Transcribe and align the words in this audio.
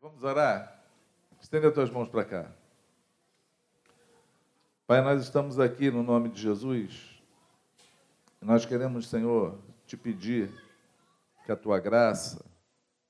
Vamos 0.00 0.24
orar? 0.24 0.82
Estenda 1.42 1.68
as 1.68 1.74
tuas 1.74 1.90
mãos 1.90 2.08
para 2.08 2.24
cá. 2.24 2.50
Pai, 4.86 5.02
nós 5.02 5.22
estamos 5.22 5.60
aqui 5.60 5.90
no 5.90 6.02
nome 6.02 6.30
de 6.30 6.40
Jesus. 6.40 7.22
Nós 8.40 8.64
queremos, 8.64 9.08
Senhor, 9.08 9.58
te 9.84 9.98
pedir 9.98 10.50
que 11.44 11.52
a 11.52 11.56
tua 11.56 11.78
graça, 11.78 12.42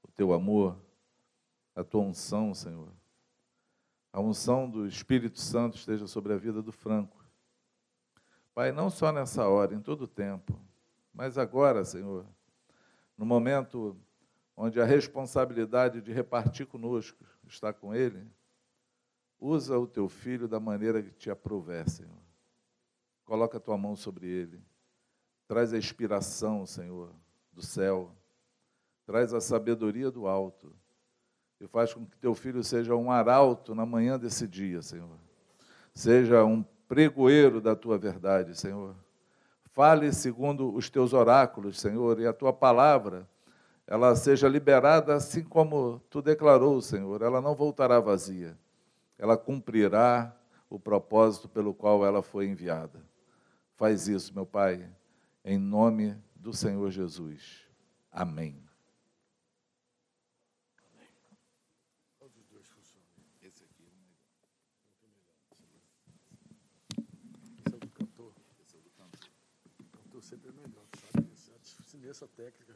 o 0.02 0.10
teu 0.10 0.32
amor, 0.32 0.76
a 1.76 1.84
tua 1.84 2.00
unção, 2.00 2.52
Senhor, 2.52 2.92
a 4.12 4.20
unção 4.20 4.68
do 4.68 4.84
Espírito 4.84 5.38
Santo 5.38 5.76
esteja 5.76 6.08
sobre 6.08 6.32
a 6.32 6.36
vida 6.36 6.60
do 6.60 6.72
Franco. 6.72 7.24
Pai, 8.52 8.72
não 8.72 8.90
só 8.90 9.12
nessa 9.12 9.46
hora, 9.46 9.76
em 9.76 9.80
todo 9.80 10.02
o 10.02 10.08
tempo, 10.08 10.58
mas 11.14 11.38
agora, 11.38 11.84
Senhor, 11.84 12.26
no 13.16 13.24
momento 13.24 13.96
onde 14.60 14.78
a 14.78 14.84
responsabilidade 14.84 16.02
de 16.02 16.12
repartir 16.12 16.66
conosco 16.66 17.24
está 17.48 17.72
com 17.72 17.94
Ele, 17.94 18.30
usa 19.40 19.78
o 19.78 19.86
teu 19.86 20.06
filho 20.06 20.46
da 20.46 20.60
maneira 20.60 21.02
que 21.02 21.10
te 21.12 21.30
aprouver, 21.30 21.88
Senhor. 21.88 22.20
Coloca 23.24 23.56
a 23.56 23.60
tua 23.60 23.78
mão 23.78 23.96
sobre 23.96 24.26
ele. 24.26 24.60
Traz 25.48 25.72
a 25.72 25.78
inspiração, 25.78 26.66
Senhor, 26.66 27.10
do 27.52 27.62
céu. 27.62 28.14
Traz 29.06 29.32
a 29.32 29.40
sabedoria 29.40 30.10
do 30.10 30.26
alto. 30.26 30.74
E 31.58 31.66
faz 31.66 31.94
com 31.94 32.04
que 32.04 32.18
teu 32.18 32.34
filho 32.34 32.62
seja 32.62 32.94
um 32.94 33.10
arauto 33.10 33.74
na 33.74 33.86
manhã 33.86 34.18
desse 34.18 34.46
dia, 34.46 34.82
Senhor. 34.82 35.16
Seja 35.94 36.44
um 36.44 36.62
pregoeiro 36.86 37.60
da 37.60 37.74
tua 37.74 37.96
verdade, 37.96 38.58
Senhor. 38.58 38.94
Fale 39.72 40.12
segundo 40.12 40.74
os 40.74 40.90
teus 40.90 41.12
oráculos, 41.14 41.80
Senhor, 41.80 42.20
e 42.20 42.26
a 42.26 42.32
tua 42.32 42.52
palavra 42.52 43.26
ela 43.90 44.14
seja 44.14 44.46
liberada 44.46 45.16
assim 45.16 45.42
como 45.42 46.00
tu 46.08 46.22
declarou, 46.22 46.80
Senhor. 46.80 47.22
Ela 47.22 47.40
não 47.40 47.56
voltará 47.56 47.98
vazia. 47.98 48.56
Ela 49.18 49.36
cumprirá 49.36 50.32
o 50.70 50.78
propósito 50.78 51.48
pelo 51.48 51.74
qual 51.74 52.06
ela 52.06 52.22
foi 52.22 52.46
enviada. 52.46 53.04
Faz 53.74 54.06
isso, 54.06 54.32
meu 54.32 54.46
Pai, 54.46 54.88
em 55.44 55.58
nome 55.58 56.16
do 56.36 56.52
Senhor 56.52 56.88
Jesus. 56.92 57.66
Amém. 58.12 58.62
é 70.32 70.52
melhor, 70.52 70.86
sabe? 71.12 72.08
Essa 72.08 72.28
técnica. 72.28 72.69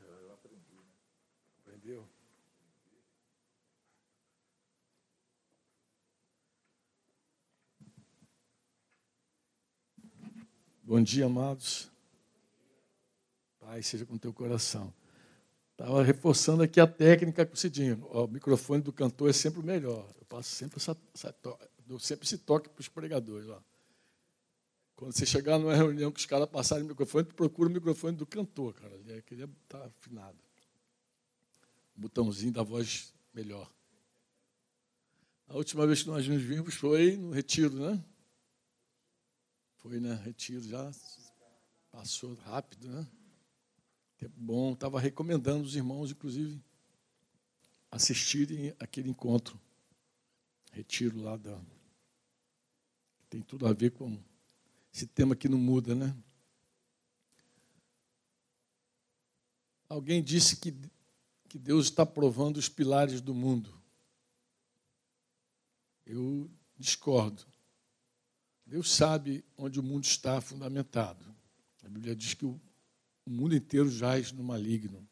Bom 10.86 11.02
dia, 11.02 11.26
amados. 11.26 11.90
Pai, 13.58 13.82
seja 13.82 14.06
com 14.06 14.16
teu 14.16 14.32
coração. 14.32 14.92
Estava 15.72 16.02
reforçando 16.02 16.62
aqui 16.62 16.78
a 16.78 16.86
técnica 16.86 17.44
com 17.44 17.54
o 17.54 17.56
Cidinho. 17.56 18.06
O 18.10 18.28
microfone 18.28 18.82
do 18.82 18.92
cantor 18.92 19.30
é 19.30 19.32
sempre 19.32 19.60
o 19.60 19.62
melhor. 19.62 20.08
Eu 20.18 20.24
passo 20.26 20.50
sempre 20.50 20.76
essa, 20.76 20.96
essa 21.14 21.34
dou 21.86 21.98
sempre 21.98 22.26
esse 22.26 22.38
toque 22.38 22.68
para 22.68 22.80
os 22.80 22.88
pregadores. 22.88 23.48
Ó. 23.48 23.60
Quando 24.94 25.12
você 25.12 25.26
chegar 25.26 25.58
numa 25.58 25.74
reunião 25.74 26.12
que 26.12 26.20
os 26.20 26.26
caras 26.26 26.48
passarem 26.48 26.84
o 26.84 26.88
microfone, 26.88 27.24
procura 27.24 27.68
o 27.68 27.72
microfone 27.72 28.16
do 28.16 28.26
cantor, 28.26 28.74
cara. 28.74 28.94
Ele 28.94 29.22
queria 29.22 29.46
estar 29.46 29.80
tá 29.80 29.86
afinado. 29.86 30.43
Botãozinho 31.96 32.52
da 32.52 32.62
voz 32.62 33.12
melhor. 33.32 33.70
A 35.46 35.56
última 35.56 35.86
vez 35.86 36.02
que 36.02 36.08
nós 36.08 36.26
nos 36.26 36.42
vimos 36.42 36.74
foi 36.74 37.16
no 37.16 37.30
retiro, 37.30 37.74
né? 37.74 38.04
Foi, 39.76 40.00
né? 40.00 40.14
Retiro 40.24 40.62
já. 40.62 40.90
Passou 41.90 42.34
rápido, 42.34 42.88
né? 42.88 43.06
Tempo 44.16 44.34
bom. 44.36 44.72
Estava 44.72 44.98
recomendando 44.98 45.64
os 45.64 45.76
irmãos, 45.76 46.10
inclusive, 46.10 46.60
assistirem 47.90 48.74
aquele 48.80 49.10
encontro. 49.10 49.60
Retiro 50.72 51.20
lá 51.22 51.36
da. 51.36 51.60
Tem 53.28 53.42
tudo 53.42 53.66
a 53.66 53.72
ver 53.72 53.90
com 53.90 54.18
esse 54.92 55.06
tema 55.06 55.36
que 55.36 55.48
não 55.48 55.58
muda, 55.58 55.94
né? 55.94 56.16
Alguém 59.88 60.22
disse 60.22 60.56
que, 60.56 60.74
que 61.54 61.58
Deus 61.60 61.84
está 61.84 62.04
provando 62.04 62.56
os 62.56 62.68
pilares 62.68 63.20
do 63.20 63.32
mundo. 63.32 63.72
Eu 66.04 66.50
discordo. 66.76 67.46
Deus 68.66 68.92
sabe 68.92 69.44
onde 69.56 69.78
o 69.78 69.82
mundo 69.82 70.02
está 70.02 70.40
fundamentado. 70.40 71.24
A 71.84 71.88
Bíblia 71.88 72.16
diz 72.16 72.34
que 72.34 72.44
o, 72.44 72.60
mundo 73.24 73.54
inteiro 73.54 73.88
jaz 73.88 74.32
no 74.32 74.42
maligno. 74.42 75.08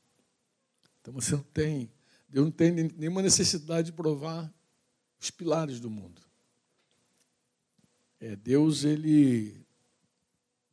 Então 1.00 1.14
você 1.14 1.36
não 1.36 1.44
tem, 1.44 1.88
Deus 2.28 2.47
não 2.47 2.50
tem 2.50 2.72
nenhuma 2.72 3.22
necessidade 3.22 3.92
de 3.92 3.97
provar 3.97 4.53
os 5.20 5.30
pilares 5.30 5.78
do 5.78 5.88
mundo. 5.88 6.20
É, 8.19 8.34
Deus, 8.34 8.82
ele 8.82 9.64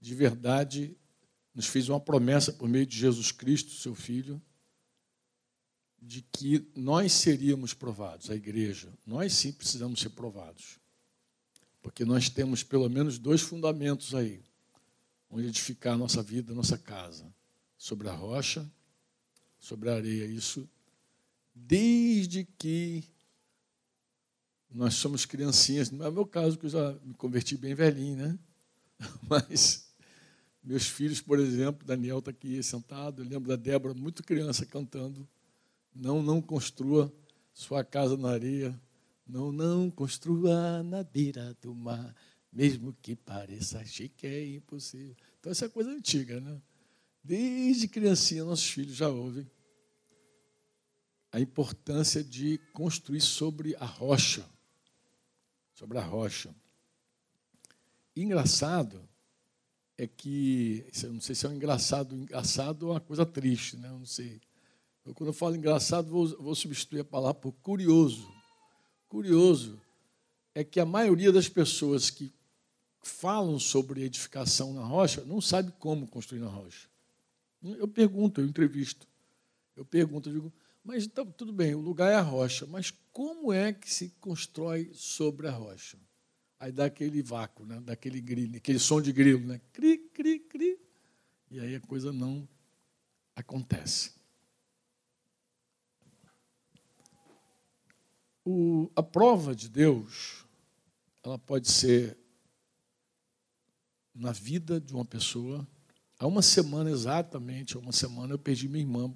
de 0.02 0.16
verdade, 0.16 0.98
nos 1.54 1.68
fez 1.68 1.90
uma 1.90 2.00
promessa 2.00 2.52
por 2.52 2.68
meio 2.68 2.88
de 2.88 2.98
Jesus 2.98 3.32
Cristo, 3.32 3.70
seu 3.74 3.94
Filho, 3.94 4.42
de 6.10 6.24
que 6.24 6.68
nós 6.76 7.14
seríamos 7.14 7.76
provados, 7.76 8.32
a 8.32 8.36
igreja. 8.36 8.92
Nós 9.06 9.32
sim 9.32 9.52
precisamos 9.52 10.00
ser 10.00 10.10
provados. 10.10 10.80
Porque 11.84 12.04
nós 12.04 12.30
temos 12.30 12.64
pelo 12.64 12.90
menos 12.90 13.20
dois 13.20 13.42
fundamentos 13.42 14.16
aí, 14.16 14.42
onde 15.30 15.46
edificar 15.46 15.94
a 15.94 15.98
nossa 15.98 16.24
vida, 16.24 16.52
a 16.52 16.56
nossa 16.56 16.80
casa: 16.80 17.32
sobre 17.78 18.10
a 18.10 18.12
rocha, 18.12 18.68
sobre 19.60 19.88
a 19.88 19.94
areia. 19.94 20.26
Isso 20.26 20.68
desde 21.54 22.44
que 22.58 23.04
nós 24.72 24.96
somos 24.96 25.28
criancinhas. 25.28 25.92
Não 25.92 26.08
é 26.08 26.10
o 26.10 26.14
meu 26.14 26.26
caso, 26.26 26.58
que 26.58 26.66
eu 26.66 26.72
já 26.72 26.92
me 27.04 27.14
converti 27.14 27.56
bem 27.56 27.76
velhinho, 27.76 28.18
né? 28.18 28.40
Mas 29.30 29.88
meus 30.64 30.88
filhos, 30.88 31.22
por 31.22 31.38
exemplo, 31.38 31.86
Daniel 31.86 32.18
está 32.18 32.32
aqui 32.32 32.64
sentado, 32.64 33.22
eu 33.22 33.30
lembro 33.30 33.48
da 33.48 33.56
Débora, 33.56 33.94
muito 33.94 34.24
criança, 34.24 34.66
cantando. 34.66 35.30
Não, 35.94 36.22
não 36.22 36.42
construa 36.42 37.12
sua 37.54 37.84
casa 37.84 38.16
na 38.18 38.30
areia. 38.30 38.80
Não, 39.28 39.52
não 39.52 39.92
construa 39.92 40.82
na 40.82 41.04
beira 41.04 41.56
do 41.62 41.76
mar, 41.76 42.16
mesmo 42.52 42.96
que 43.00 43.16
pareça 43.16 43.86
chique, 43.86 44.26
é 44.26 44.56
impossível. 44.56 45.16
Então, 45.40 45.52
essa 45.52 45.66
é 45.66 45.70
coisa 45.70 45.92
antiga, 45.92 46.40
né? 46.40 46.60
Desde 47.24 47.88
criancinha, 47.88 48.44
nossos 48.44 48.68
filhos 48.70 48.96
já 48.96 49.08
ouvem 49.08 49.50
a 51.32 51.40
importância 51.40 52.24
de 52.24 52.58
construir 52.74 53.22
sobre 53.22 53.76
a 53.76 53.86
rocha. 53.86 54.50
Sobre 55.76 55.98
a 55.98 56.04
rocha. 56.04 56.54
Engraçado 58.16 59.08
é 59.98 60.08
que, 60.08 60.86
não 61.04 61.22
sei 61.22 61.36
se 61.36 61.46
é 61.46 61.50
um 61.50 61.54
engraçado, 61.54 62.16
engraçado 62.16 62.84
ou 62.84 62.94
uma 62.94 63.00
coisa 63.00 63.26
triste, 63.26 63.78
né? 63.78 63.90
Não 63.90 64.06
sei. 64.06 64.42
Eu, 65.10 65.16
quando 65.16 65.30
eu 65.30 65.34
falo 65.34 65.56
engraçado, 65.56 66.08
vou, 66.08 66.28
vou 66.38 66.54
substituir 66.54 67.00
a 67.00 67.04
palavra 67.04 67.34
por 67.34 67.52
curioso. 67.52 68.32
Curioso 69.08 69.82
é 70.54 70.64
que 70.64 70.80
a 70.80 70.86
maioria 70.86 71.32
das 71.32 71.50
pessoas 71.50 72.12
que 72.12 72.32
falam 73.02 73.58
sobre 73.58 74.04
edificação 74.04 74.72
na 74.72 74.84
rocha 74.84 75.26
não 75.26 75.42
sabe 75.42 75.74
como 75.80 76.08
construir 76.08 76.38
na 76.38 76.48
rocha. 76.48 76.88
Eu 77.64 77.88
pergunto, 77.88 78.40
eu 78.40 78.46
entrevisto. 78.46 79.08
Eu 79.76 79.84
pergunto, 79.84 80.30
eu 80.30 80.34
digo, 80.34 80.54
mas 80.84 81.06
então, 81.06 81.26
tudo 81.26 81.52
bem, 81.52 81.74
o 81.74 81.82
lugar 81.82 82.12
é 82.12 82.16
a 82.16 82.22
rocha, 82.22 82.68
mas 82.68 82.94
como 83.12 83.52
é 83.52 83.74
que 83.74 83.92
se 83.92 84.10
constrói 84.22 84.92
sobre 84.94 85.48
a 85.48 85.52
rocha? 85.52 85.98
Aí 86.60 86.72
dá 86.72 86.86
aquele 86.86 87.24
vácuo, 87.24 87.66
né? 87.66 87.80
daquele 87.80 88.22
grilo, 88.22 88.58
aquele 88.58 88.78
som 88.78 89.02
de 89.02 89.12
grilo, 89.12 89.44
né? 89.44 89.60
Cri, 89.74 89.98
cri, 90.14 90.38
cri. 90.38 90.80
E 91.50 91.60
aí 91.60 91.74
a 91.74 91.82
coisa 91.82 92.14
não 92.14 92.48
acontece. 93.36 94.19
O, 98.46 98.90
a 98.96 99.04
prova 99.04 99.56
de 99.56 99.70
Deus, 99.70 100.46
ela 101.24 101.38
pode 101.38 101.70
ser 101.70 102.18
na 104.14 104.32
vida 104.32 104.80
de 104.80 104.94
uma 104.94 105.06
pessoa. 105.06 105.68
Há 106.18 106.28
uma 106.28 106.42
semana 106.42 106.90
exatamente, 106.90 107.76
há 107.76 107.80
uma 107.80 107.92
semana 107.92 108.34
eu 108.34 108.40
perdi 108.40 108.68
minha 108.68 108.84
irmã. 108.84 109.14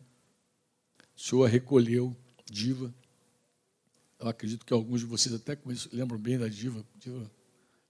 O 1.15 1.19
senhor 1.19 1.45
a 1.45 1.49
recolheu, 1.49 2.15
diva. 2.49 2.93
Eu 4.19 4.27
acredito 4.27 4.65
que 4.65 4.73
alguns 4.73 5.01
de 5.01 5.05
vocês 5.05 5.35
até 5.35 5.57
lembram 5.91 6.17
bem 6.17 6.37
da 6.37 6.47
diva, 6.47 6.85
diva 6.95 7.29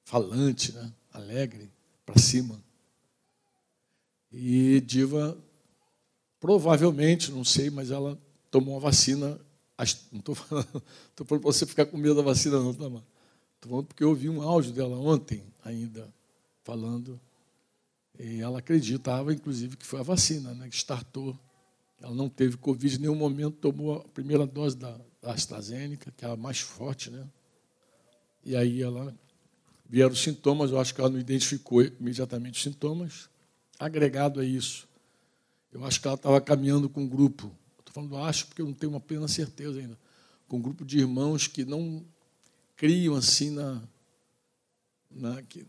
falante, 0.03 0.71
né? 0.73 0.91
alegre, 1.11 1.71
para 2.05 2.19
cima. 2.19 2.61
E 4.31 4.81
diva, 4.81 5.37
provavelmente, 6.39 7.31
não 7.31 7.45
sei, 7.45 7.69
mas 7.69 7.91
ela 7.91 8.19
tomou 8.49 8.73
uma 8.73 8.79
vacina 8.79 9.39
Não 10.11 10.19
estou 10.19 10.35
falando, 10.35 10.65
falando 11.15 11.27
para 11.27 11.37
você 11.39 11.65
ficar 11.65 11.85
com 11.85 11.97
medo 11.97 12.15
da 12.15 12.21
vacina, 12.21 12.59
não, 12.59 12.73
tá, 12.73 12.83
mano? 12.83 13.05
Estou 13.55 13.69
falando 13.69 13.87
porque 13.87 14.03
eu 14.03 14.09
ouvi 14.09 14.29
um 14.29 14.41
áudio 14.41 14.71
dela 14.71 14.97
ontem 14.97 15.43
ainda, 15.63 16.07
falando. 16.63 17.19
E 18.19 18.41
ela 18.41 18.59
acreditava, 18.59 19.33
inclusive, 19.33 19.75
que 19.77 19.85
foi 19.85 19.99
a 19.99 20.03
vacina, 20.03 20.53
né, 20.53 20.69
que 20.69 20.75
startou. 20.75 21.37
Ela 22.01 22.13
não 22.13 22.29
teve 22.29 22.57
Covid 22.57 22.95
em 22.95 22.99
nenhum 22.99 23.15
momento, 23.15 23.57
tomou 23.57 23.95
a 23.95 23.99
primeira 24.09 24.45
dose 24.45 24.75
da, 24.75 24.99
da 25.21 25.31
AstraZeneca, 25.31 26.11
que 26.15 26.25
é 26.25 26.29
a 26.29 26.35
mais 26.35 26.59
forte, 26.59 27.09
né? 27.09 27.25
E 28.45 28.55
aí 28.55 28.81
ela 28.81 29.15
vieram 29.89 30.11
os 30.11 30.21
sintomas, 30.21 30.71
eu 30.71 30.79
acho 30.79 30.93
que 30.93 30.99
ela 30.99 31.09
não 31.09 31.19
identificou 31.19 31.81
imediatamente 31.81 32.55
os 32.55 32.63
sintomas. 32.63 33.29
Agregado 33.79 34.39
a 34.39 34.45
isso, 34.45 34.87
eu 35.71 35.83
acho 35.85 36.01
que 36.01 36.07
ela 36.07 36.15
estava 36.15 36.41
caminhando 36.41 36.89
com 36.89 37.01
um 37.01 37.07
grupo, 37.07 37.55
estou 37.93 38.09
falando 38.09 38.17
acho 38.27 38.47
porque 38.47 38.61
eu 38.61 38.65
não 38.65 38.73
tenho 38.73 38.91
uma 38.91 38.99
plena 38.99 39.27
certeza 39.27 39.79
ainda, 39.79 39.97
com 40.47 40.57
um 40.57 40.61
grupo 40.61 40.83
de 40.83 40.97
irmãos 40.97 41.47
que 41.47 41.63
não 41.63 42.03
criam 42.75 43.15
assim 43.15 43.51
na. 43.51 43.81
na 45.11 45.41
que, 45.43 45.65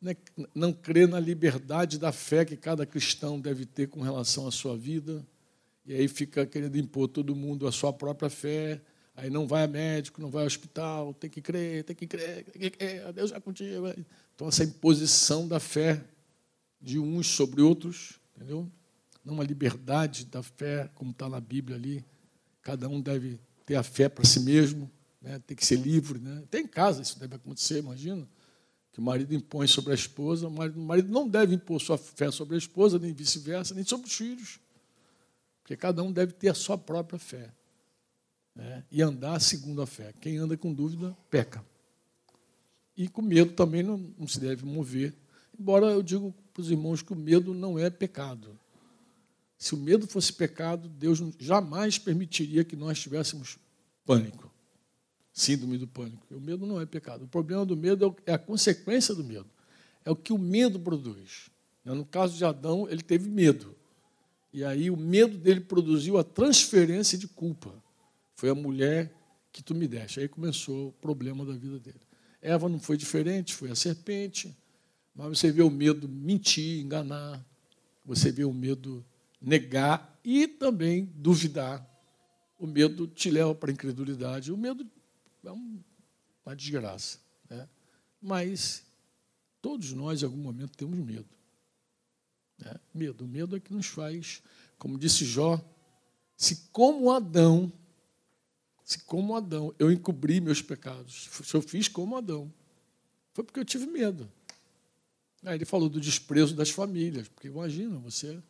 né, 0.00 0.16
não 0.54 0.72
crê 0.72 1.06
na 1.06 1.18
liberdade 1.18 1.98
da 1.98 2.12
fé 2.12 2.44
que 2.44 2.56
cada 2.56 2.86
cristão 2.86 3.40
deve 3.40 3.66
ter 3.66 3.88
com 3.88 4.00
relação 4.00 4.46
à 4.46 4.52
sua 4.52 4.76
vida, 4.76 5.26
e 5.84 5.94
aí 5.94 6.06
fica 6.06 6.46
querendo 6.46 6.76
impor 6.78 7.08
todo 7.08 7.34
mundo 7.34 7.66
a 7.66 7.72
sua 7.72 7.92
própria 7.92 8.30
fé, 8.30 8.80
aí 9.16 9.30
não 9.30 9.46
vai 9.46 9.64
a 9.64 9.68
médico, 9.68 10.20
não 10.20 10.30
vai 10.30 10.42
ao 10.42 10.46
hospital, 10.46 11.14
tem 11.14 11.28
que 11.28 11.40
crer, 11.40 11.82
tem 11.84 11.96
que 11.96 12.06
crer, 12.06 12.44
tem 12.44 12.62
que 12.62 12.70
crer, 12.70 13.12
Deus 13.12 13.32
é 13.32 13.40
contigo. 13.40 13.88
Então, 14.34 14.48
essa 14.48 14.64
imposição 14.64 15.48
da 15.48 15.58
fé 15.58 16.04
de 16.80 16.98
uns 16.98 17.26
sobre 17.28 17.62
outros, 17.62 18.20
entendeu? 18.36 18.70
Não 19.26 19.34
uma 19.34 19.42
liberdade 19.42 20.24
da 20.26 20.40
fé, 20.40 20.88
como 20.94 21.10
está 21.10 21.28
na 21.28 21.40
Bíblia 21.40 21.76
ali. 21.76 22.04
Cada 22.62 22.88
um 22.88 23.00
deve 23.00 23.40
ter 23.66 23.74
a 23.74 23.82
fé 23.82 24.08
para 24.08 24.24
si 24.24 24.38
mesmo, 24.38 24.88
né? 25.20 25.40
tem 25.44 25.56
que 25.56 25.66
ser 25.66 25.80
livre. 25.80 26.20
Né? 26.20 26.44
Tem 26.48 26.62
em 26.62 26.68
casa 26.68 27.02
isso 27.02 27.18
deve 27.18 27.34
acontecer, 27.34 27.80
imagina. 27.80 28.26
Que 28.92 29.00
o 29.00 29.02
marido 29.02 29.34
impõe 29.34 29.66
sobre 29.66 29.90
a 29.90 29.94
esposa, 29.96 30.46
o 30.46 30.50
marido, 30.50 30.80
o 30.80 30.84
marido 30.84 31.10
não 31.10 31.28
deve 31.28 31.56
impor 31.56 31.80
sua 31.80 31.98
fé 31.98 32.30
sobre 32.30 32.54
a 32.54 32.58
esposa, 32.58 33.00
nem 33.00 33.12
vice-versa, 33.12 33.74
nem 33.74 33.84
sobre 33.84 34.06
os 34.06 34.14
filhos. 34.14 34.60
Porque 35.60 35.76
cada 35.76 36.04
um 36.04 36.12
deve 36.12 36.32
ter 36.32 36.50
a 36.50 36.54
sua 36.54 36.78
própria 36.78 37.18
fé. 37.18 37.50
Né? 38.54 38.84
E 38.92 39.02
andar 39.02 39.40
segundo 39.40 39.82
a 39.82 39.86
fé. 39.88 40.14
Quem 40.20 40.38
anda 40.38 40.56
com 40.56 40.72
dúvida, 40.72 41.16
peca. 41.28 41.64
E 42.96 43.08
com 43.08 43.22
medo 43.22 43.52
também 43.54 43.82
não, 43.82 43.98
não 44.16 44.28
se 44.28 44.38
deve 44.38 44.64
mover. 44.64 45.12
Embora 45.58 45.86
eu 45.86 46.02
digo 46.02 46.32
para 46.54 46.60
os 46.60 46.70
irmãos 46.70 47.02
que 47.02 47.12
o 47.12 47.16
medo 47.16 47.52
não 47.52 47.76
é 47.76 47.90
pecado. 47.90 48.56
Se 49.58 49.74
o 49.74 49.78
medo 49.78 50.06
fosse 50.06 50.32
pecado, 50.32 50.88
Deus 50.88 51.22
jamais 51.38 51.98
permitiria 51.98 52.64
que 52.64 52.76
nós 52.76 53.00
tivéssemos 53.00 53.58
pânico, 54.04 54.52
síndrome 55.32 55.78
do 55.78 55.86
pânico. 55.86 56.26
O 56.30 56.40
medo 56.40 56.66
não 56.66 56.80
é 56.80 56.86
pecado. 56.86 57.24
O 57.24 57.28
problema 57.28 57.64
do 57.64 57.76
medo 57.76 58.16
é, 58.26 58.32
é 58.32 58.34
a 58.34 58.38
consequência 58.38 59.14
do 59.14 59.24
medo. 59.24 59.46
É 60.04 60.10
o 60.10 60.16
que 60.16 60.32
o 60.32 60.38
medo 60.38 60.78
produz. 60.78 61.50
No 61.84 62.04
caso 62.04 62.36
de 62.36 62.44
Adão, 62.44 62.88
ele 62.88 63.02
teve 63.02 63.30
medo. 63.30 63.74
E 64.52 64.64
aí 64.64 64.90
o 64.90 64.96
medo 64.96 65.36
dele 65.38 65.60
produziu 65.60 66.18
a 66.18 66.24
transferência 66.24 67.16
de 67.16 67.28
culpa. 67.28 67.72
Foi 68.34 68.50
a 68.50 68.54
mulher 68.54 69.12
que 69.52 69.62
tu 69.62 69.74
me 69.74 69.88
deste. 69.88 70.20
Aí 70.20 70.28
começou 70.28 70.88
o 70.88 70.92
problema 70.92 71.44
da 71.44 71.52
vida 71.52 71.78
dele. 71.78 72.00
Eva 72.42 72.68
não 72.68 72.78
foi 72.78 72.96
diferente, 72.96 73.54
foi 73.54 73.70
a 73.70 73.74
serpente. 73.74 74.54
Mas 75.14 75.38
você 75.38 75.50
vê 75.50 75.62
o 75.62 75.70
medo 75.70 76.08
mentir, 76.08 76.80
enganar, 76.80 77.44
você 78.04 78.30
vê 78.30 78.44
o 78.44 78.52
medo 78.52 79.04
negar 79.46 80.18
e 80.24 80.48
também 80.48 81.04
duvidar. 81.14 81.88
O 82.58 82.66
medo 82.66 83.06
te 83.06 83.30
leva 83.30 83.54
para 83.54 83.70
a 83.70 83.72
incredulidade. 83.72 84.50
O 84.50 84.56
medo 84.56 84.84
é 85.44 85.50
uma 85.52 86.56
desgraça. 86.56 87.20
Né? 87.48 87.68
Mas 88.20 88.84
todos 89.62 89.92
nós, 89.92 90.20
em 90.20 90.24
algum 90.24 90.38
momento, 90.38 90.76
temos 90.76 90.98
medo. 90.98 91.28
Né? 92.58 92.74
Medo. 92.92 93.24
O 93.24 93.28
medo 93.28 93.54
é 93.54 93.60
que 93.60 93.72
nos 93.72 93.86
faz, 93.86 94.42
como 94.78 94.98
disse 94.98 95.24
Jó, 95.24 95.62
se 96.36 96.68
como 96.72 97.12
Adão, 97.12 97.72
se 98.82 98.98
como 99.04 99.36
Adão 99.36 99.72
eu 99.78 99.92
encobri 99.92 100.40
meus 100.40 100.60
pecados, 100.60 101.28
se 101.44 101.54
eu 101.54 101.62
fiz 101.62 101.86
como 101.86 102.16
Adão, 102.16 102.52
foi 103.32 103.44
porque 103.44 103.60
eu 103.60 103.64
tive 103.64 103.86
medo. 103.86 104.30
Aí 105.44 105.54
ele 105.54 105.64
falou 105.64 105.88
do 105.88 106.00
desprezo 106.00 106.54
das 106.56 106.70
famílias, 106.70 107.28
porque 107.28 107.46
imagina, 107.46 107.96
você 107.98 108.42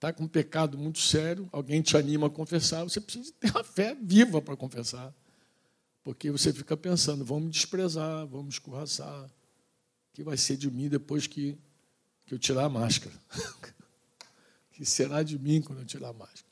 está 0.00 0.14
com 0.14 0.24
um 0.24 0.28
pecado 0.28 0.78
muito 0.78 0.98
sério, 0.98 1.46
alguém 1.52 1.82
te 1.82 1.94
anima 1.94 2.28
a 2.28 2.30
confessar, 2.30 2.82
você 2.84 2.98
precisa 2.98 3.30
ter 3.38 3.54
a 3.54 3.62
fé 3.62 3.94
viva 3.94 4.40
para 4.40 4.56
confessar. 4.56 5.14
Porque 6.02 6.30
você 6.30 6.54
fica 6.54 6.74
pensando, 6.74 7.22
vão 7.22 7.38
me 7.38 7.50
desprezar, 7.50 8.26
vão 8.26 8.42
me 8.42 8.48
escorraçar, 8.48 9.26
o 9.26 9.30
que 10.14 10.24
vai 10.24 10.38
ser 10.38 10.56
de 10.56 10.70
mim 10.70 10.88
depois 10.88 11.26
que, 11.26 11.58
que 12.24 12.32
eu 12.32 12.38
tirar 12.38 12.64
a 12.64 12.68
máscara? 12.70 13.14
que 14.72 14.86
será 14.86 15.22
de 15.22 15.38
mim 15.38 15.60
quando 15.60 15.80
eu 15.80 15.84
tirar 15.84 16.08
a 16.08 16.14
máscara? 16.14 16.46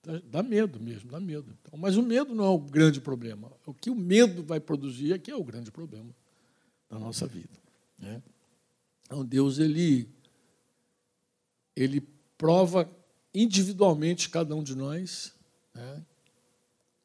Então, 0.00 0.20
dá 0.24 0.42
medo 0.42 0.80
mesmo, 0.80 1.08
dá 1.08 1.20
medo. 1.20 1.56
Então, 1.62 1.78
mas 1.78 1.96
o 1.96 2.02
medo 2.02 2.34
não 2.34 2.44
é 2.44 2.48
o 2.48 2.58
grande 2.58 3.00
problema. 3.00 3.52
O 3.64 3.72
que 3.72 3.90
o 3.90 3.94
medo 3.94 4.42
vai 4.42 4.58
produzir 4.58 5.12
é 5.12 5.18
que 5.18 5.30
é 5.30 5.36
o 5.36 5.44
grande 5.44 5.70
problema 5.70 6.10
da 6.90 6.98
nossa 6.98 7.28
vida. 7.28 7.56
Né? 7.96 8.20
Então, 9.04 9.24
Deus, 9.24 9.58
ele, 9.58 10.08
ele 11.76 12.17
prova 12.38 12.88
individualmente 13.34 14.30
cada 14.30 14.54
um 14.54 14.62
de 14.62 14.74
nós. 14.74 15.34
Né? 15.74 16.06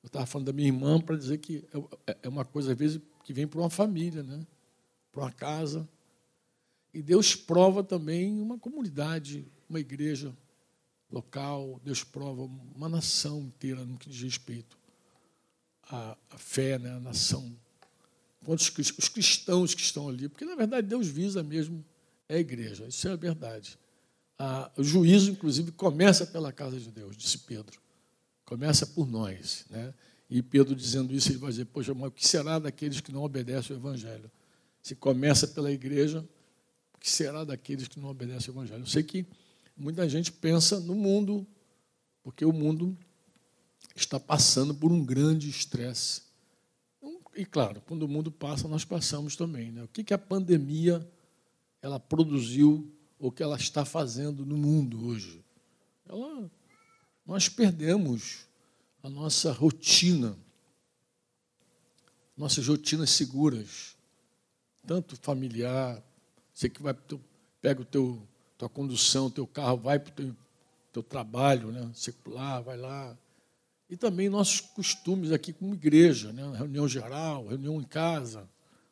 Eu 0.03 0.07
estava 0.07 0.25
falando 0.25 0.47
da 0.47 0.53
minha 0.53 0.67
irmã 0.67 1.01
para 1.01 1.17
dizer 1.17 1.39
que 1.39 1.65
é, 1.73 2.11
é, 2.11 2.17
é 2.23 2.29
uma 2.29 2.45
coisa, 2.45 2.71
às 2.71 2.77
vezes, 2.77 3.01
que 3.23 3.33
vem 3.33 3.47
para 3.47 3.59
uma 3.59 3.69
família, 3.69 4.21
né? 4.21 4.45
para 5.11 5.23
uma 5.23 5.31
casa. 5.31 5.89
E 6.93 7.01
Deus 7.01 7.35
prova 7.35 7.83
também 7.83 8.39
uma 8.39 8.59
comunidade, 8.59 9.45
uma 9.67 9.79
igreja 9.79 10.33
local, 11.11 11.81
Deus 11.83 12.03
prova 12.03 12.43
uma 12.75 12.87
nação 12.87 13.41
inteira 13.41 13.83
no 13.83 13.97
que 13.97 14.09
diz 14.09 14.21
respeito 14.21 14.77
à, 15.89 16.15
fé, 16.37 16.77
né? 16.77 16.91
à 16.91 16.99
nação. 16.99 17.55
Quantos 18.45 18.71
os 18.97 19.07
cristãos 19.07 19.73
que 19.73 19.81
estão 19.81 20.09
ali, 20.09 20.27
porque 20.27 20.45
na 20.45 20.55
verdade 20.55 20.87
Deus 20.87 21.07
visa 21.07 21.41
mesmo 21.41 21.83
é 22.27 22.35
a 22.35 22.39
igreja, 22.39 22.87
isso 22.87 23.07
é 23.07 23.11
a 23.11 23.15
verdade. 23.15 23.77
O 24.77 24.83
juízo, 24.83 25.31
inclusive, 25.31 25.71
começa 25.71 26.25
pela 26.25 26.51
casa 26.51 26.79
de 26.79 26.89
Deus, 26.89 27.15
disse 27.15 27.39
Pedro. 27.39 27.79
Começa 28.45 28.85
por 28.85 29.07
nós. 29.09 29.65
Né? 29.69 29.93
E 30.29 30.41
Pedro 30.41 30.75
dizendo 30.75 31.13
isso, 31.13 31.29
ele 31.29 31.37
vai 31.37 31.51
dizer, 31.51 31.65
poxa, 31.65 31.93
mas 31.93 32.07
o 32.07 32.11
que 32.11 32.27
será 32.27 32.59
daqueles 32.59 32.99
que 32.99 33.11
não 33.11 33.23
obedecem 33.23 33.75
ao 33.75 33.81
Evangelho? 33.81 34.31
Se 34.81 34.95
começa 34.95 35.47
pela 35.47 35.71
igreja, 35.71 36.27
o 36.93 36.97
que 36.99 37.09
será 37.09 37.43
daqueles 37.43 37.87
que 37.87 37.99
não 37.99 38.09
obedecem 38.09 38.49
ao 38.49 38.55
Evangelho? 38.55 38.83
Eu 38.83 38.87
sei 38.87 39.03
que 39.03 39.25
muita 39.77 40.07
gente 40.09 40.31
pensa 40.31 40.79
no 40.79 40.95
mundo, 40.95 41.45
porque 42.23 42.43
o 42.43 42.51
mundo 42.51 42.97
está 43.95 44.19
passando 44.19 44.73
por 44.73 44.91
um 44.91 45.05
grande 45.05 45.49
estresse. 45.49 46.23
E 47.35 47.45
claro, 47.45 47.81
quando 47.87 48.03
o 48.03 48.07
mundo 48.07 48.31
passa, 48.31 48.67
nós 48.67 48.85
passamos 48.85 49.35
também. 49.35 49.71
Né? 49.71 49.83
O 49.83 49.87
que, 49.87 50.03
que 50.03 50.13
a 50.13 50.17
pandemia 50.17 51.07
ela 51.81 51.99
produziu 51.99 52.89
o 53.27 53.31
que 53.31 53.41
ela 53.41 53.55
está 53.55 53.85
fazendo 53.85 54.45
no 54.45 54.57
mundo 54.57 55.07
hoje. 55.07 55.41
Ela, 56.05 56.51
nós 57.25 57.47
perdemos 57.47 58.45
a 59.01 59.09
nossa 59.09 59.49
rotina, 59.53 60.37
nossas 62.35 62.67
rotinas 62.67 63.11
seguras, 63.11 63.95
tanto 64.85 65.15
familiar, 65.15 66.03
você 66.53 66.67
que 66.67 66.83
vai 66.83 66.93
pega 67.61 67.81
o 67.81 67.85
teu 67.85 68.21
tua 68.57 68.67
condução, 68.67 69.31
teu 69.31 69.47
carro, 69.47 69.77
vai 69.77 69.97
para 69.99 70.11
o 70.11 70.15
teu, 70.15 70.35
teu 70.91 71.03
trabalho, 71.03 71.71
né, 71.71 71.89
secular, 71.93 72.61
vai 72.61 72.77
lá. 72.77 73.17
E 73.89 73.95
também 73.95 74.29
nossos 74.29 74.59
costumes 74.59 75.31
aqui 75.31 75.53
como 75.53 75.73
igreja, 75.73 76.33
né, 76.33 76.43
reunião 76.57 76.89
geral, 76.89 77.47
reunião 77.47 77.81
em 77.81 77.85
casa, 77.85 78.49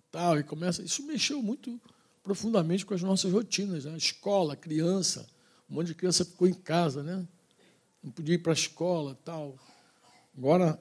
tal, 0.10 0.40
e 0.40 0.44
começa, 0.44 0.82
isso 0.82 1.06
mexeu 1.06 1.44
muito 1.44 1.80
profundamente 2.24 2.86
com 2.86 2.94
as 2.94 3.02
nossas 3.02 3.32
rotinas. 3.32 3.86
Né? 3.86 3.96
Escola, 3.98 4.56
criança, 4.56 5.28
um 5.70 5.76
monte 5.76 5.88
de 5.88 5.96
criança 5.96 6.26
ficou 6.26 6.48
em 6.48 6.54
casa, 6.54 7.04
né? 7.04 7.28
não 8.04 8.12
podia 8.12 8.36
ir 8.36 8.40
para 8.40 8.52
a 8.52 8.54
escola 8.54 9.18
tal. 9.24 9.58
Agora, 10.38 10.80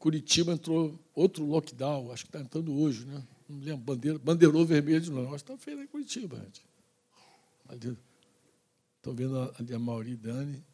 Curitiba 0.00 0.52
entrou 0.52 0.98
outro 1.14 1.44
lockdown, 1.44 2.10
acho 2.10 2.24
que 2.24 2.30
está 2.30 2.40
entrando 2.40 2.74
hoje, 2.74 3.04
né? 3.04 3.22
não 3.46 3.58
me 3.58 3.64
lembro, 3.66 3.84
bandeira, 3.84 4.18
bandeirou 4.18 4.64
vermelho 4.64 5.00
de 5.00 5.10
novo. 5.10 5.34
Acho 5.34 5.44
que 5.44 5.52
está 5.52 5.62
feio 5.62 5.82
em 5.82 5.86
Curitiba. 5.86 6.38
Gente. 6.38 7.98
Estou 8.96 9.14
vendo 9.14 9.38
ali 9.58 9.74
a 9.74 9.78
Mauri 9.78 10.16
Dani, 10.16 10.64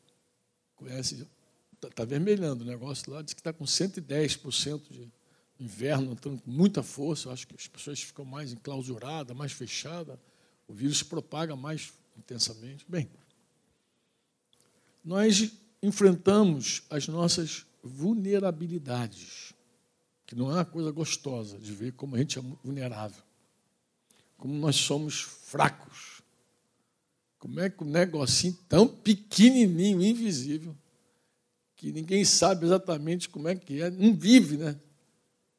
conhece, 0.76 1.26
está 1.74 1.90
tá 1.90 2.04
vermelhando 2.04 2.62
o 2.62 2.66
negócio 2.66 3.12
lá, 3.12 3.20
diz 3.20 3.34
que 3.34 3.40
está 3.40 3.52
com 3.52 3.64
110% 3.64 4.88
de 4.88 5.12
inverno 5.58 6.12
entrando 6.12 6.40
com 6.42 6.50
muita 6.50 6.82
força, 6.82 7.30
acho 7.30 7.46
que 7.46 7.54
as 7.54 7.66
pessoas 7.66 8.02
ficam 8.02 8.24
mais 8.24 8.52
enclausuradas, 8.52 9.36
mais 9.36 9.52
fechadas, 9.52 10.18
o 10.68 10.74
vírus 10.74 10.98
se 10.98 11.04
propaga 11.04 11.56
mais 11.56 11.92
intensamente. 12.16 12.84
Bem, 12.88 13.08
nós 15.04 15.52
enfrentamos 15.82 16.82
as 16.90 17.06
nossas 17.08 17.64
vulnerabilidades, 17.82 19.54
que 20.26 20.34
não 20.34 20.50
é 20.50 20.54
uma 20.54 20.64
coisa 20.64 20.90
gostosa 20.90 21.58
de 21.58 21.72
ver 21.72 21.92
como 21.92 22.16
a 22.16 22.18
gente 22.18 22.38
é 22.38 22.42
vulnerável, 22.64 23.22
como 24.36 24.54
nós 24.54 24.76
somos 24.76 25.20
fracos. 25.20 26.16
Como 27.38 27.60
é 27.60 27.70
que 27.70 27.84
um 27.84 27.86
negocinho 27.86 28.58
tão 28.68 28.88
pequenininho, 28.88 30.02
invisível, 30.02 30.76
que 31.76 31.92
ninguém 31.92 32.24
sabe 32.24 32.64
exatamente 32.64 33.28
como 33.28 33.46
é 33.46 33.54
que 33.54 33.80
é, 33.80 33.90
não 33.90 34.14
vive, 34.14 34.56
né? 34.56 34.76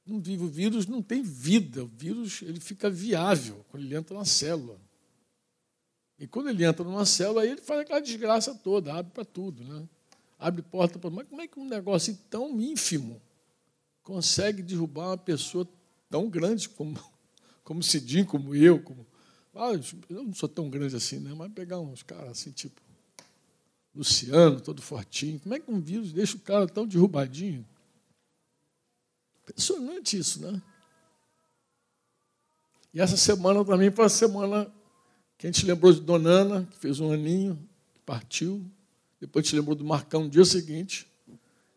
Não 0.07 0.19
vive. 0.21 0.43
O 0.43 0.47
vírus 0.47 0.87
não 0.87 1.01
tem 1.01 1.21
vida. 1.21 1.83
O 1.83 1.87
vírus 1.87 2.41
ele 2.41 2.59
fica 2.59 2.89
viável 2.89 3.65
quando 3.69 3.83
ele 3.83 3.95
entra 3.95 4.17
na 4.17 4.25
célula. 4.25 4.79
E 6.19 6.25
quando 6.25 6.49
ele 6.49 6.63
entra 6.63 6.83
numa 6.83 7.05
célula, 7.05 7.43
aí 7.43 7.49
ele 7.51 7.61
faz 7.61 7.81
aquela 7.81 7.99
desgraça 7.99 8.55
toda, 8.55 8.93
abre 8.93 9.11
para 9.13 9.23
tudo, 9.23 9.63
né? 9.63 9.87
Abre 10.39 10.63
porta 10.63 10.97
para. 10.97 11.09
Mas 11.09 11.27
como 11.27 11.41
é 11.41 11.47
que 11.47 11.59
um 11.59 11.67
negócio 11.67 12.17
tão 12.29 12.59
ínfimo 12.59 13.21
consegue 14.01 14.63
derrubar 14.63 15.09
uma 15.09 15.17
pessoa 15.17 15.67
tão 16.09 16.29
grande 16.29 16.69
como, 16.69 16.97
como 17.63 17.83
Cidinho, 17.83 18.25
como 18.25 18.55
eu, 18.55 18.81
como. 18.81 19.05
Ah, 19.53 19.71
eu 20.09 20.23
não 20.23 20.33
sou 20.33 20.47
tão 20.47 20.69
grande 20.69 20.95
assim, 20.95 21.19
né? 21.19 21.33
Mas 21.35 21.51
pegar 21.51 21.79
uns 21.79 22.01
caras 22.01 22.31
assim, 22.31 22.51
tipo. 22.51 22.81
Luciano, 23.93 24.61
todo 24.61 24.79
fortinho. 24.79 25.39
Como 25.39 25.55
é 25.55 25.59
que 25.59 25.71
um 25.71 25.79
vírus 25.79 26.13
deixa 26.13 26.37
o 26.37 26.39
cara 26.39 26.67
tão 26.67 26.85
derrubadinho? 26.85 27.65
Impressionante 29.47 30.17
isso, 30.17 30.41
né? 30.41 30.61
E 32.93 32.99
essa 32.99 33.15
semana 33.15 33.63
também 33.63 33.89
foi 33.89 34.05
a 34.05 34.09
semana 34.09 34.69
que 35.37 35.47
a 35.47 35.51
gente 35.51 35.65
lembrou 35.65 35.93
de 35.93 36.01
Donana, 36.01 36.65
que 36.65 36.77
fez 36.77 36.99
um 36.99 37.11
aninho, 37.11 37.57
partiu. 38.05 38.65
Depois 39.21 39.45
a 39.45 39.47
gente 39.47 39.55
lembrou 39.55 39.75
do 39.75 39.85
Marcão 39.85 40.23
no 40.23 40.29
dia 40.29 40.43
seguinte. 40.43 41.07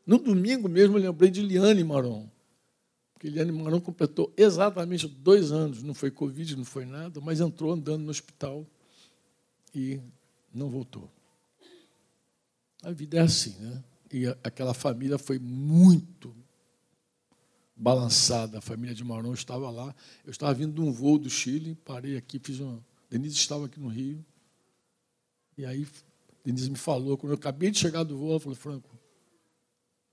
No 0.04 0.18
domingo 0.18 0.68
mesmo 0.68 0.98
eu 0.98 1.02
lembrei 1.02 1.30
de 1.30 1.42
Liane 1.42 1.84
Maron. 1.84 2.28
Porque 3.12 3.28
Liane 3.28 3.52
Maron 3.52 3.80
completou 3.80 4.32
exatamente 4.36 5.06
dois 5.06 5.52
anos. 5.52 5.82
Não 5.82 5.94
foi 5.94 6.10
Covid, 6.10 6.56
não 6.56 6.64
foi 6.64 6.84
nada, 6.84 7.20
mas 7.20 7.38
entrou 7.38 7.72
andando 7.72 8.02
no 8.02 8.10
hospital 8.10 8.66
e 9.74 10.00
não 10.52 10.68
voltou. 10.68 11.08
A 12.82 12.90
vida 12.90 13.18
é 13.18 13.20
assim, 13.20 13.54
né? 13.60 13.84
E 14.12 14.26
aquela 14.42 14.74
família 14.74 15.18
foi 15.18 15.38
muito 15.38 16.34
balançada. 17.80 18.58
A 18.58 18.60
família 18.60 18.94
de 18.94 19.02
Maron 19.02 19.32
estava 19.32 19.70
lá. 19.70 19.94
Eu 20.25 20.30
estava 20.30 20.52
vindo 20.52 20.75
de 20.75 20.80
um 20.80 20.92
voo 20.92 21.18
do 21.18 21.30
Chile, 21.30 21.75
parei 21.75 22.16
aqui, 22.16 22.38
fiz 22.38 22.60
uma. 22.60 22.84
Denise 23.08 23.34
estava 23.34 23.66
aqui 23.66 23.80
no 23.80 23.88
Rio. 23.88 24.25
E 25.56 25.64
aí, 25.64 25.87
Denise 26.44 26.70
me 26.70 26.76
falou, 26.76 27.16
quando 27.16 27.32
eu 27.32 27.38
acabei 27.38 27.70
de 27.70 27.78
chegar 27.78 28.04
do 28.04 28.16
voo, 28.16 28.32
ela 28.32 28.40
falou: 28.40 28.54
Franco, 28.54 28.88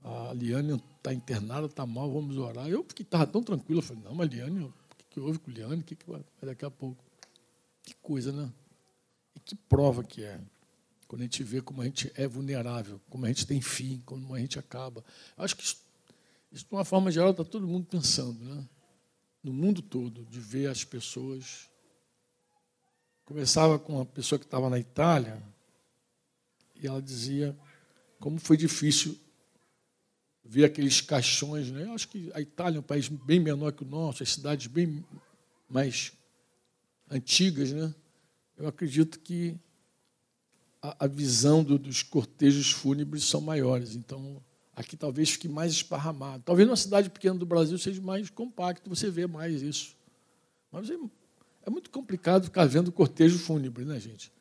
a 0.01 0.33
Liane 0.33 0.81
está 0.97 1.13
internada, 1.13 1.67
está 1.67 1.86
mal, 1.86 2.09
vamos 2.09 2.38
orar. 2.38 2.67
Eu 2.67 2.83
fiquei 2.88 3.03
estava 3.03 3.27
tão 3.27 3.43
tranquilo, 3.43 3.79
eu 3.79 3.83
falei: 3.83 4.03
não, 4.03 4.15
mas 4.15 4.29
Liane, 4.29 4.63
o 4.63 4.74
que, 4.97 5.05
que 5.09 5.19
houve 5.19 5.38
com 5.38 5.51
Liane? 5.51 5.81
O 5.81 5.83
que, 5.83 5.95
que 5.95 6.09
vai 6.09 6.24
daqui 6.41 6.65
a 6.65 6.71
pouco? 6.71 7.03
Que 7.83 7.93
coisa, 8.01 8.31
né? 8.31 8.51
E 9.36 9.39
que 9.39 9.55
prova 9.55 10.03
que 10.03 10.24
é. 10.24 10.39
Quando 11.07 11.21
a 11.21 11.24
gente 11.24 11.41
vê 11.43 11.62
como 11.62 11.81
a 11.81 11.86
gente 11.86 12.12
é 12.15 12.27
vulnerável, 12.27 13.00
como 13.09 13.25
a 13.25 13.29
gente 13.29 13.47
tem 13.47 13.62
fim, 13.62 14.01
como 14.05 14.33
a 14.33 14.39
gente 14.39 14.59
acaba. 14.59 15.03
Acho 15.38 15.55
que 15.55 15.63
isso, 16.51 16.65
de 16.65 16.73
uma 16.73 16.85
forma 16.85 17.11
geral, 17.11 17.31
está 17.31 17.43
todo 17.43 17.67
mundo 17.67 17.85
pensando, 17.85 18.43
né? 18.43 18.67
no 19.43 19.53
mundo 19.53 19.81
todo, 19.81 20.25
de 20.25 20.39
ver 20.39 20.67
as 20.67 20.83
pessoas. 20.83 21.69
Começava 23.25 23.77
com 23.79 23.93
uma 23.93 24.05
pessoa 24.05 24.37
que 24.39 24.45
estava 24.45 24.69
na 24.69 24.79
Itália, 24.79 25.41
e 26.75 26.87
ela 26.87 27.01
dizia 27.01 27.57
como 28.19 28.39
foi 28.39 28.57
difícil 28.57 29.17
ver 30.43 30.65
aqueles 30.65 31.01
caixões. 31.01 31.71
Né? 31.71 31.83
Eu 31.83 31.93
acho 31.93 32.07
que 32.07 32.31
a 32.33 32.41
Itália 32.41 32.77
é 32.77 32.79
um 32.79 32.83
país 32.83 33.07
bem 33.07 33.39
menor 33.39 33.71
que 33.71 33.83
o 33.83 33.87
nosso, 33.87 34.23
as 34.23 34.33
cidades 34.33 34.67
bem 34.67 35.05
mais 35.69 36.13
antigas. 37.09 37.71
Né? 37.71 37.93
Eu 38.57 38.67
acredito 38.67 39.19
que 39.19 39.55
a, 40.81 41.07
visão 41.07 41.63
do, 41.63 41.77
dos 41.77 42.01
cortejos 42.01 42.71
fúnebres 42.71 43.25
são 43.25 43.41
maiores. 43.41 43.95
Então, 43.95 44.41
aqui 44.77 44.96
talvez 44.96 45.31
fique 45.31 45.50
mais 45.50 45.72
esparramado. 45.72 46.43
Talvez 46.46 46.67
numa 46.67 46.77
cidade 46.77 47.10
pequena 47.10 47.34
do 47.34 47.48
Brasil 47.48 47.79
seja 47.79 48.00
mais 48.00 48.29
compacto, 48.29 48.88
você 48.88 49.10
vê 49.10 49.25
mais 49.25 49.63
isso. 49.63 49.96
Mas 50.72 50.88
é, 50.91 51.69
muito 51.69 51.89
complicado 51.89 52.43
ficar 52.43 52.65
vendo 52.65 52.91
cortejo 52.91 53.39
fúnebre, 53.39 53.84
né, 53.84 54.00
gente? 54.00 54.31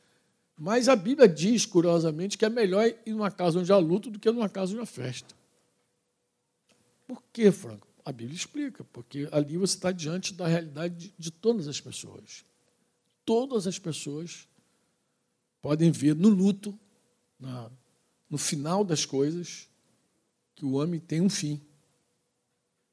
Mas 0.55 0.91
a 0.91 0.97
Bíblia 0.97 1.27
diz, 1.27 1.65
curiosamente, 1.65 2.37
que 2.37 2.45
é 2.45 2.51
melhor 2.51 2.87
ir 2.87 3.13
numa 3.13 3.31
casa 3.31 3.59
onde 3.59 3.73
há 3.73 3.79
luto 3.79 4.11
do 4.11 4.19
que 4.19 4.31
numa 4.31 4.49
casa 4.49 4.73
onde 4.73 4.83
há 4.83 4.87
festa. 4.87 5.35
Por 7.07 7.23
quê, 7.33 7.51
Franco? 7.51 7.89
A 8.05 8.13
Bíblia 8.13 8.37
explica, 8.37 8.85
porque 8.85 9.29
ali 9.33 9.57
você 9.57 9.75
está 9.75 9.91
diante 9.91 10.35
da 10.35 10.47
realidade 10.47 11.15
de, 11.19 11.31
todas 11.31 11.67
as 11.67 11.81
pessoas. 11.81 12.45
Todas 13.25 13.67
as 13.67 13.79
pessoas 13.79 14.47
podem 15.63 15.91
ver 15.91 16.15
no 16.15 16.29
luto, 16.29 16.79
no 18.29 18.39
final 18.39 18.85
das 18.85 19.07
coisas, 19.07 19.69
que 20.57 20.65
o 20.65 20.73
homem 20.73 20.99
tem 20.99 21.21
um 21.21 21.31
fim, 21.31 21.61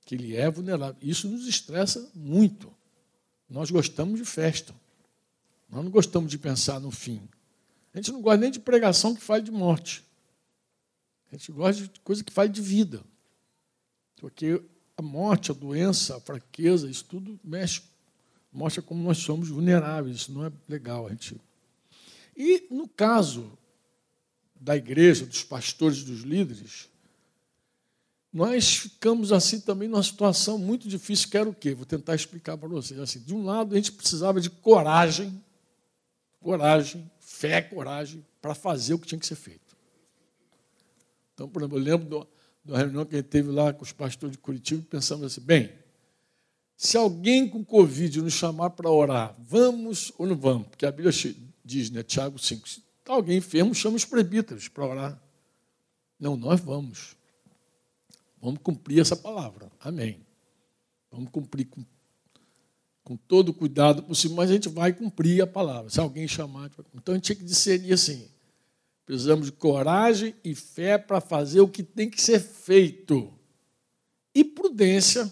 que 0.05 0.13
ele 0.13 0.35
é 0.35 0.51
vulnerável. 0.51 0.95
Isso 1.01 1.27
nos 1.27 1.47
estressa 1.47 2.11
muito. 2.13 2.71
Nós 3.49 3.71
gostamos 3.71 4.19
de 4.19 4.25
festa. 4.25 4.75
Nós 5.67 5.83
não 5.83 5.89
gostamos 5.89 6.29
de 6.29 6.37
pensar 6.37 6.79
no 6.79 6.91
fim. 6.91 7.27
A 7.93 7.97
gente 7.97 8.11
não 8.11 8.21
gosta 8.21 8.37
nem 8.37 8.51
de 8.51 8.59
pregação 8.59 9.15
que 9.15 9.21
fale 9.21 9.43
de 9.43 9.51
morte. 9.51 10.03
A 11.31 11.35
gente 11.35 11.51
gosta 11.51 11.81
de 11.87 11.99
coisa 12.01 12.23
que 12.23 12.31
fale 12.31 12.49
de 12.49 12.61
vida. 12.61 13.03
Porque 14.17 14.61
a 14.95 15.01
morte, 15.01 15.49
a 15.49 15.53
doença, 15.55 16.17
a 16.17 16.19
fraqueza, 16.19 16.87
isso 16.87 17.05
tudo 17.05 17.39
mexe, 17.43 17.81
mostra 18.51 18.83
como 18.83 19.03
nós 19.03 19.17
somos 19.17 19.49
vulneráveis. 19.49 20.17
Isso 20.17 20.31
não 20.31 20.45
é 20.45 20.51
legal. 20.67 21.07
A 21.07 21.09
gente 21.09 21.39
e 22.35 22.67
no 22.69 22.87
caso 22.87 23.57
da 24.59 24.75
igreja, 24.75 25.25
dos 25.25 25.43
pastores, 25.43 26.03
dos 26.03 26.21
líderes, 26.21 26.89
nós 28.33 28.77
ficamos 28.77 29.31
assim 29.31 29.59
também 29.59 29.87
numa 29.87 30.01
situação 30.01 30.57
muito 30.57 30.87
difícil, 30.87 31.29
que 31.29 31.37
era 31.37 31.47
o 31.47 31.53
quê? 31.53 31.75
Vou 31.75 31.85
tentar 31.85 32.15
explicar 32.15 32.57
para 32.57 32.67
vocês. 32.67 32.99
Assim, 32.99 33.19
de 33.19 33.33
um 33.35 33.45
lado, 33.45 33.73
a 33.73 33.77
gente 33.77 33.91
precisava 33.91 34.41
de 34.41 34.49
coragem, 34.49 35.39
coragem, 36.39 37.09
fé, 37.19 37.61
coragem, 37.61 38.25
para 38.41 38.55
fazer 38.55 38.95
o 38.95 38.99
que 38.99 39.05
tinha 39.05 39.19
que 39.19 39.27
ser 39.27 39.35
feito. 39.35 39.77
Então, 41.33 41.47
por 41.47 41.61
exemplo, 41.61 41.77
eu 41.77 41.83
lembro 41.83 42.27
uma 42.65 42.77
reunião 42.77 43.05
que 43.05 43.13
a 43.15 43.19
gente 43.19 43.29
teve 43.29 43.51
lá 43.51 43.71
com 43.71 43.83
os 43.83 43.91
pastores 43.91 44.31
de 44.31 44.39
Curitiba 44.39 44.81
e 44.81 44.85
pensamos 44.85 45.25
assim, 45.25 45.41
bem, 45.41 45.71
se 46.75 46.97
alguém 46.97 47.47
com 47.47 47.63
Covid 47.63 48.21
nos 48.21 48.33
chamar 48.33 48.71
para 48.71 48.89
orar, 48.89 49.35
vamos 49.39 50.11
ou 50.17 50.25
não 50.25 50.35
vamos? 50.35 50.67
Porque 50.69 50.85
a 50.85 50.91
Bíblia 50.91 51.13
diz, 51.63 51.89
né, 51.91 52.01
Tiago 52.01 52.39
5, 52.39 52.67
se 52.67 52.81
alguém 53.05 53.37
enfermo, 53.37 53.75
chama 53.75 53.95
os 53.95 54.05
presbíteros 54.05 54.67
para 54.67 54.87
orar. 54.87 55.21
Não, 56.19 56.35
nós 56.35 56.59
vamos. 56.59 57.15
Vamos 58.43 58.59
cumprir 58.61 58.99
essa 58.99 59.15
palavra. 59.15 59.71
Amém. 59.79 60.19
Vamos 61.09 61.31
cumprir 61.31 61.63
com, 61.63 61.81
com 63.01 63.15
todo 63.15 63.49
o 63.49 63.53
cuidado 63.53 64.03
possível, 64.03 64.35
mas 64.35 64.51
a 64.51 64.53
gente 64.53 64.67
vai 64.67 64.91
cumprir 64.91 65.41
a 65.41 65.47
palavra. 65.47 65.89
Se 65.89 65.97
alguém 66.01 66.27
chamar. 66.27 66.69
Então 66.93 67.13
a 67.13 67.15
gente 67.15 67.23
tinha 67.23 67.35
que 67.37 67.45
discernir 67.45 67.93
assim. 67.93 68.29
Precisamos 69.05 69.45
de 69.45 69.53
coragem 69.53 70.35
e 70.43 70.53
fé 70.53 70.97
para 70.97 71.21
fazer 71.21 71.61
o 71.61 71.69
que 71.69 71.81
tem 71.81 72.09
que 72.09 72.21
ser 72.21 72.41
feito. 72.41 73.33
E 74.35 74.43
prudência. 74.43 75.31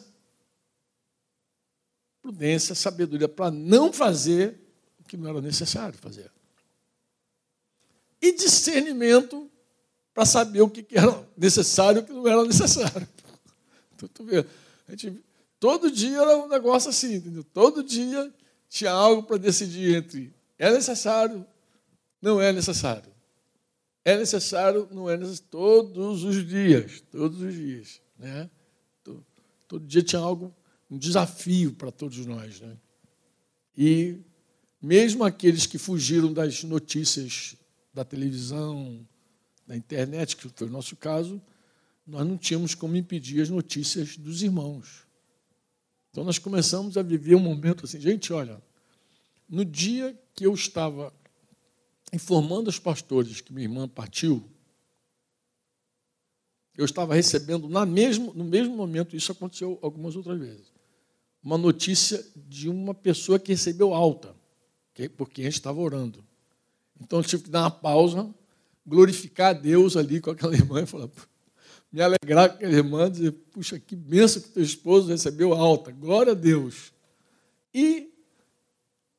Prudência, 2.22 2.74
sabedoria 2.74 3.28
para 3.28 3.52
não 3.52 3.92
fazer 3.92 4.58
que 5.06 5.18
não 5.18 5.28
era 5.30 5.42
necessário 5.42 5.98
fazer. 5.98 6.32
E 8.22 8.32
discernimento 8.32 9.51
para 10.14 10.26
saber 10.26 10.62
o 10.62 10.70
que 10.70 10.86
era 10.92 11.28
necessário 11.38 12.00
e 12.00 12.02
o 12.02 12.06
que 12.06 12.14
não 12.14 12.28
era 12.28 12.44
necessário. 12.44 13.08
Tu 14.14 14.24
vê, 14.24 14.44
a 14.88 14.92
gente, 14.96 15.24
todo 15.60 15.92
dia 15.92 16.18
era 16.18 16.36
um 16.38 16.48
negócio 16.48 16.90
assim, 16.90 17.16
entendeu? 17.16 17.44
Todo 17.44 17.84
dia 17.84 18.34
tinha 18.68 18.92
algo 18.92 19.22
para 19.24 19.38
decidir 19.38 19.96
entre 19.96 20.34
é 20.58 20.72
necessário, 20.72 21.44
não 22.22 22.40
é 22.40 22.52
necessário. 22.52 23.12
É 24.06 24.16
necessário, 24.16 24.88
não 24.92 25.10
é 25.10 25.18
necessário. 25.18 25.50
Todos 25.50 26.24
os 26.24 26.48
dias, 26.48 27.02
todos 27.12 27.42
os 27.42 27.54
dias. 27.54 28.00
Né? 28.16 28.48
Todo, 29.04 29.26
todo 29.68 29.88
dia 29.88 30.04
tinha 30.04 30.22
algo, 30.22 30.54
um 30.90 31.00
desafio 31.00 31.74
para 31.74 31.92
todos 31.92 32.24
nós. 32.28 32.60
Né? 32.60 32.78
E 33.76 34.20
mesmo 34.80 35.24
aqueles 35.24 35.66
que 35.66 35.80
fugiram 35.80 36.32
das 36.32 36.64
notícias 36.64 37.56
da 37.92 38.06
televisão, 38.06 39.04
da 39.68 39.76
internet, 39.76 40.36
que 40.36 40.50
foi 40.50 40.68
o 40.68 40.72
nosso 40.72 40.96
caso, 40.96 41.42
nós 42.06 42.28
não 42.28 42.38
tínhamos 42.38 42.76
como 42.76 42.96
impedir 42.96 43.42
as 43.42 43.50
notícias 43.50 44.18
dos 44.18 44.42
irmãos. 44.42 45.06
Então 46.10 46.24
nós 46.24 46.38
começamos 46.38 46.98
a 46.98 47.02
viver 47.02 47.36
um 47.36 47.40
momento 47.40 47.86
assim, 47.86 48.00
gente, 48.00 48.34
olha, 48.34 48.62
no 49.48 49.64
dia 49.64 50.18
que 50.36 50.46
eu 50.46 50.54
estava 50.54 51.14
informando 52.12 52.70
os 52.70 52.80
pastores 52.80 53.40
que 53.40 53.54
minha 53.54 53.66
irmã 53.66 53.88
partiu, 53.88 54.44
eu 56.78 56.86
estava 56.86 57.16
recebendo 57.16 57.70
na 57.70 57.86
mesmo, 57.86 58.34
no 58.34 58.44
mesmo 58.44 58.76
momento, 58.76 59.16
isso 59.16 59.32
aconteceu 59.32 59.78
algumas 59.82 60.16
outras 60.16 60.40
vezes, 60.40 60.74
uma 61.44 61.58
notícia 61.58 62.24
de 62.36 62.70
uma 62.70 62.94
pessoa 62.94 63.40
que 63.40 63.52
recebeu 63.52 63.94
alta, 63.94 64.36
porque 65.18 65.42
a 65.42 65.46
gente 65.46 65.54
estava 65.54 65.80
orando. 65.80 66.24
Então 67.00 67.20
eu 67.20 67.24
tive 67.24 67.44
que 67.44 67.50
dar 67.50 67.62
uma 67.62 67.72
pausa, 67.72 68.34
glorificar 68.86 69.50
a 69.50 69.54
Deus 69.54 69.96
ali 69.96 70.20
com 70.20 70.32
aquela 70.32 70.54
irmã 70.56 70.82
e 70.82 70.86
falar, 70.86 71.10
me 71.92 72.02
alegrar 72.02 72.50
com 72.50 72.56
aquela 72.56 72.74
irmã, 72.74 73.12
dizer, 73.12 73.32
puxa, 73.52 73.80
que 73.80 73.96
benção 73.96 74.42
que 74.42 74.50
teu 74.50 74.64
esposo 74.64 75.10
recebeu 75.10 75.54
alta, 75.54 75.92
glória 75.92 76.32
a 76.32 76.36
Deus. 76.36 76.94
E 77.74 78.12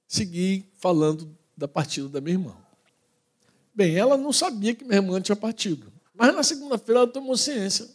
segui 0.06 0.64
falando 0.78 1.36
da 1.56 1.66
partida 1.66 2.08
da 2.08 2.20
minha 2.20 2.34
irmã. 2.34 2.56
Bem, 3.74 3.96
ela 3.96 4.16
não 4.16 4.32
sabia 4.32 4.74
que 4.74 4.84
minha 4.84 4.98
irmã 4.98 5.20
tinha 5.20 5.36
partido. 5.36 5.92
Mas 6.14 6.34
na 6.34 6.42
segunda-feira 6.42 7.00
ela 7.00 7.08
tomou 7.08 7.36
ciência 7.36 7.88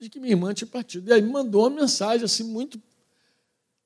de 0.00 0.08
que 0.08 0.18
minha 0.18 0.32
irmã 0.32 0.52
tinha 0.52 0.68
partido. 0.68 1.08
E 1.08 1.12
aí 1.12 1.22
me 1.22 1.30
mandou 1.30 1.62
uma 1.62 1.80
mensagem 1.80 2.24
assim 2.24 2.44
muito 2.44 2.80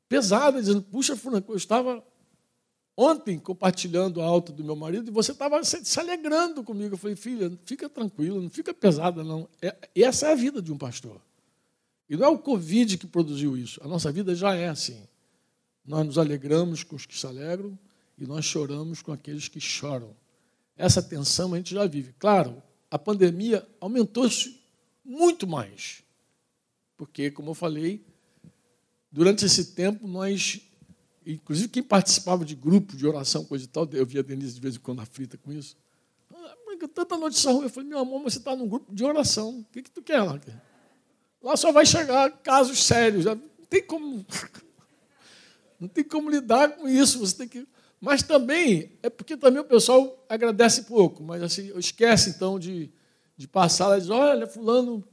pesada, 0.08 0.60
dizendo: 0.60 0.82
Puxa, 0.82 1.16
Franco, 1.16 1.52
eu 1.52 1.56
estava 1.56 2.04
ontem 2.96 3.38
compartilhando 3.38 4.20
a 4.20 4.24
alta 4.24 4.52
do 4.52 4.62
meu 4.62 4.76
marido 4.76 5.08
e 5.08 5.12
você 5.12 5.32
estava 5.32 5.62
se 5.64 6.00
alegrando 6.00 6.62
comigo. 6.62 6.94
Eu 6.94 6.98
falei, 6.98 7.16
filha, 7.16 7.52
fica 7.64 7.88
tranquila, 7.88 8.40
não 8.40 8.50
fica 8.50 8.74
pesada, 8.74 9.24
não. 9.24 9.48
É, 9.60 9.76
essa 9.94 10.28
é 10.28 10.32
a 10.32 10.34
vida 10.34 10.60
de 10.60 10.72
um 10.72 10.78
pastor. 10.78 11.20
E 12.08 12.16
não 12.16 12.26
é 12.26 12.28
o 12.28 12.38
Covid 12.38 12.98
que 12.98 13.06
produziu 13.06 13.56
isso. 13.56 13.80
A 13.82 13.88
nossa 13.88 14.12
vida 14.12 14.34
já 14.34 14.54
é 14.54 14.68
assim. 14.68 15.02
Nós 15.84 16.06
nos 16.06 16.18
alegramos 16.18 16.84
com 16.84 16.94
os 16.94 17.06
que 17.06 17.18
se 17.18 17.26
alegram 17.26 17.78
e 18.18 18.26
nós 18.26 18.44
choramos 18.44 19.02
com 19.02 19.12
aqueles 19.12 19.48
que 19.48 19.60
choram. 19.60 20.14
Essa 20.76 21.02
tensão 21.02 21.54
a 21.54 21.56
gente 21.56 21.74
já 21.74 21.86
vive. 21.86 22.14
Claro, 22.18 22.62
a 22.90 22.98
pandemia 22.98 23.66
aumentou-se 23.80 24.60
muito 25.04 25.46
mais. 25.46 26.02
Porque, 26.96 27.30
como 27.30 27.50
eu 27.50 27.54
falei, 27.54 28.04
durante 29.10 29.44
esse 29.44 29.74
tempo 29.74 30.06
nós, 30.06 30.60
inclusive 31.26 31.68
quem 31.68 31.82
participava 31.82 32.44
de 32.44 32.54
grupo 32.54 32.96
de 32.96 33.06
oração, 33.06 33.44
coisa 33.44 33.64
e 33.64 33.68
tal, 33.68 33.88
eu 33.92 34.06
via 34.06 34.20
a 34.20 34.22
Denise 34.24 34.54
de 34.54 34.60
vez 34.60 34.76
em 34.76 34.80
quando 34.80 35.00
aflita 35.00 35.38
com 35.38 35.52
isso. 35.52 35.76
Ah, 36.32 36.54
tanta 36.92 37.16
notícia 37.16 37.50
ruim. 37.50 37.64
Eu 37.64 37.70
falei, 37.70 37.88
meu 37.88 37.98
amor, 37.98 38.22
você 38.22 38.38
está 38.38 38.54
num 38.56 38.68
grupo 38.68 38.94
de 38.94 39.04
oração. 39.04 39.60
O 39.60 39.64
que, 39.72 39.82
que 39.82 39.90
tu 39.90 40.02
quer 40.02 40.22
lá? 40.22 40.40
Lá 41.42 41.56
só 41.56 41.72
vai 41.72 41.84
chegar 41.84 42.30
casos 42.42 42.82
sérios. 42.82 43.24
Não 43.24 43.40
tem 43.68 43.82
como. 43.82 44.24
Não 45.78 45.88
tem 45.88 46.04
como 46.04 46.30
lidar 46.30 46.76
com 46.76 46.88
isso. 46.88 47.18
Você 47.18 47.36
tem 47.36 47.48
que. 47.48 47.66
Mas 48.00 48.22
também, 48.22 48.98
é 49.00 49.08
porque 49.08 49.36
também 49.36 49.60
o 49.60 49.64
pessoal 49.64 50.24
agradece 50.28 50.82
pouco, 50.82 51.22
mas 51.22 51.40
assim, 51.40 51.70
esquece 51.78 52.30
então 52.30 52.58
de, 52.58 52.90
de 53.36 53.46
passar 53.46 53.86
lá 53.86 53.96
e 53.96 54.00
dizer, 54.00 54.12
olha, 54.12 54.44
fulano, 54.44 55.04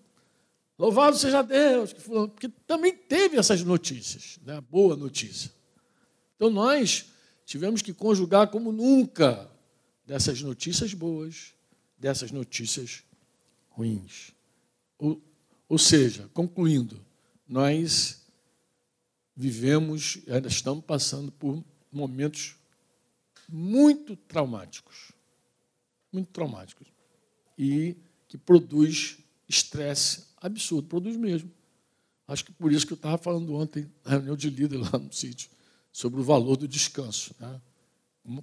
louvado 0.75 1.15
seja 1.15 1.43
Deus, 1.43 1.93
que 1.93 2.01
fulano, 2.01 2.29
porque 2.29 2.49
também 2.65 2.91
teve 2.91 3.37
essas 3.37 3.63
notícias, 3.63 4.39
né? 4.43 4.59
boa 4.71 4.95
notícia. 4.95 5.51
Então 6.39 6.49
nós 6.49 7.07
tivemos 7.45 7.81
que 7.81 7.93
conjugar 7.93 8.47
como 8.47 8.71
nunca 8.71 9.51
dessas 10.05 10.41
notícias 10.41 10.93
boas, 10.93 11.53
dessas 11.97 12.31
notícias 12.31 13.03
ruins. 13.67 14.31
Ou, 14.97 15.21
ou 15.67 15.77
seja, 15.77 16.29
concluindo, 16.33 17.05
nós 17.45 18.21
vivemos, 19.35 20.19
ainda 20.29 20.47
estamos 20.47 20.85
passando 20.85 21.29
por 21.29 21.61
momentos 21.91 22.55
muito 23.49 24.15
traumáticos. 24.15 25.11
Muito 26.13 26.31
traumáticos. 26.31 26.87
E 27.57 27.97
que 28.29 28.37
produz 28.37 29.17
estresse 29.45 30.23
absurdo, 30.37 30.87
produz 30.87 31.17
mesmo. 31.17 31.51
Acho 32.25 32.45
que 32.45 32.53
por 32.53 32.71
isso 32.71 32.87
que 32.87 32.93
eu 32.93 32.95
estava 32.95 33.17
falando 33.17 33.53
ontem, 33.55 33.91
na 34.05 34.11
reunião 34.11 34.37
de 34.37 34.49
líder 34.49 34.77
lá 34.77 34.97
no 34.97 35.11
sítio, 35.11 35.49
sobre 35.99 36.21
o 36.21 36.23
valor 36.23 36.55
do 36.55 36.65
descanso. 36.65 37.35
Né? 37.37 37.61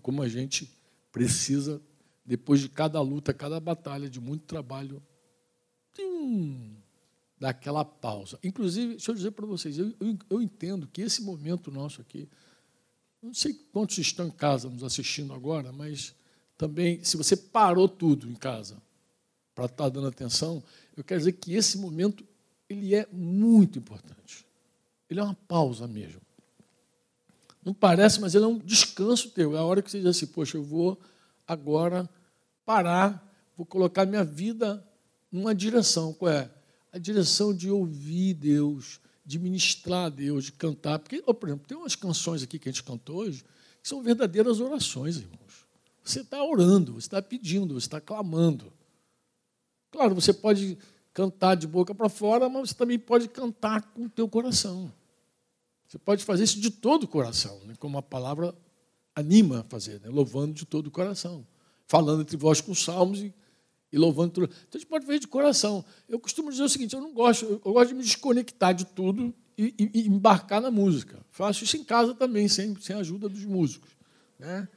Como 0.03 0.21
a 0.21 0.29
gente 0.29 0.71
precisa, 1.11 1.81
depois 2.23 2.61
de 2.61 2.69
cada 2.69 3.01
luta, 3.01 3.33
cada 3.33 3.59
batalha, 3.59 4.11
de 4.11 4.21
muito 4.21 4.45
trabalho, 4.45 5.03
hum, 5.99 6.77
dar 7.41 7.49
aquela 7.49 7.83
pausa. 7.83 8.39
Inclusive, 8.45 8.89
deixa 8.89 9.11
eu 9.11 9.15
dizer 9.15 9.31
para 9.31 9.47
vocês, 9.47 9.79
eu, 9.79 9.87
eu, 9.99 10.19
eu 10.29 10.43
entendo 10.43 10.87
que 10.87 11.01
esse 11.01 11.23
momento 11.23 11.71
nosso 11.71 12.03
aqui, 12.03 12.29
não 13.23 13.33
sei 13.33 13.55
quantos 13.73 13.97
estão 13.97 14.27
em 14.27 14.33
casa 14.33 14.69
nos 14.69 14.85
assistindo 14.85 15.33
agora, 15.33 15.73
mas 15.73 16.15
também, 16.59 17.03
se 17.03 17.17
você 17.17 17.39
parou 17.39 17.89
tudo 17.89 18.29
em 18.29 18.35
casa 18.35 18.77
para 19.55 19.65
estar 19.65 19.85
tá 19.85 19.89
dando 19.89 20.09
atenção, 20.09 20.63
eu 20.95 21.03
quero 21.03 21.21
dizer 21.21 21.33
que 21.33 21.55
esse 21.55 21.79
momento 21.79 22.23
ele 22.69 22.95
é 22.95 23.09
muito 23.11 23.79
importante. 23.79 24.45
Ele 25.09 25.21
é 25.21 25.23
uma 25.23 25.35
pausa 25.49 25.89
mesmo. 25.89 26.26
Não 27.67 27.75
parece, 27.75 28.21
mas 28.21 28.33
ele 28.33 28.45
é 28.45 28.47
um 28.47 28.61
descanso 28.61 29.29
teu. 29.31 29.57
É 29.57 29.59
a 29.59 29.65
hora 29.65 29.83
que 29.83 29.91
você 29.91 29.99
diz 29.99 30.07
assim, 30.07 30.29
poxa, 30.29 30.57
eu 30.57 30.63
vou 30.63 30.97
agora 31.45 32.09
parar, 32.65 33.29
vou 33.57 33.67
colocar 33.67 34.07
minha 34.07 34.23
vida 34.23 34.87
numa 35.33 35.53
direção. 35.53 36.13
Qual 36.13 36.31
é? 36.31 36.49
A 36.93 36.99
direção 36.99 37.53
de 37.53 37.69
ouvir 37.69 38.35
Deus, 38.35 39.01
de 39.25 39.37
ministrar 39.41 40.07
a 40.07 40.09
Deus, 40.09 40.45
de 40.45 40.53
cantar. 40.53 41.01
Porque, 41.01 41.21
por 41.21 41.49
exemplo, 41.49 41.67
tem 41.67 41.77
umas 41.77 41.97
canções 41.97 42.41
aqui 42.41 42.57
que 42.57 42.69
a 42.69 42.73
gente 42.73 42.85
cantou 42.85 43.17
hoje 43.17 43.45
que 43.83 43.89
são 43.89 44.01
verdadeiras 44.01 44.61
orações, 44.61 45.17
irmãos. 45.17 45.67
Você 46.05 46.21
está 46.21 46.45
orando, 46.45 46.93
você 46.93 47.09
está 47.09 47.21
pedindo, 47.21 47.75
você 47.75 47.89
está 47.89 48.01
clamando. 48.01 48.73
Claro, 49.91 50.15
você 50.15 50.33
pode 50.33 50.79
cantar 51.13 51.57
de 51.57 51.67
boca 51.67 51.93
para 51.93 52.09
fora, 52.09 52.49
mas 52.49 52.71
você 52.71 52.75
também 52.77 52.97
pode 52.97 53.27
cantar 53.27 53.83
com 53.93 54.05
o 54.05 54.09
teu 54.09 54.29
coração. 54.29 54.93
Você 55.89 55.99
pode 55.99 56.25
fazer 56.25 56.45
isso 56.45 56.61
de 56.61 56.71
todo 56.71 57.05
o 57.05 57.09
coração, 57.09 57.61
né? 57.65 57.75
como 57.79 57.99
a 57.99 58.03
palavra 58.03 58.55
anima 59.15 59.61
a 59.61 59.65
fazer, 59.65 60.01
né? 60.01 60.09
louvando 60.09 60.53
de 60.53 60.65
todo 60.65 60.89
o 60.89 60.91
coração, 60.91 61.47
falando 61.87 62.23
entre 62.23 62.37
vós 62.37 62.61
com 62.61 62.75
salmos 62.75 63.21
e 63.21 63.33
e 63.93 63.99
louvando 63.99 64.33
tudo. 64.33 64.45
Então 64.45 64.77
a 64.77 64.79
gente 64.79 64.89
pode 64.89 65.07
ver 65.07 65.19
de 65.19 65.27
coração. 65.27 65.85
Eu 66.09 66.19
costumo 66.19 66.51
dizer 66.51 66.63
o 66.63 66.69
seguinte: 66.69 66.95
eu 66.95 67.01
não 67.01 67.13
gosto, 67.13 67.45
eu 67.65 67.73
gosto 67.73 67.89
de 67.89 67.95
me 67.95 68.03
desconectar 68.03 68.75
de 68.75 68.85
tudo 68.85 69.35
e, 69.57 69.75
e, 69.79 70.01
e 70.01 70.09
embarcar 70.09 70.61
na 70.61 70.71
música. 70.71 71.25
Faço 71.31 71.65
isso 71.65 71.77
em 71.77 71.85
casa 71.85 72.15
também, 72.15 72.49
sem, 72.49 72.77
sem 72.81 72.95
a 72.97 73.01
ajuda 73.01 73.29
dos 73.29 73.45
músicos. 73.45 73.91
Né? 74.39 74.69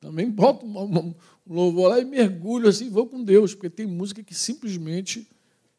Também 0.00 0.30
boto 0.30 0.66
um, 0.66 1.14
louvor 1.46 1.90
lá 1.90 1.98
e 1.98 2.04
mergulho 2.04 2.68
assim, 2.68 2.90
vou 2.90 3.06
com 3.06 3.22
Deus, 3.24 3.54
porque 3.54 3.70
tem 3.70 3.86
música 3.86 4.22
que 4.22 4.34
simplesmente 4.34 5.26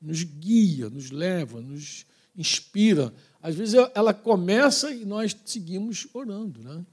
nos 0.02 0.24
guia, 0.24 0.90
nos 0.90 1.12
leva, 1.12 1.62
nos 1.62 2.06
inspira. 2.36 3.14
Às 3.42 3.56
vezes 3.56 3.76
ela 3.96 4.14
começa 4.14 4.92
e 4.92 5.06
nós 5.06 5.36
seguimos 5.46 6.08
orando, 6.14 6.62
né? 6.62 6.86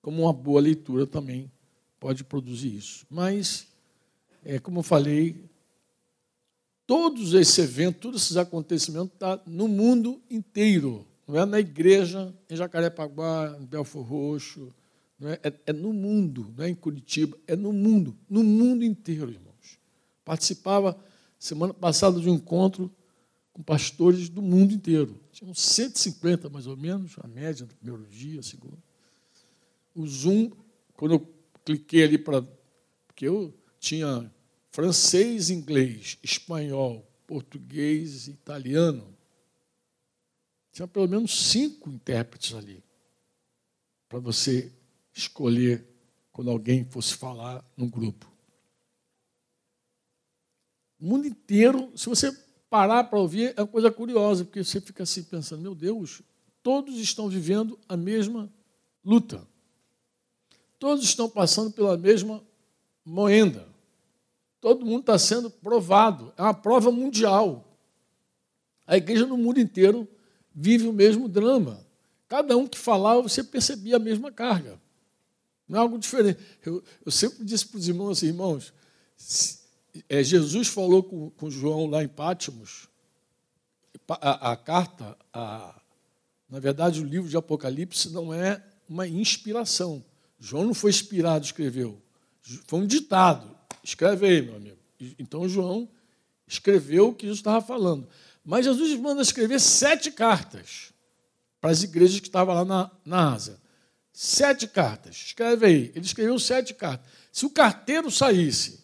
Como 0.00 0.22
uma 0.22 0.32
boa 0.32 0.60
leitura 0.60 1.06
também 1.06 1.50
pode 2.00 2.24
produzir 2.24 2.74
isso. 2.74 3.06
Mas 3.08 3.68
é, 4.44 4.58
como 4.58 4.80
eu 4.80 4.82
falei, 4.82 5.48
todos 6.86 7.34
esses 7.34 7.56
eventos, 7.58 8.00
todos 8.00 8.22
esses 8.22 8.36
acontecimentos 8.36 9.12
estão 9.12 9.38
tá 9.38 9.42
no 9.46 9.68
mundo 9.68 10.20
inteiro. 10.28 11.06
Não 11.26 11.38
é 11.38 11.46
na 11.46 11.60
igreja, 11.60 12.34
em 12.50 12.56
Jacarepaguá, 12.56 13.56
em 13.60 13.64
Belfor 13.64 14.02
Roxo, 14.04 14.74
não 15.18 15.30
é, 15.30 15.38
é, 15.44 15.52
é 15.66 15.72
no 15.72 15.92
mundo, 15.92 16.52
não 16.56 16.64
é 16.64 16.68
em 16.68 16.74
Curitiba, 16.74 17.38
é 17.46 17.54
no 17.54 17.72
mundo, 17.72 18.16
no 18.28 18.42
mundo 18.42 18.84
inteiro, 18.84 19.30
irmãos. 19.30 19.78
Participava 20.24 20.98
semana 21.38 21.72
passada 21.72 22.20
de 22.20 22.28
um 22.28 22.34
encontro 22.34 22.90
com 23.52 23.62
pastores 23.62 24.28
do 24.28 24.40
mundo 24.40 24.72
inteiro. 24.72 25.20
Tinham 25.30 25.54
150, 25.54 26.48
mais 26.48 26.66
ou 26.66 26.76
menos, 26.76 27.16
a 27.18 27.28
média 27.28 27.66
do 27.66 27.74
primeiro 27.74 28.06
dia, 28.08 28.42
segundo. 28.42 28.82
O 29.94 30.06
Zoom, 30.06 30.50
quando 30.94 31.14
eu 31.14 31.34
cliquei 31.64 32.04
ali 32.04 32.18
para. 32.18 32.42
Porque 33.06 33.26
eu 33.26 33.54
tinha 33.78 34.32
francês, 34.70 35.50
inglês, 35.50 36.18
espanhol, 36.22 37.06
português, 37.26 38.26
italiano. 38.26 39.14
Tinha 40.72 40.88
pelo 40.88 41.06
menos 41.06 41.50
cinco 41.50 41.90
intérpretes 41.90 42.54
ali 42.54 42.82
para 44.08 44.18
você 44.18 44.72
escolher 45.14 45.86
quando 46.32 46.50
alguém 46.50 46.84
fosse 46.84 47.14
falar 47.14 47.62
no 47.76 47.88
grupo. 47.88 48.30
O 50.98 51.04
mundo 51.04 51.26
inteiro, 51.26 51.92
se 51.96 52.06
você 52.06 52.32
parar 52.72 53.04
para 53.04 53.18
ouvir, 53.18 53.52
é 53.54 53.60
uma 53.60 53.68
coisa 53.68 53.90
curiosa, 53.90 54.46
porque 54.46 54.64
você 54.64 54.80
fica 54.80 55.02
assim 55.02 55.22
pensando: 55.22 55.60
meu 55.60 55.74
Deus, 55.74 56.22
todos 56.62 56.98
estão 56.98 57.28
vivendo 57.28 57.78
a 57.86 57.98
mesma 57.98 58.50
luta. 59.04 59.46
Todos 60.78 61.04
estão 61.04 61.28
passando 61.28 61.70
pela 61.70 61.98
mesma 61.98 62.42
moenda. 63.04 63.68
Todo 64.58 64.86
mundo 64.86 65.00
está 65.00 65.18
sendo 65.18 65.50
provado. 65.50 66.32
É 66.34 66.40
uma 66.40 66.54
prova 66.54 66.90
mundial. 66.90 67.76
A 68.86 68.96
igreja 68.96 69.26
no 69.26 69.36
mundo 69.36 69.60
inteiro 69.60 70.08
vive 70.54 70.88
o 70.88 70.94
mesmo 70.94 71.28
drama. 71.28 71.84
Cada 72.26 72.56
um 72.56 72.66
que 72.66 72.78
falava, 72.78 73.20
você 73.20 73.44
percebia 73.44 73.96
a 73.96 73.98
mesma 73.98 74.32
carga. 74.32 74.80
Não 75.68 75.78
é 75.78 75.82
algo 75.82 75.98
diferente. 75.98 76.40
Eu, 76.64 76.82
eu 77.04 77.12
sempre 77.12 77.44
disse 77.44 77.66
para 77.66 77.78
os 77.78 77.86
irmãos 77.86 78.12
assim, 78.12 78.28
irmãos, 78.28 78.72
é, 80.08 80.22
Jesus 80.22 80.68
falou 80.68 81.02
com, 81.02 81.30
com 81.30 81.50
João 81.50 81.86
lá 81.86 82.02
em 82.02 82.08
Pátimos, 82.08 82.88
a, 84.08 84.52
a 84.52 84.56
carta, 84.56 85.16
a, 85.32 85.80
na 86.48 86.58
verdade, 86.58 87.00
o 87.00 87.04
livro 87.04 87.28
de 87.28 87.36
Apocalipse 87.36 88.10
não 88.10 88.32
é 88.32 88.62
uma 88.88 89.06
inspiração. 89.06 90.04
João 90.38 90.64
não 90.64 90.74
foi 90.74 90.90
inspirado, 90.90 91.44
escreveu. 91.44 92.00
Foi 92.66 92.80
um 92.80 92.86
ditado. 92.86 93.56
Escreve 93.82 94.26
aí, 94.26 94.42
meu 94.42 94.56
amigo. 94.56 94.78
Então, 95.18 95.48
João 95.48 95.88
escreveu 96.46 97.08
o 97.08 97.14
que 97.14 97.26
Jesus 97.26 97.38
estava 97.38 97.64
falando. 97.64 98.08
Mas 98.44 98.64
Jesus 98.64 98.98
manda 98.98 99.22
escrever 99.22 99.60
sete 99.60 100.10
cartas 100.10 100.92
para 101.60 101.70
as 101.70 101.82
igrejas 101.82 102.18
que 102.18 102.26
estavam 102.26 102.54
lá 102.54 102.64
na, 102.64 102.90
na 103.04 103.32
Ásia. 103.32 103.60
Sete 104.12 104.66
cartas. 104.66 105.16
Escreve 105.16 105.66
aí. 105.66 105.92
Ele 105.94 106.04
escreveu 106.04 106.38
sete 106.38 106.74
cartas. 106.74 107.06
Se 107.30 107.46
o 107.46 107.50
carteiro 107.50 108.10
saísse, 108.10 108.81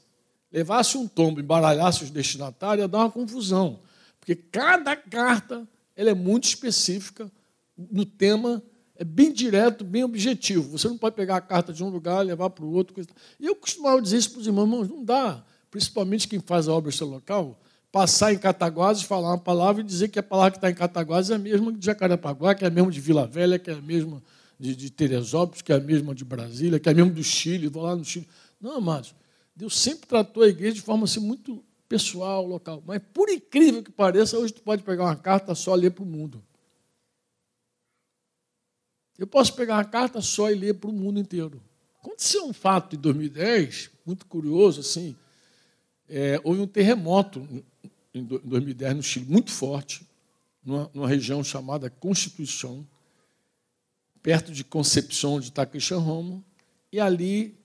levasse 0.52 0.96
um 0.96 1.06
tombo, 1.06 1.40
embaralhasse 1.40 2.04
os 2.04 2.10
destinatários, 2.10 2.82
ia 2.82 2.88
dar 2.88 2.98
uma 2.98 3.10
confusão. 3.10 3.80
Porque 4.18 4.34
cada 4.34 4.96
carta 4.96 5.66
ela 5.96 6.10
é 6.10 6.14
muito 6.14 6.44
específica 6.44 7.30
no 7.76 8.04
tema, 8.04 8.62
é 8.96 9.04
bem 9.04 9.32
direto, 9.32 9.84
bem 9.84 10.04
objetivo. 10.04 10.76
Você 10.76 10.88
não 10.88 10.98
pode 10.98 11.14
pegar 11.14 11.36
a 11.36 11.40
carta 11.40 11.72
de 11.72 11.82
um 11.82 11.88
lugar 11.88 12.20
levar 12.24 12.50
para 12.50 12.64
o 12.64 12.72
outro. 12.72 12.94
Coisa. 12.94 13.08
E 13.38 13.46
eu 13.46 13.54
costumava 13.54 14.02
dizer 14.02 14.18
isso 14.18 14.32
para 14.32 14.40
os 14.40 14.46
irmãos, 14.46 14.88
não 14.88 15.04
dá, 15.04 15.44
principalmente 15.70 16.26
quem 16.26 16.40
faz 16.40 16.68
a 16.68 16.72
obra 16.72 16.90
seu 16.90 17.06
local, 17.06 17.60
passar 17.90 18.32
em 18.32 18.38
Cataguases, 18.38 19.02
falar 19.02 19.30
uma 19.30 19.38
palavra 19.38 19.82
e 19.82 19.84
dizer 19.84 20.08
que 20.08 20.18
a 20.18 20.22
palavra 20.22 20.52
que 20.52 20.58
está 20.58 20.70
em 20.70 20.74
Cataguases 20.74 21.30
é 21.30 21.34
a 21.34 21.38
mesma 21.38 21.72
de 21.72 21.84
Jacarepaguá, 21.84 22.54
que 22.54 22.64
é 22.64 22.68
a 22.68 22.70
mesma 22.70 22.90
de 22.90 23.00
Vila 23.00 23.26
Velha, 23.26 23.58
que 23.58 23.70
é 23.70 23.74
a 23.74 23.80
mesma 23.80 24.22
de, 24.58 24.74
de 24.74 24.90
Teresópolis, 24.90 25.62
que 25.62 25.72
é 25.72 25.76
a 25.76 25.80
mesma 25.80 26.14
de 26.14 26.24
Brasília, 26.24 26.78
que 26.78 26.88
é 26.88 26.92
a 26.92 26.94
mesma 26.94 27.12
do 27.12 27.22
Chile, 27.22 27.68
vou 27.68 27.84
lá 27.84 27.94
no 27.94 28.04
Chile. 28.04 28.28
Não, 28.60 28.76
amados, 28.76 29.14
Deus 29.58 29.76
sempre 29.76 30.06
tratou 30.06 30.44
a 30.44 30.48
igreja 30.48 30.76
de 30.76 30.82
forma 30.82 31.02
assim, 31.02 31.18
muito 31.18 31.64
pessoal, 31.88 32.46
local. 32.46 32.80
Mas, 32.86 33.02
por 33.12 33.28
incrível 33.28 33.82
que 33.82 33.90
pareça, 33.90 34.38
hoje 34.38 34.54
tu 34.54 34.62
pode 34.62 34.84
pegar 34.84 35.02
uma 35.02 35.16
carta 35.16 35.52
só 35.52 35.76
e 35.76 35.80
ler 35.80 35.90
para 35.90 36.04
o 36.04 36.06
mundo. 36.06 36.40
Eu 39.18 39.26
posso 39.26 39.52
pegar 39.54 39.74
uma 39.74 39.84
carta 39.84 40.20
só 40.20 40.48
e 40.48 40.54
ler 40.54 40.74
para 40.74 40.88
o 40.88 40.92
mundo 40.92 41.18
inteiro. 41.18 41.60
Aconteceu 41.98 42.46
um 42.46 42.52
fato 42.52 42.94
em 42.94 43.00
2010, 43.00 43.90
muito 44.06 44.26
curioso, 44.26 44.78
assim, 44.78 45.16
é, 46.08 46.40
houve 46.44 46.60
um 46.60 46.66
terremoto 46.68 47.44
em 48.14 48.22
2010 48.24 48.94
no 48.94 49.02
Chile, 49.02 49.26
muito 49.28 49.50
forte, 49.50 50.06
numa, 50.64 50.88
numa 50.94 51.08
região 51.08 51.42
chamada 51.42 51.90
Constituição, 51.90 52.86
perto 54.22 54.52
de 54.52 54.62
Concepción 54.62 55.40
de 55.40 55.50
Taquixanromo, 55.50 56.44
e 56.92 57.00
ali 57.00 57.58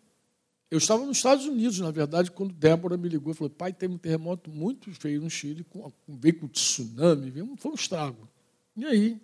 eu 0.74 0.80
estava 0.80 1.06
nos 1.06 1.18
Estados 1.18 1.46
Unidos, 1.46 1.80
na 1.80 1.92
verdade, 1.92 2.32
quando 2.32 2.52
Débora 2.52 2.98
me 2.98 3.08
ligou 3.08 3.32
e 3.32 3.36
falou: 3.36 3.52
pai, 3.52 3.72
teve 3.72 3.94
um 3.94 3.98
terremoto 3.98 4.50
muito 4.50 4.92
feio 4.92 5.22
no 5.22 5.30
Chile, 5.30 5.64
com, 5.64 5.92
veio 6.08 6.40
com 6.40 6.48
tsunami, 6.48 7.30
veio, 7.30 7.54
foi 7.58 7.72
um 7.72 7.76
estrago. 7.76 8.28
E 8.76 8.84
aí, 8.84 9.22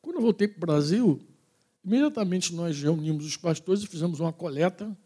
quando 0.00 0.16
eu 0.18 0.22
voltei 0.22 0.46
para 0.46 0.58
o 0.58 0.60
Brasil, 0.60 1.20
imediatamente 1.84 2.54
nós 2.54 2.80
reunimos 2.80 3.26
os 3.26 3.36
pastores 3.36 3.82
e 3.82 3.88
fizemos 3.88 4.20
uma 4.20 4.32
coleta 4.32 4.96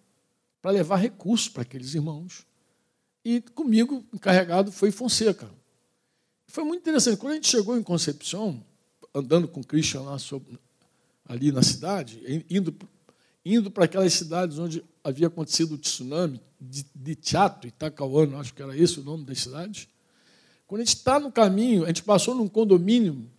para 0.60 0.70
levar 0.70 0.96
recursos 0.96 1.48
para 1.48 1.62
aqueles 1.62 1.94
irmãos. 1.94 2.46
E 3.24 3.40
comigo, 3.40 4.04
encarregado, 4.12 4.70
foi 4.70 4.90
Fonseca. 4.90 5.50
Foi 6.46 6.62
muito 6.62 6.82
interessante. 6.82 7.16
Quando 7.16 7.32
a 7.32 7.36
gente 7.36 7.48
chegou 7.48 7.74
em 7.74 7.82
Concepção, 7.82 8.62
andando 9.14 9.48
com 9.48 9.60
o 9.60 9.66
Christian 9.66 10.02
lá 10.02 10.18
sobre, 10.18 10.58
ali 11.24 11.50
na 11.50 11.62
cidade, 11.62 12.44
indo, 12.50 12.76
indo 13.42 13.70
para 13.70 13.86
aquelas 13.86 14.12
cidades 14.12 14.58
onde 14.58 14.84
havia 15.06 15.28
acontecido 15.28 15.76
o 15.76 15.78
tsunami, 15.78 16.40
de, 16.60 16.84
de 16.92 17.14
Teatro, 17.14 17.68
Itacauano, 17.68 18.40
acho 18.40 18.52
que 18.52 18.60
era 18.60 18.76
esse 18.76 18.98
o 18.98 19.04
nome 19.04 19.24
das 19.24 19.40
cidades. 19.40 19.86
Quando 20.66 20.80
a 20.80 20.84
gente 20.84 20.96
está 20.96 21.20
no 21.20 21.30
caminho, 21.30 21.84
a 21.84 21.86
gente 21.86 22.02
passou 22.02 22.34
num 22.34 22.48
condomínio 22.48 23.30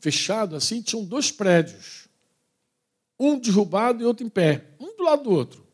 fechado, 0.00 0.56
assim, 0.56 0.82
tinham 0.82 1.04
dois 1.04 1.30
prédios. 1.30 2.08
Um 3.20 3.38
derrubado 3.38 4.02
e 4.02 4.04
outro 4.04 4.26
em 4.26 4.28
pé, 4.28 4.74
um 4.80 4.96
do 4.96 5.04
lado 5.04 5.22
do 5.22 5.30
outro. 5.30 5.64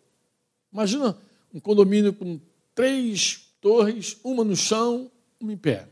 Imagina 0.70 1.16
um 1.52 1.58
condomínio 1.58 2.12
com 2.12 2.38
três 2.74 3.48
torres, 3.58 4.18
uma 4.22 4.44
no 4.44 4.54
chão, 4.54 5.10
uma 5.40 5.52
em 5.52 5.56
pé. 5.56 5.88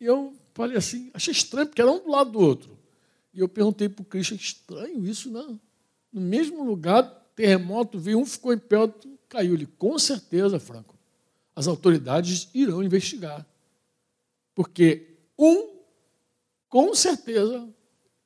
E 0.00 0.04
eu 0.04 0.32
falei 0.54 0.76
assim, 0.76 1.10
achei 1.12 1.32
estranho, 1.32 1.66
porque 1.66 1.82
era 1.82 1.90
um 1.90 1.98
do 1.98 2.08
lado 2.08 2.30
do 2.30 2.38
outro. 2.38 2.78
E 3.34 3.40
eu 3.40 3.48
perguntei 3.48 3.88
para 3.88 4.02
o 4.02 4.04
Cristian, 4.06 4.36
estranho 4.36 5.04
isso, 5.04 5.28
não. 5.28 5.60
No 6.16 6.22
mesmo 6.22 6.64
lugar, 6.64 7.02
terremoto 7.36 7.98
veio, 7.98 8.18
um 8.18 8.24
ficou 8.24 8.50
em 8.54 8.58
pé, 8.58 8.78
outro 8.78 9.18
caiu. 9.28 9.52
Ele, 9.52 9.66
com 9.66 9.98
certeza, 9.98 10.58
Franco, 10.58 10.96
as 11.54 11.66
autoridades 11.66 12.48
irão 12.54 12.82
investigar. 12.82 13.46
Porque 14.54 15.18
um, 15.38 15.76
com 16.70 16.94
certeza, 16.94 17.68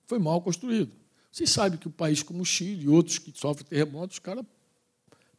foi 0.06 0.20
mal 0.20 0.40
construído. 0.40 0.92
Vocês 1.32 1.50
sabem 1.50 1.80
que 1.80 1.88
o 1.88 1.90
país 1.90 2.22
como 2.22 2.42
o 2.42 2.44
Chile 2.44 2.84
e 2.84 2.88
outros 2.88 3.18
que 3.18 3.36
sofrem 3.36 3.66
terremotos, 3.66 4.18
os 4.18 4.20
caras 4.20 4.44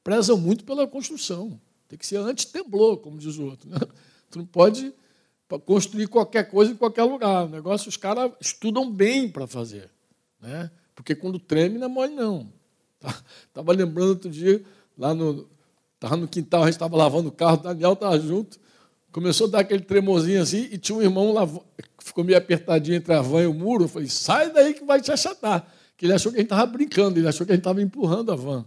prezam 0.03 0.37
muito 0.37 0.65
pela 0.65 0.85
construção. 0.85 1.57
Tem 1.87 1.97
que 1.97 2.05
ser 2.05 2.17
antes-temblor, 2.17 2.97
como 2.97 3.17
diz 3.17 3.37
o 3.37 3.45
outro. 3.45 3.69
Né? 3.69 3.77
Tu 4.29 4.39
não 4.39 4.45
pode 4.45 4.93
construir 5.65 6.07
qualquer 6.07 6.51
coisa 6.51 6.73
em 6.73 6.75
qualquer 6.75 7.03
lugar. 7.03 7.45
O 7.45 7.49
negócio, 7.49 7.87
os 7.87 7.95
caras 7.95 8.33
estudam 8.41 8.91
bem 8.91 9.29
para 9.29 9.47
fazer. 9.47 9.89
Né? 10.41 10.69
Porque 11.01 11.15
quando 11.15 11.39
treme, 11.39 11.79
não 11.79 11.87
é 11.87 11.89
mole, 11.89 12.13
não. 12.13 12.53
Estava 13.47 13.71
lembrando 13.71 14.09
outro 14.09 14.29
dia, 14.29 14.63
lá 14.95 15.15
no. 15.15 15.49
Estava 15.95 16.15
no 16.15 16.27
quintal, 16.27 16.61
a 16.61 16.65
gente 16.65 16.75
estava 16.75 16.95
lavando 16.95 17.29
o 17.29 17.31
carro, 17.31 17.57
o 17.57 17.63
Daniel 17.63 17.93
estava 17.93 18.19
junto. 18.19 18.59
Começou 19.11 19.47
a 19.47 19.49
dar 19.51 19.59
aquele 19.59 19.83
tremorzinho 19.83 20.41
assim, 20.41 20.69
e 20.71 20.77
tinha 20.77 20.97
um 20.97 21.01
irmão 21.01 21.33
lá, 21.33 21.47
ficou 21.99 22.23
meio 22.23 22.37
apertadinho 22.37 22.97
entre 22.97 23.13
a 23.13 23.21
van 23.21 23.43
e 23.43 23.47
o 23.47 23.53
muro. 23.53 23.85
Eu 23.85 23.87
falei, 23.87 24.07
sai 24.07 24.51
daí 24.51 24.73
que 24.73 24.85
vai 24.85 25.01
te 25.01 25.11
achatar. 25.11 25.67
Que 25.97 26.05
ele 26.05 26.13
achou 26.13 26.31
que 26.31 26.37
a 26.37 26.41
gente 26.41 26.51
estava 26.51 26.65
brincando, 26.65 27.19
ele 27.19 27.27
achou 27.27 27.45
que 27.45 27.51
a 27.51 27.55
gente 27.55 27.61
estava 27.61 27.81
empurrando 27.81 28.31
a 28.31 28.35
van 28.35 28.65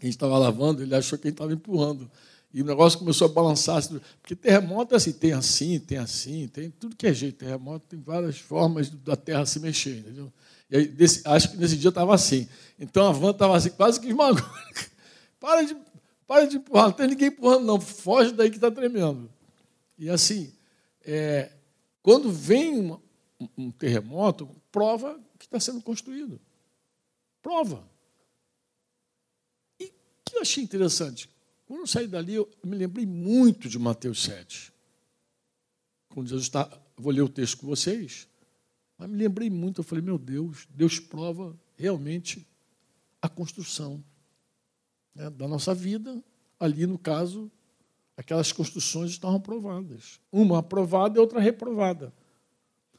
a 0.00 0.04
gente 0.04 0.14
estava 0.14 0.38
lavando, 0.38 0.82
ele 0.82 0.94
achou 0.94 1.18
que 1.18 1.26
a 1.26 1.30
gente 1.30 1.34
estava 1.34 1.52
empurrando. 1.52 2.10
E 2.52 2.62
o 2.62 2.64
negócio 2.64 2.98
começou 2.98 3.28
a 3.28 3.30
balançar. 3.30 3.76
Assim, 3.76 4.00
porque 4.22 4.34
terremoto 4.34 4.94
é 4.94 4.96
assim, 4.96 5.12
tem 5.12 5.32
assim, 5.32 5.78
tem 5.78 5.98
assim, 5.98 6.48
tem 6.48 6.70
tudo 6.70 6.96
que 6.96 7.06
é 7.06 7.12
jeito. 7.12 7.38
Terremoto 7.38 7.84
tem 7.88 8.00
várias 8.00 8.38
formas 8.38 8.88
da 8.88 9.16
terra 9.16 9.44
se 9.44 9.60
mexer, 9.60 9.98
entendeu? 9.98 10.32
E 10.70 10.86
desse, 10.86 11.22
acho 11.26 11.50
que 11.50 11.56
nesse 11.56 11.76
dia 11.76 11.88
estava 11.88 12.14
assim. 12.14 12.48
Então 12.78 13.06
a 13.06 13.12
van 13.12 13.30
estava 13.30 13.56
assim, 13.56 13.70
quase 13.70 14.00
que 14.00 14.08
esmagou. 14.08 14.42
para, 15.40 15.62
de, 15.62 15.76
para 16.26 16.46
de 16.46 16.56
empurrar, 16.56 16.86
não 16.86 16.92
tem 16.92 17.08
ninguém 17.08 17.28
empurrando, 17.28 17.64
não. 17.64 17.80
Foge 17.80 18.32
daí 18.32 18.50
que 18.50 18.56
está 18.56 18.70
tremendo. 18.70 19.30
E 19.98 20.10
assim, 20.10 20.52
é, 21.04 21.50
quando 22.02 22.30
vem 22.30 22.78
uma, 22.78 23.02
um 23.56 23.70
terremoto, 23.70 24.48
prova 24.70 25.18
que 25.38 25.46
está 25.46 25.58
sendo 25.58 25.80
construído. 25.80 26.40
Prova 27.42 27.82
que 30.28 30.36
eu 30.36 30.42
achei 30.42 30.62
interessante? 30.62 31.28
Quando 31.66 31.80
eu 31.80 31.86
saí 31.86 32.06
dali, 32.06 32.34
eu 32.34 32.48
me 32.64 32.76
lembrei 32.76 33.06
muito 33.06 33.68
de 33.68 33.78
Mateus 33.78 34.22
7. 34.22 34.72
Quando 36.08 36.28
Jesus 36.28 36.46
está. 36.46 36.70
Vou 36.96 37.12
ler 37.12 37.22
o 37.22 37.28
texto 37.28 37.58
com 37.58 37.66
vocês. 37.66 38.27
Mas 38.98 39.08
me 39.08 39.16
lembrei 39.16 39.48
muito, 39.48 39.80
eu 39.80 39.84
falei, 39.84 40.02
meu 40.02 40.18
Deus, 40.18 40.66
Deus 40.70 40.98
prova 40.98 41.56
realmente 41.76 42.44
a 43.22 43.28
construção 43.28 44.02
né, 45.14 45.30
da 45.30 45.46
nossa 45.46 45.72
vida. 45.72 46.20
Ali, 46.58 46.84
no 46.84 46.98
caso, 46.98 47.50
aquelas 48.16 48.50
construções 48.50 49.12
estavam 49.12 49.36
aprovadas. 49.36 50.20
Uma 50.32 50.58
aprovada 50.58 51.16
e 51.16 51.20
outra 51.20 51.38
reprovada. 51.38 52.12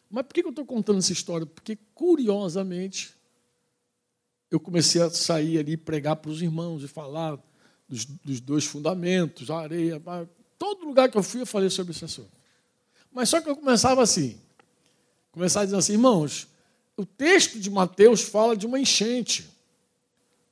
Mas 0.09 0.25
por 0.25 0.33
que 0.33 0.41
eu 0.41 0.49
estou 0.49 0.65
contando 0.65 0.99
essa 0.99 1.11
história? 1.11 1.45
Porque, 1.45 1.77
curiosamente, 1.93 3.13
eu 4.49 4.59
comecei 4.59 5.01
a 5.01 5.09
sair 5.09 5.59
ali, 5.59 5.75
pregar 5.75 6.15
para 6.15 6.31
os 6.31 6.41
irmãos 6.41 6.81
e 6.81 6.87
falar 6.87 7.37
dos, 7.87 8.05
dos, 8.05 8.39
dois 8.39 8.65
fundamentos, 8.65 9.51
a 9.51 9.59
areia. 9.59 10.01
Todo 10.57 10.85
lugar 10.85 11.11
que 11.11 11.17
eu 11.17 11.23
fui, 11.23 11.41
eu 11.41 11.45
falei 11.45 11.69
sobre 11.69 11.91
esse 11.91 12.05
assunto. 12.05 12.31
Mas 13.11 13.29
só 13.29 13.41
que 13.41 13.49
eu 13.49 13.55
começava 13.55 14.01
assim, 14.01 14.39
começava 15.39 15.65
dizendo 15.65 15.79
assim, 15.79 15.93
irmãos, 15.93 16.47
o 16.97 17.05
texto 17.05 17.59
de 17.59 17.69
Mateus 17.69 18.21
fala 18.21 18.57
de 18.57 18.65
uma 18.65 18.77
enchente. 18.77 19.49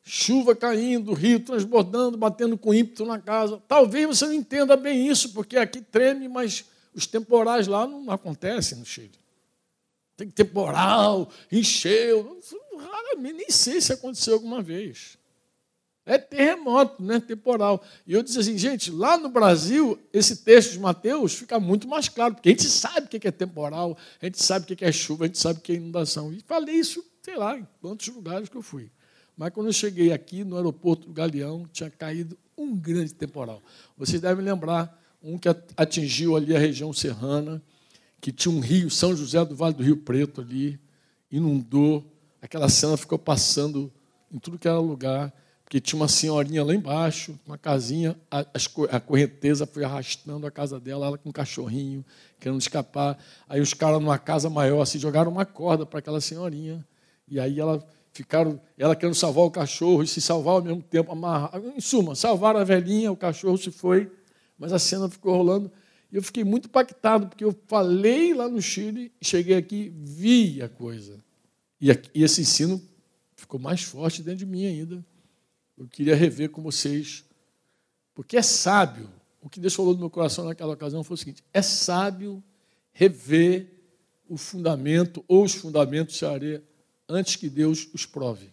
Chuva 0.01 0.55
caindo, 0.55 1.11
rio 1.11 1.41
transbordando, 1.41 2.17
batendo 2.17 2.57
com 2.57 2.73
ímpeto 2.73 3.05
na 3.05 3.19
casa. 3.19 3.61
Talvez 3.67 4.07
você 4.07 4.25
não 4.25 4.33
entenda 4.33 4.77
bem 4.77 5.05
isso, 5.05 5.33
porque 5.33 5.57
aqui 5.57 5.81
treme, 5.81 6.29
mas 6.29 6.63
os 6.93 7.05
temporais 7.05 7.67
lá 7.67 7.85
não 7.85 8.09
acontecem 8.09 8.77
no 8.77 8.85
Chile. 8.85 9.11
Tem 10.15 10.29
temporal, 10.29 11.29
encheu 11.51 12.39
raramente, 12.79 13.35
nem 13.35 13.51
sei 13.51 13.81
se 13.81 13.91
aconteceu 13.91 14.35
alguma 14.35 14.61
vez. 14.61 15.16
É 16.07 16.17
terremoto, 16.17 17.03
né? 17.03 17.19
temporal. 17.19 17.83
E 18.07 18.13
eu 18.13 18.23
disse 18.23 18.39
assim, 18.39 18.57
gente, 18.57 18.89
lá 18.89 19.17
no 19.17 19.27
Brasil, 19.27 19.99
esse 20.13 20.37
texto 20.37 20.71
de 20.71 20.79
Mateus 20.79 21.33
fica 21.33 21.59
muito 21.59 21.85
mais 21.85 22.07
claro, 22.07 22.33
porque 22.33 22.47
a 22.47 22.51
gente 22.53 22.63
sabe 22.63 23.07
o 23.07 23.09
que 23.09 23.27
é 23.27 23.31
temporal, 23.31 23.97
a 24.21 24.25
gente 24.25 24.41
sabe 24.41 24.63
o 24.63 24.75
que 24.75 24.85
é 24.85 24.91
chuva, 24.91 25.25
a 25.25 25.27
gente 25.27 25.37
sabe 25.37 25.59
o 25.59 25.61
que 25.61 25.73
é 25.73 25.75
inundação. 25.75 26.31
E 26.31 26.39
falei 26.39 26.75
isso, 26.75 27.03
sei 27.21 27.35
lá, 27.35 27.59
em 27.59 27.67
quantos 27.81 28.07
lugares 28.07 28.47
que 28.47 28.55
eu 28.55 28.61
fui. 28.61 28.89
Mas 29.35 29.51
quando 29.53 29.67
eu 29.67 29.73
cheguei 29.73 30.13
aqui 30.13 30.45
no 30.45 30.55
aeroporto 30.55 31.07
do 31.07 31.13
Galeão, 31.13 31.67
tinha 31.73 31.89
caído 31.89 32.37
um 32.57 32.73
grande 32.73 33.13
temporal. 33.13 33.61
Vocês 33.97 34.21
devem 34.21 34.45
lembrar 34.45 34.97
um 35.21 35.37
que 35.37 35.49
atingiu 35.75 36.37
ali 36.37 36.55
a 36.55 36.59
região 36.59 36.93
serrana, 36.93 37.61
que 38.21 38.31
tinha 38.31 38.55
um 38.55 38.61
rio, 38.61 38.89
São 38.89 39.13
José 39.13 39.43
do 39.43 39.57
Vale 39.57 39.75
do 39.75 39.83
Rio 39.83 39.97
Preto 39.97 40.39
ali, 40.39 40.79
inundou. 41.29 42.09
Aquela 42.41 42.69
cena 42.69 42.95
ficou 42.95 43.19
passando 43.19 43.91
em 44.31 44.39
tudo 44.39 44.57
que 44.57 44.69
era 44.69 44.79
lugar, 44.79 45.33
porque 45.67 45.81
tinha 45.81 45.99
uma 45.99 46.07
senhorinha 46.07 46.63
lá 46.63 46.73
embaixo, 46.73 47.37
uma 47.45 47.57
casinha, 47.57 48.15
a, 48.31 48.45
a 48.89 48.99
correnteza 49.01 49.67
foi 49.67 49.83
arrastando 49.83 50.47
a 50.47 50.51
casa 50.51 50.79
dela, 50.79 51.07
ela 51.07 51.17
com 51.17 51.27
um 51.27 51.31
cachorrinho, 51.31 52.05
querendo 52.39 52.61
escapar. 52.61 53.21
Aí 53.49 53.59
os 53.59 53.73
caras, 53.73 53.99
numa 53.99 54.17
casa 54.17 54.49
maior, 54.49 54.81
assim, 54.81 54.97
jogaram 54.97 55.29
uma 55.29 55.45
corda 55.45 55.85
para 55.85 55.99
aquela 55.99 56.21
senhorinha. 56.21 56.87
E 57.27 57.37
aí 57.37 57.59
ela 57.59 57.85
ficaram, 58.13 58.61
ela 58.77 58.95
querendo 58.95 59.15
salvar 59.15 59.43
o 59.43 59.51
cachorro 59.51 60.03
e 60.03 60.07
se 60.07 60.21
salvar 60.21 60.53
ao 60.53 60.61
mesmo 60.61 60.81
tempo, 60.81 61.11
amarrar. 61.11 61.51
Em 61.75 61.81
suma, 61.81 62.15
salvaram 62.15 62.61
a 62.61 62.63
velhinha, 62.63 63.11
o 63.11 63.17
cachorro 63.17 63.57
se 63.57 63.69
foi, 63.69 64.09
mas 64.57 64.71
a 64.71 64.79
cena 64.79 65.09
ficou 65.09 65.35
rolando. 65.35 65.69
E 66.09 66.15
eu 66.15 66.23
fiquei 66.23 66.45
muito 66.45 66.69
impactado, 66.69 67.27
porque 67.27 67.43
eu 67.43 67.53
falei 67.67 68.33
lá 68.33 68.47
no 68.47 68.61
Chile, 68.61 69.11
cheguei 69.21 69.57
aqui, 69.57 69.91
vi 69.93 70.61
a 70.61 70.69
coisa. 70.69 71.19
E, 71.81 71.89
e 72.15 72.23
esse 72.23 72.39
ensino 72.39 72.81
ficou 73.35 73.59
mais 73.59 73.83
forte 73.83 74.23
dentro 74.23 74.39
de 74.39 74.45
mim 74.45 74.65
ainda. 74.65 75.05
Eu 75.77 75.87
queria 75.87 76.15
rever 76.15 76.49
com 76.49 76.61
vocês, 76.63 77.23
porque 78.15 78.35
é 78.35 78.41
sábio. 78.41 79.09
O 79.39 79.49
que 79.49 79.59
Deus 79.59 79.75
falou 79.75 79.93
no 79.93 79.99
meu 79.99 80.09
coração 80.09 80.45
naquela 80.45 80.73
ocasião 80.73 81.03
foi 81.03 81.13
o 81.13 81.17
seguinte: 81.17 81.43
é 81.53 81.61
sábio 81.61 82.43
rever 82.91 83.77
o 84.27 84.37
fundamento 84.37 85.23
ou 85.27 85.43
os 85.43 85.53
fundamentos 85.53 86.15
de 86.15 86.25
areia 86.25 86.63
antes 87.07 87.35
que 87.35 87.49
Deus 87.49 87.87
os 87.93 88.05
prove. 88.05 88.51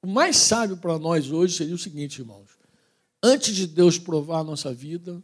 O 0.00 0.06
mais 0.06 0.36
sábio 0.36 0.76
para 0.76 0.98
nós 0.98 1.30
hoje 1.30 1.56
seria 1.56 1.74
o 1.74 1.78
seguinte, 1.78 2.20
irmãos: 2.20 2.50
antes 3.22 3.54
de 3.54 3.66
Deus 3.66 3.98
provar 3.98 4.40
a 4.40 4.44
nossa 4.44 4.72
vida, 4.72 5.22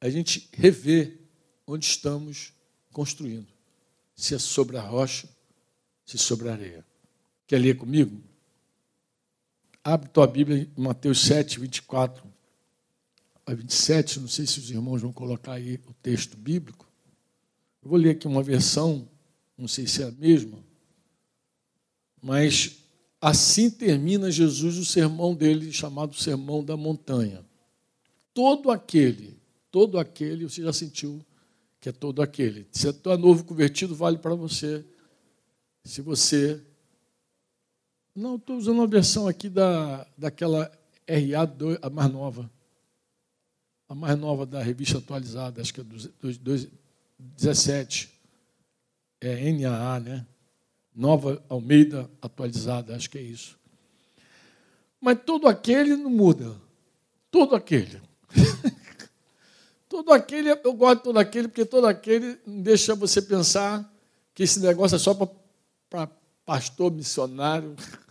a 0.00 0.08
gente 0.08 0.48
rever 0.52 1.20
onde 1.66 1.84
estamos 1.84 2.52
construindo. 2.92 3.48
Se 4.14 4.34
é 4.34 4.38
sobre 4.38 4.76
a 4.76 4.82
rocha, 4.82 5.28
se 6.04 6.16
é 6.16 6.18
sobre 6.18 6.48
a 6.48 6.52
areia. 6.52 6.86
Quer 7.46 7.58
ler 7.58 7.76
comigo? 7.76 8.22
Abre 9.84 10.08
tua 10.08 10.28
Bíblia 10.28 10.70
Mateus 10.76 11.22
7, 11.22 11.58
24 11.58 12.22
a 13.44 13.52
27. 13.52 14.20
Não 14.20 14.28
sei 14.28 14.46
se 14.46 14.60
os 14.60 14.70
irmãos 14.70 15.02
vão 15.02 15.12
colocar 15.12 15.54
aí 15.54 15.80
o 15.88 15.92
texto 15.94 16.36
bíblico. 16.36 16.86
Eu 17.82 17.90
vou 17.90 17.98
ler 17.98 18.10
aqui 18.10 18.28
uma 18.28 18.44
versão, 18.44 19.08
não 19.58 19.66
sei 19.66 19.88
se 19.88 20.02
é 20.02 20.06
a 20.06 20.12
mesma, 20.12 20.58
mas 22.22 22.78
assim 23.20 23.68
termina 23.68 24.30
Jesus 24.30 24.78
o 24.78 24.84
sermão 24.84 25.34
dele, 25.34 25.72
chamado 25.72 26.14
Sermão 26.14 26.62
da 26.62 26.76
Montanha. 26.76 27.44
Todo 28.32 28.70
aquele, 28.70 29.36
todo 29.68 29.98
aquele, 29.98 30.48
você 30.48 30.62
já 30.62 30.72
sentiu 30.72 31.20
que 31.80 31.88
é 31.88 31.92
todo 31.92 32.22
aquele. 32.22 32.68
Se 32.70 32.88
é 32.88 33.16
novo 33.16 33.42
convertido, 33.42 33.96
vale 33.96 34.18
para 34.18 34.36
você. 34.36 34.84
Se 35.84 36.00
você 36.00 36.62
não, 38.14 38.36
estou 38.36 38.56
usando 38.56 38.78
uma 38.78 38.86
versão 38.86 39.26
aqui 39.26 39.48
da, 39.48 40.06
daquela 40.16 40.70
RA2, 41.06 41.78
a 41.80 41.88
mais 41.88 42.10
nova. 42.10 42.50
A 43.88 43.94
mais 43.94 44.18
nova 44.18 44.44
da 44.44 44.62
revista 44.62 44.98
atualizada, 44.98 45.60
acho 45.60 45.72
que 45.72 45.80
é 45.80 45.84
2017. 45.84 48.10
É 49.20 49.52
NAA, 49.52 50.00
né? 50.00 50.26
Nova 50.94 51.42
Almeida 51.48 52.10
atualizada, 52.20 52.94
acho 52.94 53.08
que 53.08 53.18
é 53.18 53.22
isso. 53.22 53.58
Mas 55.00 55.18
todo 55.24 55.48
aquele 55.48 55.96
não 55.96 56.10
muda. 56.10 56.54
Todo 57.30 57.54
aquele. 57.54 58.00
todo 59.88 60.12
aquele, 60.12 60.50
eu 60.50 60.72
gosto 60.74 60.98
de 60.98 61.04
todo 61.04 61.18
aquele, 61.18 61.48
porque 61.48 61.64
todo 61.64 61.86
aquele 61.86 62.38
deixa 62.46 62.94
você 62.94 63.22
pensar 63.22 63.90
que 64.34 64.42
esse 64.42 64.60
negócio 64.60 64.96
é 64.96 64.98
só 64.98 65.14
para 65.88 66.10
pastor 66.44 66.92
missionário, 66.92 67.74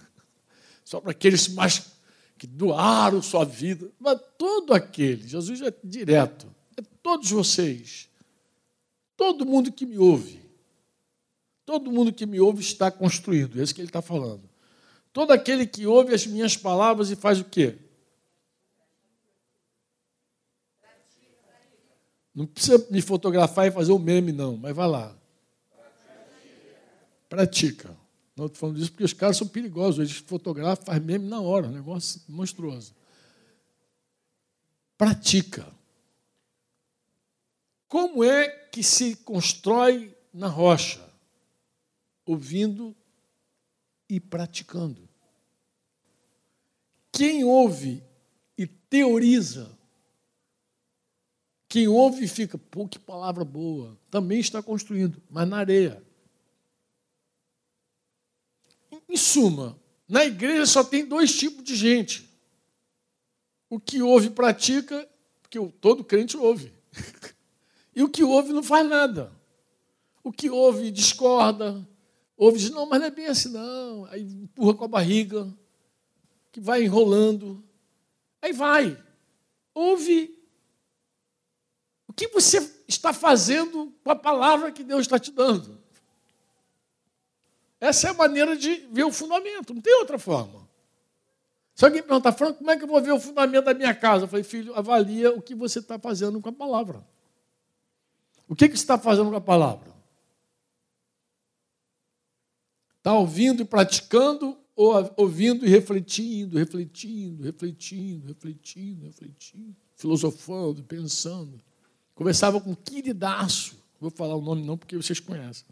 só 0.91 0.99
para 0.99 1.11
aqueles 1.11 1.47
mais 1.47 1.93
que 2.37 2.45
doaram 2.45 3.21
sua 3.21 3.45
vida, 3.45 3.89
mas 3.97 4.19
todo 4.37 4.73
aquele, 4.73 5.25
Jesus 5.25 5.61
é 5.61 5.73
direto, 5.81 6.53
é 6.75 6.81
todos 7.01 7.31
vocês, 7.31 8.09
todo 9.15 9.45
mundo 9.45 9.71
que 9.71 9.85
me 9.85 9.97
ouve, 9.97 10.41
todo 11.65 11.89
mundo 11.89 12.11
que 12.11 12.25
me 12.25 12.41
ouve 12.41 12.59
está 12.59 12.91
construído, 12.91 13.57
é 13.57 13.63
isso 13.63 13.73
que 13.73 13.79
ele 13.79 13.87
está 13.87 14.01
falando. 14.01 14.49
Todo 15.13 15.31
aquele 15.31 15.65
que 15.65 15.87
ouve 15.87 16.13
as 16.13 16.27
minhas 16.27 16.57
palavras 16.57 17.09
e 17.09 17.15
faz 17.15 17.39
o 17.39 17.45
quê? 17.45 17.77
Não 22.35 22.45
precisa 22.45 22.85
me 22.89 23.01
fotografar 23.01 23.65
e 23.65 23.71
fazer 23.71 23.93
um 23.93 23.99
meme, 23.99 24.33
não, 24.33 24.57
mas 24.57 24.75
vai 24.75 24.89
lá. 24.89 25.15
Pratica. 27.29 28.00
Não 28.41 28.47
estou 28.47 28.59
falando 28.59 28.77
disso 28.77 28.91
porque 28.91 29.03
os 29.03 29.13
caras 29.13 29.37
são 29.37 29.47
perigosos. 29.47 29.99
Eles 29.99 30.17
fotografam, 30.17 30.83
faz 30.83 30.99
meme 31.03 31.27
na 31.27 31.39
hora, 31.39 31.67
um 31.67 31.71
negócio 31.71 32.19
monstruoso. 32.27 32.91
Pratica. 34.97 35.71
Como 37.87 38.23
é 38.23 38.49
que 38.49 38.81
se 38.81 39.15
constrói 39.17 40.15
na 40.33 40.47
rocha? 40.47 41.07
Ouvindo 42.25 42.95
e 44.09 44.19
praticando. 44.19 45.07
Quem 47.11 47.43
ouve 47.43 48.03
e 48.57 48.65
teoriza, 48.65 49.77
quem 51.69 51.87
ouve 51.87 52.23
e 52.23 52.27
fica, 52.27 52.57
pô, 52.57 52.87
que 52.87 52.97
palavra 52.97 53.45
boa, 53.45 53.99
também 54.09 54.39
está 54.39 54.63
construindo, 54.63 55.21
mas 55.29 55.47
na 55.47 55.57
areia. 55.57 56.01
Em 59.11 59.17
suma, 59.17 59.77
na 60.07 60.23
igreja 60.23 60.65
só 60.65 60.85
tem 60.85 61.05
dois 61.05 61.37
tipos 61.37 61.65
de 61.65 61.75
gente. 61.75 62.29
O 63.69 63.77
que 63.77 64.01
ouve 64.01 64.27
e 64.27 64.29
pratica, 64.31 65.05
porque 65.41 65.59
todo 65.81 66.03
crente 66.03 66.37
ouve. 66.37 66.73
E 67.93 68.01
o 68.01 68.07
que 68.07 68.23
ouve 68.23 68.53
não 68.53 68.63
faz 68.63 68.87
nada. 68.87 69.29
O 70.23 70.31
que 70.31 70.49
ouve 70.49 70.89
discorda, 70.91 71.85
ouve 72.37 72.57
diz, 72.57 72.69
não, 72.69 72.85
mas 72.85 73.01
não 73.01 73.07
é 73.07 73.11
bem 73.11 73.25
assim, 73.25 73.49
não. 73.49 74.05
Aí 74.05 74.21
empurra 74.21 74.73
com 74.75 74.85
a 74.85 74.87
barriga, 74.87 75.53
que 76.53 76.61
vai 76.61 76.85
enrolando. 76.85 77.61
Aí 78.41 78.53
vai. 78.53 78.97
Ouve. 79.75 80.41
O 82.07 82.13
que 82.13 82.29
você 82.29 82.59
está 82.87 83.11
fazendo 83.11 83.93
com 84.01 84.09
a 84.09 84.15
palavra 84.15 84.71
que 84.71 84.85
Deus 84.85 85.01
está 85.01 85.19
te 85.19 85.31
dando? 85.33 85.80
Essa 87.81 88.07
é 88.07 88.11
a 88.11 88.13
maneira 88.13 88.55
de 88.55 88.75
ver 88.91 89.03
o 89.03 89.11
fundamento, 89.11 89.73
não 89.73 89.81
tem 89.81 89.95
outra 89.95 90.19
forma. 90.19 90.69
Se 91.73 91.83
alguém 91.83 92.03
perguntar, 92.03 92.31
Franco, 92.31 92.59
como 92.59 92.69
é 92.69 92.77
que 92.77 92.83
eu 92.83 92.87
vou 92.87 93.01
ver 93.01 93.11
o 93.11 93.19
fundamento 93.19 93.65
da 93.65 93.73
minha 93.73 93.95
casa? 93.95 94.25
Eu 94.25 94.27
falei, 94.27 94.43
filho, 94.43 94.75
avalia 94.75 95.35
o 95.35 95.41
que 95.41 95.55
você 95.55 95.79
está 95.79 95.97
fazendo 95.97 96.39
com 96.39 96.49
a 96.49 96.53
palavra. 96.53 97.03
O 98.47 98.55
que, 98.55 98.69
que 98.69 98.77
você 98.77 98.83
está 98.83 98.99
fazendo 98.99 99.31
com 99.31 99.35
a 99.35 99.41
palavra? 99.41 99.91
Está 102.99 103.15
ouvindo 103.15 103.63
e 103.63 103.65
praticando 103.65 104.55
ou 104.75 105.11
ouvindo 105.17 105.65
e 105.65 105.69
refletindo, 105.69 106.59
refletindo, 106.59 107.41
refletindo, 107.41 108.27
refletindo, 108.27 109.05
refletindo, 109.07 109.75
filosofando, 109.95 110.83
pensando. 110.83 111.59
Conversava 112.13 112.61
com 112.61 112.71
um 112.71 112.75
queridaço, 112.75 113.75
vou 113.99 114.11
falar 114.11 114.35
o 114.35 114.41
nome 114.41 114.63
não 114.63 114.77
porque 114.77 114.95
vocês 114.95 115.19
conhecem. 115.19 115.65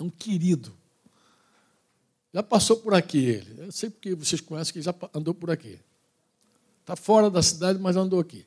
É 0.00 0.02
um 0.02 0.08
querido. 0.10 0.74
Já 2.32 2.42
passou 2.42 2.78
por 2.78 2.94
aqui 2.94 3.18
ele. 3.18 3.66
Eu 3.66 3.72
sei 3.72 3.90
porque 3.90 4.14
vocês 4.14 4.40
conhecem 4.40 4.72
que 4.72 4.78
ele 4.78 4.84
já 4.84 4.94
andou 5.12 5.34
por 5.34 5.50
aqui. 5.50 5.78
Está 6.80 6.96
fora 6.96 7.30
da 7.30 7.42
cidade, 7.42 7.78
mas 7.78 7.96
andou 7.96 8.18
aqui. 8.18 8.46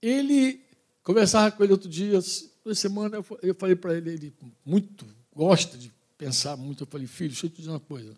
Ele 0.00 0.64
conversava 1.04 1.54
com 1.54 1.62
ele 1.62 1.72
outro 1.72 1.88
dia, 1.88 2.18
duas 2.64 2.78
semanas, 2.78 3.24
eu 3.42 3.54
falei 3.54 3.76
para 3.76 3.96
ele, 3.96 4.10
ele 4.10 4.34
muito 4.64 5.06
gosta 5.34 5.76
de 5.76 5.92
pensar 6.16 6.56
muito. 6.56 6.84
Eu 6.84 6.86
falei, 6.86 7.06
filho, 7.06 7.30
deixa 7.30 7.46
eu 7.46 7.50
te 7.50 7.56
dizer 7.56 7.70
uma 7.70 7.80
coisa. 7.80 8.16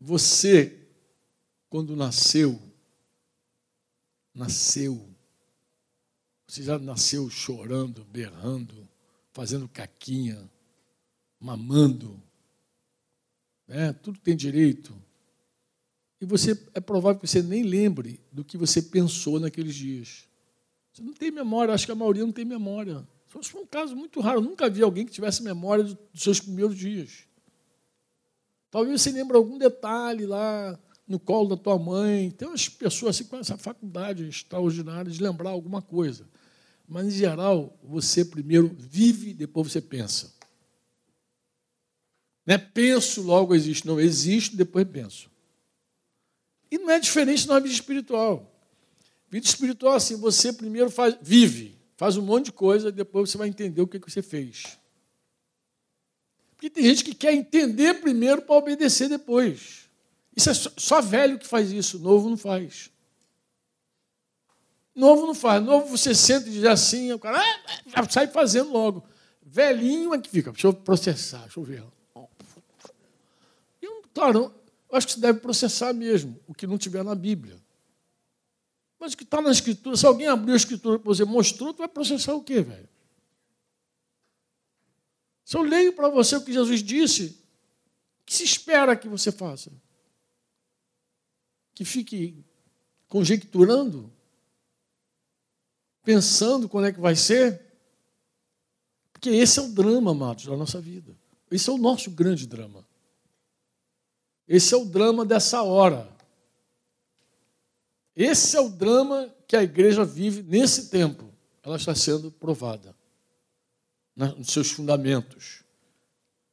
Você, 0.00 0.80
quando 1.70 1.94
nasceu, 1.94 2.60
nasceu. 4.34 5.08
Você 6.46 6.62
já 6.62 6.78
nasceu 6.78 7.30
chorando, 7.30 8.04
berrando, 8.04 8.88
fazendo 9.32 9.68
caquinha, 9.68 10.50
mamando, 11.42 12.22
né? 13.66 13.92
tudo 13.92 14.18
tem 14.20 14.36
direito. 14.36 14.94
E 16.20 16.24
você 16.24 16.56
é 16.72 16.80
provável 16.80 17.20
que 17.20 17.26
você 17.26 17.42
nem 17.42 17.64
lembre 17.64 18.20
do 18.30 18.44
que 18.44 18.56
você 18.56 18.80
pensou 18.80 19.40
naqueles 19.40 19.74
dias. 19.74 20.28
Você 20.92 21.02
não 21.02 21.12
tem 21.12 21.32
memória, 21.32 21.74
acho 21.74 21.84
que 21.84 21.92
a 21.92 21.96
maioria 21.96 22.24
não 22.24 22.32
tem 22.32 22.44
memória. 22.44 23.06
Isso 23.40 23.50
foi 23.50 23.62
um 23.62 23.66
caso 23.66 23.96
muito 23.96 24.20
raro. 24.20 24.38
Eu 24.38 24.44
nunca 24.44 24.70
vi 24.70 24.82
alguém 24.82 25.04
que 25.04 25.12
tivesse 25.12 25.42
memória 25.42 25.84
dos 25.84 26.22
seus 26.22 26.38
primeiros 26.38 26.76
dias. 26.76 27.24
Talvez 28.70 29.02
você 29.02 29.10
lembre 29.10 29.36
algum 29.36 29.58
detalhe 29.58 30.26
lá 30.26 30.78
no 31.08 31.18
colo 31.18 31.48
da 31.48 31.56
tua 31.56 31.78
mãe. 31.78 32.30
Tem 32.30 32.46
umas 32.46 32.68
pessoas 32.68 33.16
assim 33.16 33.24
com 33.24 33.36
essa 33.36 33.56
faculdade 33.56 34.28
extraordinária 34.28 35.10
de 35.10 35.20
lembrar 35.20 35.50
alguma 35.50 35.82
coisa. 35.82 36.28
Mas, 36.86 37.06
em 37.06 37.10
geral, 37.10 37.76
você 37.82 38.24
primeiro 38.24 38.70
vive, 38.78 39.34
depois 39.34 39.72
você 39.72 39.80
pensa. 39.80 40.32
Não 42.46 42.54
é 42.54 42.58
penso, 42.58 43.22
logo 43.22 43.54
existe. 43.54 43.86
Não, 43.86 44.00
existe, 44.00 44.56
depois 44.56 44.86
penso. 44.88 45.30
E 46.70 46.78
não 46.78 46.90
é 46.90 46.98
diferente 46.98 47.46
na 47.46 47.58
vida 47.58 47.74
espiritual. 47.74 48.50
Vida 49.30 49.46
espiritual, 49.46 49.94
assim, 49.94 50.16
você 50.16 50.52
primeiro 50.52 50.90
faz, 50.90 51.16
vive, 51.22 51.78
faz 51.96 52.16
um 52.16 52.22
monte 52.22 52.46
de 52.46 52.52
coisa, 52.52 52.92
depois 52.92 53.30
você 53.30 53.38
vai 53.38 53.48
entender 53.48 53.80
o 53.80 53.86
que 53.86 53.98
você 53.98 54.22
fez. 54.22 54.78
Porque 56.54 56.68
tem 56.68 56.84
gente 56.84 57.04
que 57.04 57.14
quer 57.14 57.32
entender 57.32 57.94
primeiro 57.94 58.42
para 58.42 58.54
obedecer 58.56 59.08
depois. 59.08 59.88
Isso 60.36 60.50
é 60.50 60.54
só 60.54 61.00
velho 61.00 61.38
que 61.38 61.46
faz 61.46 61.72
isso, 61.72 61.98
novo 61.98 62.28
não 62.28 62.36
faz. 62.36 62.90
Novo 64.94 65.26
não 65.26 65.34
faz. 65.34 65.62
Novo 65.62 65.86
você 65.86 66.14
senta 66.14 66.48
e 66.48 66.52
diz 66.52 66.64
assim, 66.64 67.12
o 67.12 67.18
cara 67.18 67.42
ah, 67.94 68.08
sai 68.08 68.26
fazendo 68.28 68.70
logo. 68.70 69.04
Velhinho 69.42 70.14
é 70.14 70.18
que 70.18 70.30
fica, 70.30 70.52
deixa 70.52 70.66
eu 70.66 70.72
processar, 70.72 71.42
deixa 71.42 71.60
eu 71.60 71.64
ver. 71.64 71.84
Claro, 74.14 74.54
eu 74.90 74.96
acho 74.96 75.06
que 75.06 75.12
você 75.14 75.20
deve 75.20 75.40
processar 75.40 75.92
mesmo 75.92 76.38
o 76.46 76.54
que 76.54 76.66
não 76.66 76.76
tiver 76.76 77.02
na 77.02 77.14
Bíblia. 77.14 77.56
Mas 78.98 79.14
o 79.14 79.16
que 79.16 79.24
está 79.24 79.40
na 79.40 79.50
Escritura, 79.50 79.96
se 79.96 80.06
alguém 80.06 80.28
abriu 80.28 80.54
a 80.54 80.56
Escritura 80.56 80.98
para 80.98 81.08
você 81.08 81.24
mostrou, 81.24 81.72
tu 81.72 81.78
vai 81.78 81.88
processar 81.88 82.34
o 82.34 82.42
quê, 82.42 82.60
velho? 82.62 82.88
Se 85.44 85.56
eu 85.56 85.62
leio 85.62 85.92
para 85.92 86.08
você 86.08 86.36
o 86.36 86.44
que 86.44 86.52
Jesus 86.52 86.82
disse, 86.82 87.36
o 88.22 88.24
que 88.26 88.34
se 88.34 88.44
espera 88.44 88.94
que 88.94 89.08
você 89.08 89.32
faça? 89.32 89.72
Que 91.74 91.84
fique 91.84 92.44
conjecturando? 93.08 94.12
Pensando 96.04 96.68
quando 96.68 96.86
é 96.86 96.92
que 96.92 97.00
vai 97.00 97.16
ser? 97.16 97.60
Porque 99.12 99.30
esse 99.30 99.58
é 99.58 99.62
o 99.62 99.68
drama, 99.68 100.10
amados, 100.10 100.46
da 100.46 100.56
nossa 100.56 100.80
vida. 100.80 101.16
Esse 101.50 101.68
é 101.68 101.72
o 101.72 101.78
nosso 101.78 102.10
grande 102.10 102.46
drama. 102.46 102.86
Esse 104.48 104.74
é 104.74 104.76
o 104.76 104.84
drama 104.84 105.24
dessa 105.24 105.62
hora. 105.62 106.08
Esse 108.14 108.56
é 108.56 108.60
o 108.60 108.68
drama 108.68 109.32
que 109.46 109.56
a 109.56 109.62
igreja 109.62 110.04
vive 110.04 110.42
nesse 110.42 110.90
tempo. 110.90 111.32
Ela 111.62 111.76
está 111.76 111.94
sendo 111.94 112.30
provada 112.30 112.94
nos 114.14 114.48
seus 114.48 114.70
fundamentos. 114.70 115.62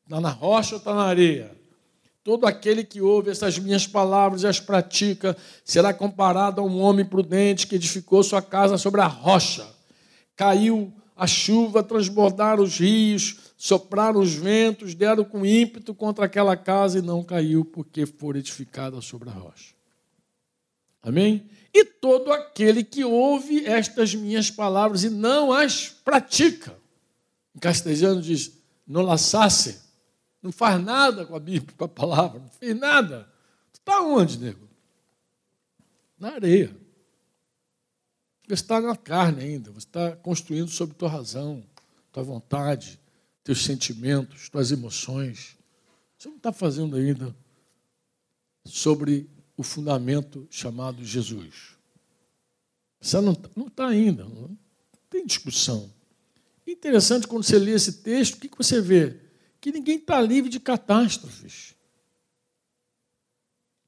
Está 0.04 0.22
na 0.22 0.30
rocha 0.30 0.76
ou 0.76 0.80
está 0.80 0.94
na 0.94 1.04
areia? 1.04 1.58
Todo 2.24 2.46
aquele 2.46 2.84
que 2.84 3.02
ouve 3.02 3.32
essas 3.32 3.58
minhas 3.58 3.88
palavras 3.88 4.44
e 4.44 4.48
as 4.48 4.60
pratica 4.60 5.36
será 5.64 5.94
comparado 5.94 6.62
a 6.62 6.64
um 6.64 6.80
homem 6.80 7.06
prudente 7.06 7.66
que 7.66 7.76
edificou 7.76 8.24
sua 8.24 8.42
casa 8.42 8.78
sobre 8.78 9.02
a 9.02 9.08
rocha. 9.08 9.68
Caiu 10.36 10.94
a 11.20 11.28
chuva, 11.28 11.84
transbordaram 11.84 12.64
os 12.64 12.80
rios, 12.80 13.54
sopraram 13.58 14.20
os 14.20 14.34
ventos, 14.34 14.96
deram 14.96 15.24
com 15.24 15.46
ímpeto 15.46 15.94
contra 15.94 16.26
aquela 16.26 16.56
casa 16.56 17.00
e 17.00 17.02
não 17.02 17.24
caiu, 17.24 17.66
porque 17.66 18.06
for 18.06 18.36
edificada 18.36 19.02
sobre 19.02 19.30
a 19.30 19.34
rocha. 19.34 19.74
Amém? 21.04 21.50
E 21.74 21.86
todo 21.86 22.32
aquele 22.32 22.84
que 22.84 23.04
ouve 23.04 23.66
estas 23.66 24.16
minhas 24.16 24.50
palavras 24.50 25.04
e 25.04 25.10
não 25.10 25.52
as 25.52 25.90
pratica 25.90 26.80
em 27.56 27.60
castelhano 27.60 28.22
diz, 28.22 28.58
não 28.88 29.02
laçasse, 29.02 29.82
não 30.42 30.52
faz 30.52 30.82
nada 30.82 31.26
com 31.26 31.36
a 31.36 31.40
Bíblia, 31.40 31.76
com 31.78 31.84
a 31.84 31.90
palavra, 31.90 32.40
não 32.40 32.50
fez 32.50 32.74
nada. 32.74 33.30
Tu 33.74 33.80
está 33.80 34.02
onde, 34.02 34.38
nego? 34.38 34.68
Na 36.18 36.36
areia. 36.36 36.76
Você 38.50 38.56
está 38.56 38.82
na 38.82 38.96
carne 38.96 39.44
ainda, 39.44 39.70
você 39.70 39.86
está 39.86 40.16
construindo 40.16 40.70
sobre 40.70 40.96
tua 40.96 41.08
razão, 41.08 41.64
tua 42.12 42.24
vontade, 42.24 43.00
teus 43.44 43.64
sentimentos, 43.64 44.50
tuas 44.50 44.72
emoções. 44.72 45.56
Você 46.18 46.30
não 46.30 46.38
está 46.38 46.52
fazendo 46.52 46.96
ainda 46.96 47.36
sobre 48.66 49.30
o 49.56 49.62
fundamento 49.62 50.48
chamado 50.50 51.06
Jesus. 51.06 51.78
Você 53.00 53.22
não 53.22 53.34
está 53.68 53.88
ainda, 53.88 54.24
não 54.24 54.58
tem 55.12 55.28
discussão. 55.28 55.94
Interessante 56.66 57.28
quando 57.28 57.44
você 57.44 57.60
lê 57.60 57.74
esse 57.74 58.02
texto, 58.02 58.34
o 58.34 58.40
que 58.40 58.50
você 58.58 58.82
vê? 58.82 59.20
Que 59.62 59.72
ninguém 59.72 59.98
está 59.98 60.20
livre 60.20 60.50
de 60.50 60.60
catástrofes. 60.60 61.76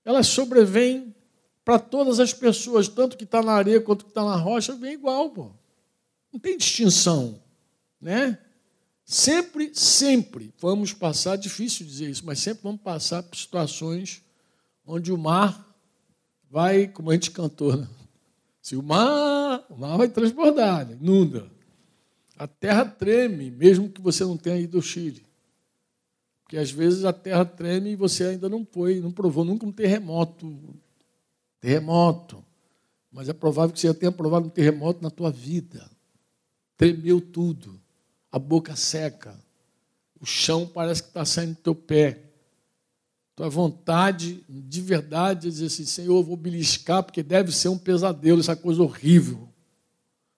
Elas 0.06 0.28
sobrevêm 0.28 1.16
para 1.64 1.80
todas 1.80 2.20
as 2.20 2.34
pessoas, 2.34 2.88
tanto 2.88 3.18
que 3.18 3.24
está 3.24 3.42
na 3.42 3.54
areia 3.54 3.82
quanto 3.82 4.06
que 4.06 4.12
está 4.12 4.24
na 4.24 4.36
rocha, 4.36 4.76
vem 4.76 4.94
igual, 4.94 5.30
pô. 5.30 5.52
Não 6.32 6.40
tem 6.40 6.58
distinção, 6.58 7.42
né? 8.00 8.38
Sempre, 9.04 9.72
sempre 9.74 10.54
vamos 10.60 10.94
passar, 10.94 11.36
difícil 11.36 11.86
dizer 11.86 12.10
isso, 12.10 12.26
mas 12.26 12.40
sempre 12.40 12.64
vamos 12.64 12.82
passar 12.82 13.22
por 13.22 13.36
situações 13.36 14.24
onde 14.86 15.12
o 15.12 15.18
mar 15.18 15.68
vai, 16.50 16.88
como 16.88 17.12
a 17.12 17.14
gente 17.14 17.32
cantou, 17.32 17.76
né? 17.76 17.88
Se 18.62 18.76
o 18.76 18.84
mar, 18.84 19.66
o 19.70 19.76
mar 19.76 19.98
vai 19.98 20.08
transbordar, 20.08 20.88
né? 20.88 20.98
inunda. 21.00 21.50
A 22.38 22.48
terra 22.48 22.86
treme, 22.86 23.52
mesmo 23.52 23.90
que 23.90 24.02
você 24.02 24.24
não 24.24 24.38
tenha 24.38 24.58
ido 24.58 24.78
ao 24.78 24.84
Chile. 24.84 25.26
Porque 26.44 26.58
às 26.58 26.72
vezes 26.72 27.06
a 27.06 27.14
terra 27.14 27.46
treme 27.46 27.92
e 27.92 27.96
você 27.96 28.26
ainda 28.26 28.48
não 28.50 28.66
foi, 28.66 29.00
não 29.00 29.12
provou 29.12 29.44
nunca 29.44 29.66
um 29.66 29.72
terremoto. 29.72 30.76
Terremoto. 31.62 32.44
Mas 33.12 33.30
é 33.30 33.34
provável 33.34 33.74
que 33.74 33.80
você 33.80 33.88
já 33.88 33.94
tenha 33.94 34.12
provado 34.12 34.48
um 34.48 34.50
terremoto 34.50 35.02
na 35.02 35.10
tua 35.10 35.32
vida. 35.32 35.90
Tremeu 36.76 37.22
tudo. 37.22 37.80
A 38.32 38.40
boca 38.40 38.76
seca. 38.76 39.40
O 40.20 40.26
chão 40.26 40.68
parece 40.68 41.04
que 41.04 41.10
está 41.10 41.24
saindo 41.24 41.54
do 41.54 41.62
teu 41.62 41.76
pé. 41.76 42.24
Tua 43.36 43.50
vontade, 43.50 44.44
de 44.50 44.82
verdade, 44.82 45.48
é 45.48 45.52
dizer 45.52 45.68
assim, 45.68 45.86
Senhor, 45.86 46.18
eu 46.18 46.24
vou 46.24 46.36
beliscar, 46.36 47.04
porque 47.04 47.24
deve 47.24 47.52
ser 47.52 47.70
um 47.70 47.78
pesadelo, 47.78 48.40
essa 48.40 48.56
coisa 48.56 48.82
horrível. 48.82 49.48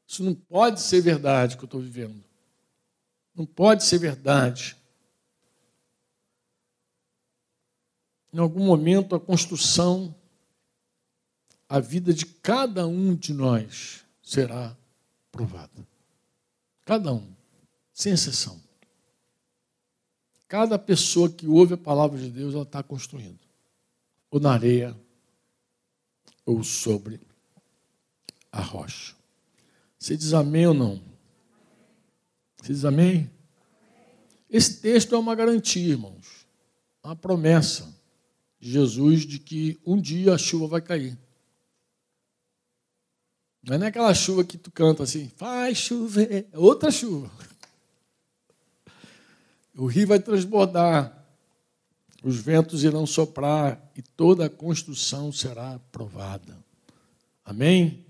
Isso 0.08 0.24
não 0.24 0.36
pode 0.36 0.82
ser 0.82 1.02
verdade 1.02 1.58
que 1.58 1.64
eu 1.64 1.68
estou 1.68 1.82
vivendo. 1.82 2.24
Não 3.36 3.46
pode 3.46 3.84
ser 3.84 3.98
verdade. 3.98 4.76
Em 8.32 8.40
algum 8.40 8.64
momento, 8.64 9.16
a 9.16 9.20
construção, 9.20 10.14
a 11.74 11.80
vida 11.80 12.14
de 12.14 12.28
cada 12.28 12.86
um 12.86 13.16
de 13.16 13.34
nós 13.34 14.06
será 14.22 14.78
provada. 15.32 15.88
Cada 16.86 17.12
um, 17.12 17.34
sem 17.92 18.14
exceção. 18.14 18.62
Cada 20.48 20.78
pessoa 20.78 21.32
que 21.32 21.48
ouve 21.48 21.74
a 21.74 21.78
palavra 21.78 22.20
de 22.20 22.30
Deus, 22.30 22.54
ela 22.54 22.62
está 22.62 22.84
construindo. 22.84 23.40
Ou 24.30 24.40
na 24.40 24.52
areia, 24.52 24.96
ou 26.46 26.64
sobre 26.64 27.20
a 28.52 28.62
rocha. 28.62 29.16
Você 29.98 30.16
diz 30.16 30.32
amém 30.32 30.68
ou 30.68 30.76
não? 30.76 31.02
Você 32.62 32.72
diz 32.72 32.86
amém? 32.86 33.32
Esse 34.48 34.80
texto 34.80 35.16
é 35.16 35.18
uma 35.18 35.34
garantia, 35.34 35.94
irmãos. 35.94 36.46
Uma 37.04 37.16
promessa 37.16 37.92
de 38.60 38.72
Jesus 38.72 39.26
de 39.26 39.40
que 39.40 39.82
um 39.84 40.00
dia 40.00 40.36
a 40.36 40.38
chuva 40.38 40.68
vai 40.68 40.80
cair. 40.80 41.23
Não 43.63 43.82
é 43.82 43.88
aquela 43.88 44.13
chuva 44.13 44.43
que 44.43 44.58
tu 44.58 44.69
canta 44.69 45.04
assim, 45.04 45.32
faz 45.38 45.78
chover, 45.78 46.47
é 46.52 46.58
outra 46.58 46.91
chuva. 46.91 47.32
O 49.76 49.86
rio 49.86 50.06
vai 50.06 50.19
transbordar, 50.19 51.26
os 52.21 52.36
ventos 52.36 52.84
irão 52.84 53.06
soprar 53.06 53.91
e 53.95 54.02
toda 54.02 54.45
a 54.45 54.49
construção 54.49 55.32
será 55.32 55.76
aprovada. 55.76 56.57
Amém? 57.45 58.05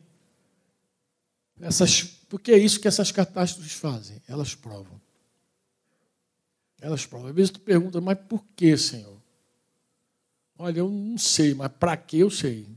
Essas, 1.61 2.01
porque 2.27 2.51
é 2.51 2.57
isso 2.57 2.79
que 2.79 2.87
essas 2.87 3.11
catástrofes 3.11 3.73
fazem, 3.73 4.21
elas 4.27 4.55
provam. 4.55 4.99
Elas 6.81 7.05
provam. 7.05 7.29
Às 7.29 7.35
vezes 7.35 7.51
tu 7.51 7.59
pergunta, 7.59 8.01
mas 8.01 8.17
por 8.27 8.43
que, 8.55 8.75
Senhor? 8.75 9.17
Olha, 10.57 10.79
eu 10.79 10.89
não 10.89 11.17
sei, 11.17 11.53
mas 11.53 11.71
para 11.71 11.95
que 11.95 12.19
eu 12.19 12.29
sei? 12.29 12.67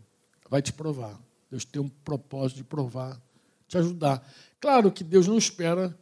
Vai 0.49 0.63
te 0.63 0.73
provar. 0.73 1.26
Deus 1.51 1.65
tem 1.65 1.81
um 1.81 1.89
propósito 1.89 2.59
de 2.59 2.65
provar, 2.65 3.21
te 3.69 3.79
ajudar. 3.79 4.27
Claro 4.61 4.91
que 4.91 5.05
Deus 5.05 5.27
não 5.27 5.39
espera. 5.39 5.97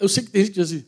Eu 0.00 0.08
sei 0.08 0.24
que 0.24 0.30
tem 0.30 0.44
gente 0.44 0.54
que 0.54 0.60
diz 0.60 0.72
assim, 0.72 0.86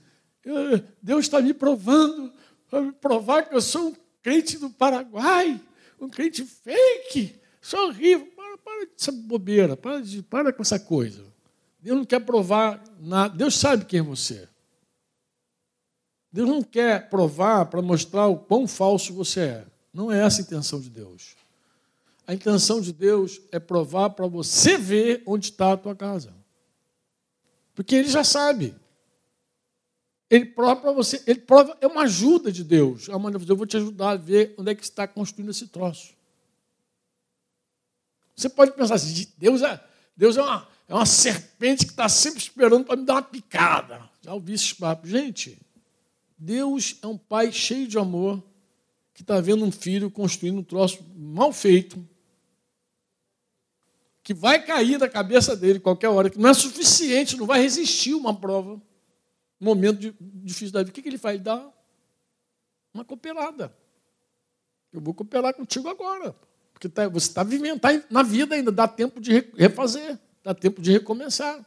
Deus 1.03 1.25
está 1.27 1.41
me 1.41 1.55
provando, 1.55 2.33
para 2.69 2.83
me 2.83 2.93
provar 2.93 3.49
que 3.49 3.55
eu 3.55 3.61
sou 3.61 3.89
um 3.89 3.97
crente 4.23 4.59
do 4.59 4.71
Paraguai, 4.71 5.61
um 6.01 6.09
crente 6.09 6.45
fake, 6.45 7.41
sou 7.61 7.89
horrível. 7.89 8.35
Para 8.65 8.85
dessa 8.87 9.13
bobeira, 9.13 9.77
para, 9.77 10.01
de, 10.01 10.23
para 10.25 10.53
com 10.53 10.61
essa 10.61 10.81
coisa. 10.81 11.25
Deus 11.79 11.99
não 11.99 12.05
quer 12.05 12.19
provar 12.19 12.83
nada. 12.99 13.37
Deus 13.37 13.57
sabe 13.57 13.85
quem 13.85 14.01
é 14.01 14.03
você. 14.03 14.49
Deus 16.33 16.49
não 16.49 16.65
quer 16.65 17.09
provar 17.09 17.67
para 17.67 17.81
mostrar 17.81 18.27
o 18.27 18.39
quão 18.41 18.67
falso 18.67 19.15
você 19.15 19.41
é. 19.41 19.67
Não 19.93 20.11
é 20.11 20.21
essa 20.21 20.41
a 20.41 20.43
intenção 20.43 20.81
de 20.81 20.91
Deus. 20.91 21.36
A 22.27 22.35
intenção 22.35 22.81
de 22.81 22.93
Deus 22.93 23.41
é 23.53 23.59
provar 23.59 24.11
para 24.11 24.27
você 24.27 24.77
ver 24.77 25.23
onde 25.25 25.51
está 25.51 25.73
a 25.73 25.77
tua 25.77 25.95
casa. 25.95 26.35
Porque 27.75 27.95
ele 27.95 28.09
já 28.09 28.25
sabe. 28.25 28.75
Ele 30.29 30.47
prova 30.47 30.81
para 30.81 30.93
você, 30.93 31.23
ele 31.27 31.41
prova, 31.41 31.77
é 31.81 31.87
uma 31.87 32.03
ajuda 32.03 32.51
de 32.51 32.65
Deus. 32.65 33.09
É 33.09 33.13
eu 33.13 33.57
vou 33.57 33.67
te 33.67 33.77
ajudar 33.77 34.11
a 34.11 34.17
ver 34.17 34.55
onde 34.59 34.73
é 34.73 34.75
que 34.75 34.83
está 34.83 35.07
construindo 35.07 35.51
esse 35.51 35.69
troço. 35.69 36.15
Você 38.35 38.49
pode 38.49 38.73
pensar 38.73 38.97
assim, 38.97 39.29
Deus 39.39 39.63
é, 39.63 39.81
Deus 40.17 40.37
é, 40.37 40.43
uma, 40.43 40.69
é 40.89 40.95
uma 40.95 41.07
serpente 41.07 41.87
que 41.87 41.93
está 41.93 42.09
sempre 42.09 42.41
esperando 42.41 42.85
para 42.85 42.97
me 42.97 43.07
dar 43.07 43.15
uma 43.15 43.23
picada. 43.23 44.11
Já 44.21 44.35
ouvi 44.35 44.55
esses 44.55 44.73
papos. 44.73 45.09
Gente, 45.09 45.59
Deus 46.37 46.97
é 47.03 47.07
um 47.07 47.17
pai 47.17 47.53
cheio 47.53 47.87
de 47.87 47.97
amor 47.97 48.43
que 49.15 49.23
está 49.23 49.41
vendo 49.41 49.65
um 49.65 49.71
filho 49.71 50.11
construindo 50.11 50.59
um 50.59 50.65
troço 50.65 51.03
mal 51.17 51.53
feito, 51.53 52.07
que 54.27 54.35
vai 54.35 54.61
cair 54.61 54.99
da 54.99 55.09
cabeça 55.09 55.55
dele 55.55 55.79
qualquer 55.79 56.09
hora, 56.09 56.29
que 56.29 56.37
não 56.37 56.51
é 56.51 56.53
suficiente, 56.53 57.37
não 57.37 57.47
vai 57.47 57.61
resistir 57.61 58.13
uma 58.13 58.35
prova, 58.35 58.73
um 58.73 59.65
momento 59.65 60.13
difícil 60.21 60.73
da 60.73 60.81
vida. 60.81 60.91
O 60.91 60.93
que, 60.93 61.09
ele 61.09 61.17
faz? 61.17 61.37
Ele 61.37 61.45
dá 61.45 61.73
uma 62.93 63.05
cooperada. 63.05 63.73
Eu 64.93 65.01
vou 65.01 65.15
cooperar 65.15 65.55
contigo 65.55 65.89
agora. 65.89 66.35
Porque 66.73 66.89
tá, 66.89 67.09
você 67.09 67.29
está 67.29 67.45
vivendo, 67.45 67.79
tá 67.79 67.91
na 68.11 68.25
vida 68.25 68.57
ainda, 68.57 68.73
dá 68.73 68.89
tempo 68.89 69.21
de 69.21 69.49
refazer, 69.57 70.19
dá 70.43 70.53
tempo 70.53 70.83
de 70.83 70.91
recomeçar. 70.91 71.65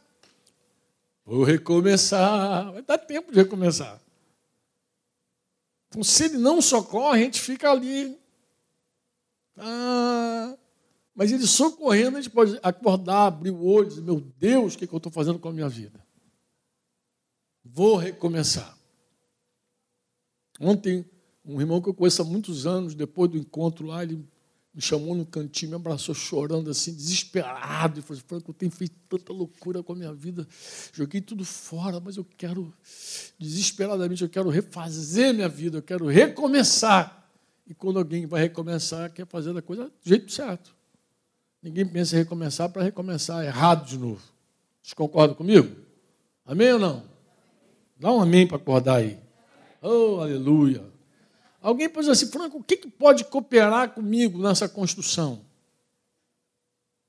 Vou 1.24 1.42
recomeçar, 1.44 2.72
vai 2.72 2.82
dar 2.82 2.98
tempo 2.98 3.32
de 3.32 3.38
recomeçar. 3.38 3.98
Então, 5.88 6.04
se 6.04 6.24
ele 6.24 6.36
não 6.36 6.60
socorre, 6.60 7.22
a 7.22 7.24
gente 7.24 7.40
fica 7.40 7.70
ali. 7.70 8.20
Ah, 9.56 10.58
mas 11.20 11.30
ele 11.30 11.46
socorrendo, 11.46 12.16
a 12.16 12.20
gente 12.22 12.32
pode 12.32 12.58
acordar, 12.62 13.26
abrir 13.26 13.50
o 13.50 13.62
olho 13.62 13.84
e 13.84 13.88
dizer: 13.90 14.00
Meu 14.00 14.22
Deus, 14.38 14.72
o 14.72 14.78
que, 14.78 14.84
é 14.84 14.86
que 14.86 14.94
eu 14.94 14.96
estou 14.96 15.12
fazendo 15.12 15.38
com 15.38 15.50
a 15.50 15.52
minha 15.52 15.68
vida? 15.68 16.02
Vou 17.62 17.96
recomeçar. 17.96 18.74
Ontem, 20.58 21.04
um 21.44 21.60
irmão 21.60 21.78
que 21.82 21.90
eu 21.90 21.92
conheço 21.92 22.22
há 22.22 22.24
muitos 22.24 22.66
anos, 22.66 22.94
depois 22.94 23.30
do 23.30 23.36
encontro 23.36 23.86
lá, 23.86 24.02
ele 24.02 24.26
me 24.72 24.80
chamou 24.80 25.14
no 25.14 25.26
cantinho, 25.26 25.72
me 25.72 25.76
abraçou 25.76 26.14
chorando 26.14 26.70
assim, 26.70 26.94
desesperado, 26.94 28.00
e 28.00 28.02
falou: 28.02 28.16
assim, 28.16 28.26
Franco, 28.26 28.50
eu 28.52 28.54
tenho 28.54 28.72
feito 28.72 28.96
tanta 29.06 29.30
loucura 29.30 29.82
com 29.82 29.92
a 29.92 29.96
minha 29.96 30.14
vida, 30.14 30.48
joguei 30.90 31.20
tudo 31.20 31.44
fora, 31.44 32.00
mas 32.00 32.16
eu 32.16 32.24
quero, 32.24 32.72
desesperadamente, 33.38 34.22
eu 34.22 34.30
quero 34.30 34.48
refazer 34.48 35.34
minha 35.34 35.50
vida, 35.50 35.76
eu 35.76 35.82
quero 35.82 36.06
recomeçar. 36.06 37.30
E 37.66 37.74
quando 37.74 37.98
alguém 37.98 38.24
vai 38.24 38.40
recomeçar, 38.40 39.12
quer 39.12 39.26
fazer 39.26 39.54
a 39.54 39.60
coisa 39.60 39.84
do 39.84 39.92
jeito 40.02 40.32
certo. 40.32 40.79
Ninguém 41.62 41.86
pensa 41.86 42.16
em 42.16 42.20
recomeçar 42.20 42.70
para 42.70 42.82
recomeçar 42.82 43.44
errado 43.44 43.86
de 43.86 43.98
novo. 43.98 44.22
Vocês 44.82 44.94
concordam 44.94 45.36
comigo? 45.36 45.76
Amém 46.44 46.72
ou 46.72 46.78
não? 46.78 47.04
Dá 47.98 48.10
um 48.10 48.20
amém 48.20 48.46
para 48.46 48.56
acordar 48.56 48.96
aí. 48.96 49.18
Oh, 49.82 50.20
aleluia. 50.20 50.82
Alguém 51.60 51.88
pode 51.88 52.06
dizer 52.06 52.12
assim, 52.12 52.32
Franco, 52.32 52.58
o 52.58 52.64
que, 52.64 52.76
que 52.76 52.88
pode 52.88 53.24
cooperar 53.24 53.90
comigo 53.90 54.42
nessa 54.42 54.68
construção? 54.68 55.44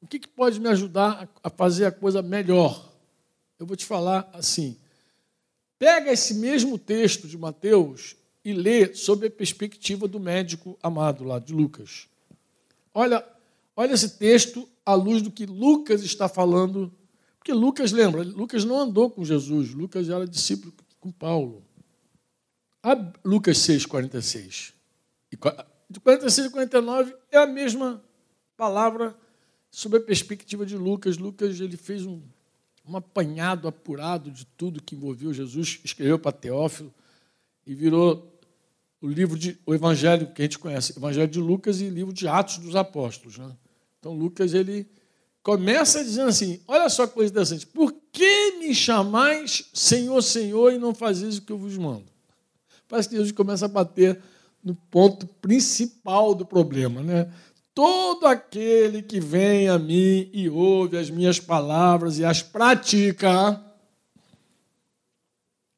O 0.01 0.07
que, 0.07 0.19
que 0.19 0.27
pode 0.27 0.59
me 0.59 0.67
ajudar 0.67 1.29
a 1.41 1.49
fazer 1.49 1.85
a 1.85 1.91
coisa 1.91 2.21
melhor? 2.21 2.91
Eu 3.57 3.65
vou 3.65 3.77
te 3.77 3.85
falar 3.85 4.29
assim. 4.33 4.77
Pega 5.79 6.11
esse 6.11 6.33
mesmo 6.33 6.77
texto 6.77 7.27
de 7.27 7.37
Mateus 7.37 8.17
e 8.43 8.51
lê 8.51 8.93
sob 8.93 9.27
a 9.27 9.31
perspectiva 9.31 10.07
do 10.07 10.19
médico 10.19 10.77
amado 10.83 11.23
lá, 11.23 11.39
de 11.39 11.53
Lucas. 11.53 12.07
Olha, 12.93 13.25
olha 13.76 13.93
esse 13.93 14.17
texto 14.17 14.67
à 14.86 14.93
luz 14.93 15.22
do 15.22 15.32
que 15.32 15.45
Lucas 15.45 16.03
está 16.03 16.28
falando. 16.28 16.93
Porque 17.38 17.53
Lucas, 17.53 17.91
lembra, 17.91 18.24
Lucas 18.24 18.63
não 18.63 18.80
andou 18.80 19.09
com 19.09 19.26
Jesus, 19.26 19.74
Lucas 19.74 20.09
era 20.09 20.28
discípulo 20.28 20.74
com 20.99 21.11
Paulo. 21.11 21.63
Lucas 23.24 23.57
6, 23.59 23.86
46. 23.86 24.74
De 25.89 25.99
46 25.99 26.47
a 26.47 26.49
49 26.51 27.15
é 27.32 27.38
a 27.38 27.47
mesma 27.47 28.03
palavra 28.55 29.15
sob 29.69 29.97
a 29.97 30.01
perspectiva 30.01 30.65
de 30.65 30.78
Lucas. 30.78 31.17
Lucas 31.17 31.59
ele 31.59 31.78
fez 31.78 32.05
um, 32.05 32.22
um 32.86 32.95
apanhado 32.97 33.67
apurado 33.67 34.32
de 34.32 34.45
tudo 34.45 34.82
que 34.82 34.95
envolveu 34.95 35.34
Jesus, 35.34 35.80
escreveu 35.84 36.19
para 36.19 36.32
Teófilo 36.32 36.93
e 37.65 37.74
virou 37.74 38.30
o 39.01 39.07
livro 39.07 39.37
de 39.37 39.57
o 39.65 39.73
evangelho 39.73 40.27
que 40.27 40.41
a 40.41 40.45
gente 40.45 40.59
conhece, 40.59 40.93
Evangelho 40.95 41.27
de 41.27 41.39
Lucas 41.39 41.81
e 41.81 41.89
livro 41.89 42.13
de 42.13 42.27
Atos 42.27 42.59
dos 42.59 42.75
Apóstolos. 42.75 43.37
Né? 43.37 43.51
Então 43.99 44.13
Lucas 44.13 44.53
ele 44.53 44.87
começa 45.41 46.03
dizendo 46.03 46.29
assim: 46.29 46.61
olha 46.67 46.87
só 46.87 47.07
que 47.07 47.15
coisa 47.15 47.31
interessante, 47.31 47.65
por 47.65 47.93
que 48.11 48.59
me 48.59 48.75
chamais 48.75 49.69
Senhor, 49.73 50.21
Senhor 50.21 50.71
e 50.71 50.77
não 50.77 50.93
fazeis 50.93 51.37
o 51.37 51.41
que 51.41 51.51
eu 51.51 51.57
vos 51.57 51.77
mando? 51.77 52.05
Parece 52.87 53.09
que 53.09 53.15
Jesus 53.15 53.31
começa 53.31 53.65
a 53.65 53.69
bater 53.69 54.21
no 54.63 54.75
ponto 54.75 55.25
principal 55.25 56.35
do 56.35 56.45
problema, 56.45 57.01
né? 57.01 57.31
Todo 57.73 58.27
aquele 58.27 59.01
que 59.01 59.19
vem 59.19 59.69
a 59.69 59.79
mim 59.79 60.29
e 60.33 60.49
ouve 60.49 60.97
as 60.97 61.09
minhas 61.09 61.39
palavras 61.39 62.19
e 62.19 62.25
as 62.25 62.43
pratica, 62.43 63.63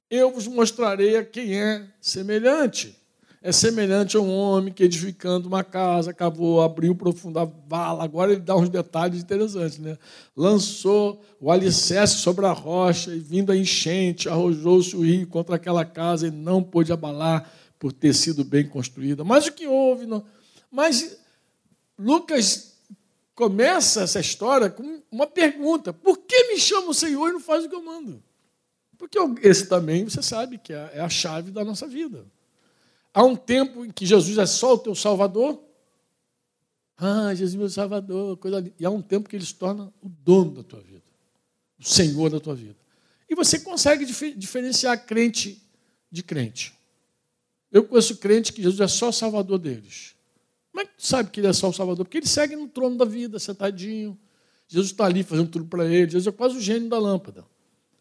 eu 0.10 0.32
vos 0.32 0.48
mostrarei 0.48 1.16
a 1.16 1.24
quem 1.24 1.58
é 1.58 1.88
semelhante 2.02 3.03
é 3.44 3.52
semelhante 3.52 4.16
a 4.16 4.22
um 4.22 4.34
homem 4.34 4.74
que 4.74 4.86
edificando 4.86 5.50
uma 5.50 5.66
casa, 5.66 6.12
acabou, 6.12 6.62
abriu 6.62 6.96
profunda 6.96 7.44
vala. 7.68 8.02
Agora 8.02 8.32
ele 8.32 8.40
dá 8.40 8.56
uns 8.56 8.70
detalhes 8.70 9.22
interessantes, 9.22 9.80
né? 9.80 9.98
Lançou 10.34 11.22
o 11.42 11.52
alicerce 11.52 12.20
sobre 12.20 12.46
a 12.46 12.54
rocha 12.54 13.14
e 13.14 13.20
vindo 13.20 13.52
a 13.52 13.58
enchente, 13.58 14.30
arrojou-se 14.30 14.96
o 14.96 15.02
rio 15.02 15.28
contra 15.28 15.58
aquela 15.58 15.84
casa 15.84 16.28
e 16.28 16.32
não 16.32 16.64
pôde 16.64 16.94
abalar 16.94 17.52
por 17.78 17.92
ter 17.92 18.14
sido 18.14 18.46
bem 18.46 18.66
construída. 18.66 19.26
Mas 19.26 19.46
o 19.46 19.52
que 19.52 19.68
houve? 19.68 20.06
Não? 20.06 20.24
Mas 20.72 21.18
Lucas 22.00 22.78
começa 23.36 24.04
essa 24.04 24.22
história 24.22 24.70
com 24.70 25.02
uma 25.12 25.28
pergunta: 25.28 25.92
por 25.92 26.20
que 26.20 26.48
me 26.48 26.58
chama 26.58 26.92
o 26.92 26.94
Senhor 26.94 27.28
e 27.28 27.34
não 27.34 27.42
faz 27.42 27.66
o 27.66 27.70
que 27.70 27.76
eu 27.76 27.84
mando? 27.84 28.24
Porque 28.98 29.20
esse 29.42 29.68
também, 29.68 30.06
você 30.06 30.22
sabe, 30.22 30.58
que 30.58 30.72
é 30.72 31.02
a 31.02 31.10
chave 31.10 31.52
da 31.52 31.66
nossa 31.66 31.86
vida. 31.86 32.26
Há 33.14 33.24
um 33.24 33.36
tempo 33.36 33.86
em 33.86 33.92
que 33.92 34.06
Jesus 34.06 34.38
é 34.38 34.46
só 34.46 34.74
o 34.74 34.78
teu 34.78 34.96
Salvador. 34.96 35.62
Ah, 36.98 37.34
Jesus 37.34 37.54
é 37.54 37.58
meu 37.58 37.70
Salvador, 37.70 38.38
coisa. 38.38 38.74
E 38.80 38.86
há 38.86 38.90
um 38.90 39.02
tempo 39.02 39.30
que 39.30 39.36
ele 39.36 39.46
se 39.46 39.54
torna 39.54 39.94
o 40.02 40.10
dono 40.10 40.52
da 40.52 40.64
tua 40.64 40.80
vida, 40.80 41.04
o 41.80 41.84
Senhor 41.84 42.30
da 42.32 42.40
tua 42.40 42.56
vida. 42.56 42.76
E 43.30 43.36
você 43.36 43.60
consegue 43.60 44.06
diferenciar 44.36 45.06
crente 45.06 45.62
de 46.10 46.24
crente. 46.24 46.74
Eu 47.72 47.84
conheço 47.84 48.18
crente 48.18 48.52
que 48.52 48.62
Jesus 48.62 48.80
é 48.80 48.88
só 48.88 49.10
o 49.10 49.14
Salvador 49.14 49.60
deles. 49.60 50.16
Como 50.72 50.82
é 50.82 50.86
que 50.86 50.98
tu 50.98 51.06
sabe 51.06 51.30
que 51.30 51.40
ele 51.40 51.48
é 51.48 51.54
só 51.54 51.70
o 51.70 51.74
Salvador? 51.74 52.06
Porque 52.06 52.18
ele 52.18 52.28
segue 52.28 52.56
no 52.56 52.68
trono 52.68 52.98
da 52.98 53.06
vida, 53.06 53.38
sentadinho. 53.38 54.18
Jesus 54.68 54.92
está 54.92 55.06
ali 55.06 55.24
fazendo 55.24 55.50
tudo 55.50 55.66
para 55.66 55.86
ele. 55.86 56.12
Jesus 56.12 56.28
é 56.28 56.32
quase 56.32 56.58
o 56.58 56.62
gênio 56.62 56.90
da 56.90 56.98
lâmpada. 56.98 57.46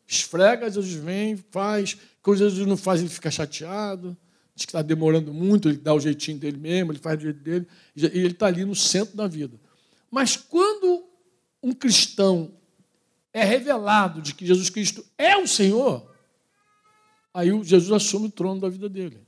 Esfrega, 0.06 0.70
Jesus 0.70 0.92
vem, 0.92 1.36
faz. 1.36 1.98
Quando 2.22 2.38
Jesus 2.38 2.66
não 2.66 2.76
faz, 2.76 3.00
ele 3.00 3.10
fica 3.10 3.30
chateado 3.30 4.16
diz 4.54 4.66
que 4.66 4.70
está 4.70 4.82
demorando 4.82 5.32
muito, 5.32 5.68
ele 5.68 5.78
dá 5.78 5.94
o 5.94 6.00
jeitinho 6.00 6.38
dele 6.38 6.58
mesmo, 6.58 6.92
ele 6.92 6.98
faz 6.98 7.18
o 7.18 7.22
jeito 7.22 7.40
dele, 7.40 7.66
e 7.96 8.04
ele 8.04 8.28
está 8.28 8.46
ali 8.46 8.64
no 8.64 8.74
centro 8.74 9.16
da 9.16 9.26
vida. 9.26 9.58
Mas 10.10 10.36
quando 10.36 11.04
um 11.62 11.72
cristão 11.72 12.54
é 13.32 13.44
revelado 13.44 14.20
de 14.20 14.34
que 14.34 14.46
Jesus 14.46 14.68
Cristo 14.68 15.04
é 15.16 15.36
o 15.36 15.46
Senhor, 15.46 16.10
aí 17.32 17.48
Jesus 17.64 17.90
assume 17.90 18.26
o 18.26 18.30
trono 18.30 18.60
da 18.60 18.68
vida 18.68 18.88
dele. 18.88 19.26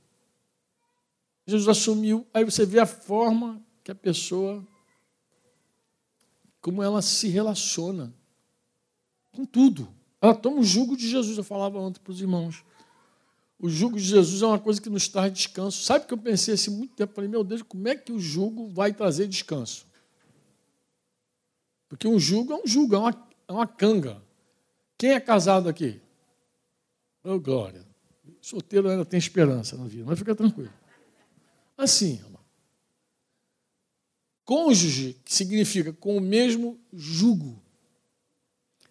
Jesus 1.47 1.67
assumiu, 1.67 2.27
aí 2.33 2.43
você 2.43 2.65
vê 2.65 2.79
a 2.79 2.85
forma 2.85 3.61
que 3.83 3.91
a 3.91 3.95
pessoa, 3.95 4.65
como 6.61 6.81
ela 6.81 7.01
se 7.01 7.27
relaciona 7.27 8.13
com 9.31 9.45
tudo. 9.45 9.87
Ela 10.21 10.33
toma 10.33 10.59
o 10.59 10.63
jugo 10.63 10.97
de 10.97 11.07
Jesus, 11.07 11.37
eu 11.37 11.43
falava 11.43 11.79
ontem 11.79 11.99
para 11.99 12.11
os 12.11 12.21
irmãos. 12.21 12.63
O 13.65 13.69
jugo 13.69 13.97
de 13.97 14.03
Jesus 14.03 14.43
é 14.43 14.45
uma 14.45 14.59
coisa 14.59 14.79
que 14.79 14.91
nos 14.91 15.07
traz 15.07 15.33
descanso. 15.33 15.81
Sabe 15.81 16.05
que 16.05 16.13
eu 16.13 16.19
pensei 16.19 16.53
assim 16.53 16.69
muito 16.69 16.93
tempo? 16.93 17.15
Falei, 17.15 17.27
meu 17.27 17.43
Deus, 17.43 17.63
como 17.63 17.87
é 17.87 17.95
que 17.95 18.11
o 18.11 18.19
jugo 18.19 18.67
vai 18.67 18.93
trazer 18.93 19.27
descanso? 19.27 19.87
Porque 21.89 22.07
um 22.07 22.19
jugo 22.19 22.53
é 22.53 22.57
um 22.57 22.67
jugo, 22.67 22.93
é 22.93 22.99
uma, 22.99 23.27
é 23.47 23.51
uma 23.51 23.65
canga. 23.65 24.21
Quem 24.95 25.13
é 25.13 25.19
casado 25.19 25.67
aqui? 25.67 25.99
Oh, 27.23 27.39
glória. 27.39 27.83
Solteiro 28.39 28.87
ainda 28.87 29.03
tem 29.03 29.17
esperança 29.17 29.75
na 29.75 29.85
vida, 29.85 30.03
mas 30.05 30.19
fica 30.19 30.35
tranquilo. 30.35 30.71
Assim. 31.75 32.23
Cônjuge, 34.43 35.19
que 35.25 35.33
significa 35.33 35.91
com 35.91 36.15
o 36.15 36.21
mesmo 36.21 36.79
jugo. 36.93 37.59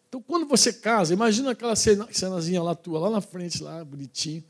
Então, 0.09 0.21
quando 0.21 0.49
você 0.49 0.73
casa, 0.73 1.15
imagina 1.15 1.53
aquela 1.53 1.77
cenazinha 1.77 2.61
lá 2.61 2.75
tua, 2.75 2.99
lá 2.99 3.09
na 3.11 3.21
frente, 3.21 3.63
lá, 3.63 3.85
bonitinho. 3.85 4.43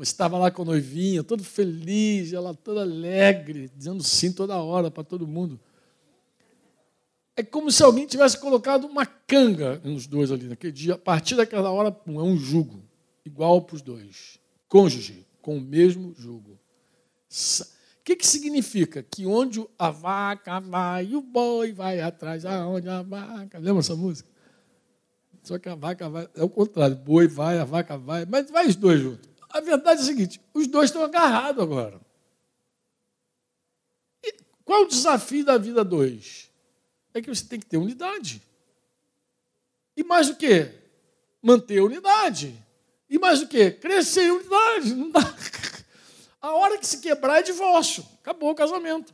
Estava 0.00 0.38
lá 0.38 0.50
com 0.50 0.62
a 0.62 0.66
noivinha, 0.66 1.24
todo 1.24 1.42
feliz, 1.42 2.32
ela 2.32 2.54
toda 2.54 2.82
alegre, 2.82 3.70
dizendo 3.76 4.02
sim 4.02 4.32
toda 4.32 4.56
hora 4.56 4.90
para 4.90 5.02
todo 5.02 5.26
mundo. 5.26 5.58
É 7.36 7.42
como 7.42 7.70
se 7.70 7.82
alguém 7.82 8.06
tivesse 8.06 8.38
colocado 8.38 8.86
uma 8.86 9.06
canga 9.06 9.80
nos 9.84 10.06
dois 10.06 10.32
ali 10.32 10.48
naquele 10.48 10.72
dia. 10.72 10.94
A 10.94 10.98
partir 10.98 11.36
daquela 11.36 11.70
hora, 11.70 11.90
pum, 11.90 12.18
é 12.18 12.22
um 12.22 12.36
jugo, 12.36 12.82
igual 13.24 13.62
para 13.62 13.76
os 13.76 13.82
dois. 13.82 14.38
Cônjuge, 14.68 15.24
com 15.40 15.56
o 15.56 15.60
mesmo 15.60 16.14
jugo. 16.16 16.58
O 17.30 18.04
que, 18.04 18.16
que 18.16 18.26
significa? 18.26 19.02
Que 19.02 19.26
onde 19.26 19.64
a 19.78 19.90
vaca 19.90 20.58
vai, 20.60 21.14
o 21.14 21.20
boi 21.20 21.72
vai 21.72 22.00
atrás, 22.00 22.44
aonde 22.44 22.88
a 22.88 23.02
vaca. 23.02 23.58
Lembra 23.58 23.80
essa 23.80 23.94
música? 23.94 24.28
Só 25.42 25.58
que 25.58 25.68
a 25.68 25.74
vaca 25.74 26.08
vai. 26.08 26.28
É 26.34 26.42
o 26.42 26.48
contrário, 26.48 26.96
boi 26.96 27.28
vai, 27.28 27.58
a 27.58 27.64
vaca 27.64 27.96
vai, 27.96 28.26
mas 28.26 28.50
vai 28.50 28.66
os 28.66 28.76
dois 28.76 29.00
juntos. 29.00 29.30
A 29.48 29.60
verdade 29.60 30.00
é 30.00 30.04
a 30.04 30.06
seguinte: 30.06 30.40
os 30.52 30.66
dois 30.66 30.90
estão 30.90 31.02
agarrados 31.02 31.62
agora. 31.62 32.00
E 34.22 34.34
qual 34.64 34.82
o 34.82 34.88
desafio 34.88 35.44
da 35.44 35.56
vida 35.56 35.84
dois? 35.84 36.50
É 37.14 37.22
que 37.22 37.28
você 37.28 37.44
tem 37.44 37.58
que 37.58 37.66
ter 37.66 37.76
unidade. 37.76 38.42
E 39.96 40.04
mais 40.04 40.28
do 40.28 40.36
que? 40.36 40.70
Manter 41.42 41.78
a 41.78 41.84
unidade. 41.84 42.54
E 43.08 43.18
mais 43.18 43.40
do 43.40 43.48
que? 43.48 43.70
Crescer 43.70 44.24
em 44.24 44.30
unidade. 44.32 44.94
A 46.40 46.52
hora 46.52 46.78
que 46.78 46.86
se 46.86 46.98
quebrar 46.98 47.40
é 47.40 47.42
divórcio. 47.42 48.06
Acabou 48.20 48.50
o 48.50 48.54
casamento. 48.54 49.12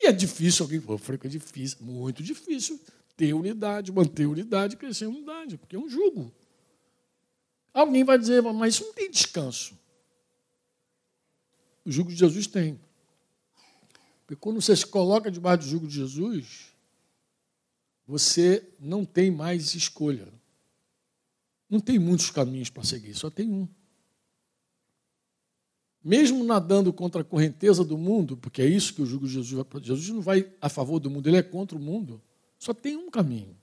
E 0.00 0.06
é 0.06 0.12
difícil, 0.12 0.64
alguém 0.64 0.80
falou, 0.80 0.98
que 0.98 1.26
é 1.26 1.30
difícil, 1.30 1.78
muito 1.80 2.22
difícil 2.22 2.80
ter 3.16 3.34
unidade, 3.34 3.90
manter 3.90 4.26
unidade, 4.26 4.76
crescer 4.76 5.06
em 5.06 5.08
unidade, 5.08 5.58
porque 5.58 5.74
é 5.74 5.78
um 5.78 5.88
jugo. 5.88 6.32
Alguém 7.78 8.02
vai 8.02 8.18
dizer, 8.18 8.42
mas 8.42 8.74
isso 8.74 8.86
não 8.86 8.92
tem 8.92 9.08
descanso. 9.08 9.78
O 11.84 11.92
jugo 11.92 12.10
de 12.10 12.16
Jesus 12.16 12.48
tem. 12.48 12.76
Porque 14.26 14.34
quando 14.34 14.60
você 14.60 14.74
se 14.74 14.84
coloca 14.84 15.30
debaixo 15.30 15.62
do 15.62 15.70
jugo 15.70 15.86
de 15.86 15.94
Jesus, 15.94 16.74
você 18.04 18.68
não 18.80 19.04
tem 19.04 19.30
mais 19.30 19.76
escolha. 19.76 20.26
Não 21.70 21.78
tem 21.78 22.00
muitos 22.00 22.30
caminhos 22.30 22.68
para 22.68 22.82
seguir, 22.82 23.14
só 23.14 23.30
tem 23.30 23.48
um. 23.48 23.68
Mesmo 26.02 26.42
nadando 26.42 26.92
contra 26.92 27.20
a 27.20 27.24
correnteza 27.24 27.84
do 27.84 27.96
mundo, 27.96 28.36
porque 28.36 28.60
é 28.60 28.66
isso 28.66 28.92
que 28.92 29.02
o 29.02 29.06
jugo 29.06 29.28
de 29.28 29.34
Jesus 29.34 29.64
vai 29.64 29.82
Jesus 29.84 30.08
não 30.08 30.20
vai 30.20 30.52
a 30.60 30.68
favor 30.68 30.98
do 30.98 31.08
mundo, 31.08 31.28
ele 31.28 31.36
é 31.36 31.42
contra 31.44 31.78
o 31.78 31.80
mundo. 31.80 32.20
Só 32.58 32.74
tem 32.74 32.96
um 32.96 33.08
caminho. 33.08 33.56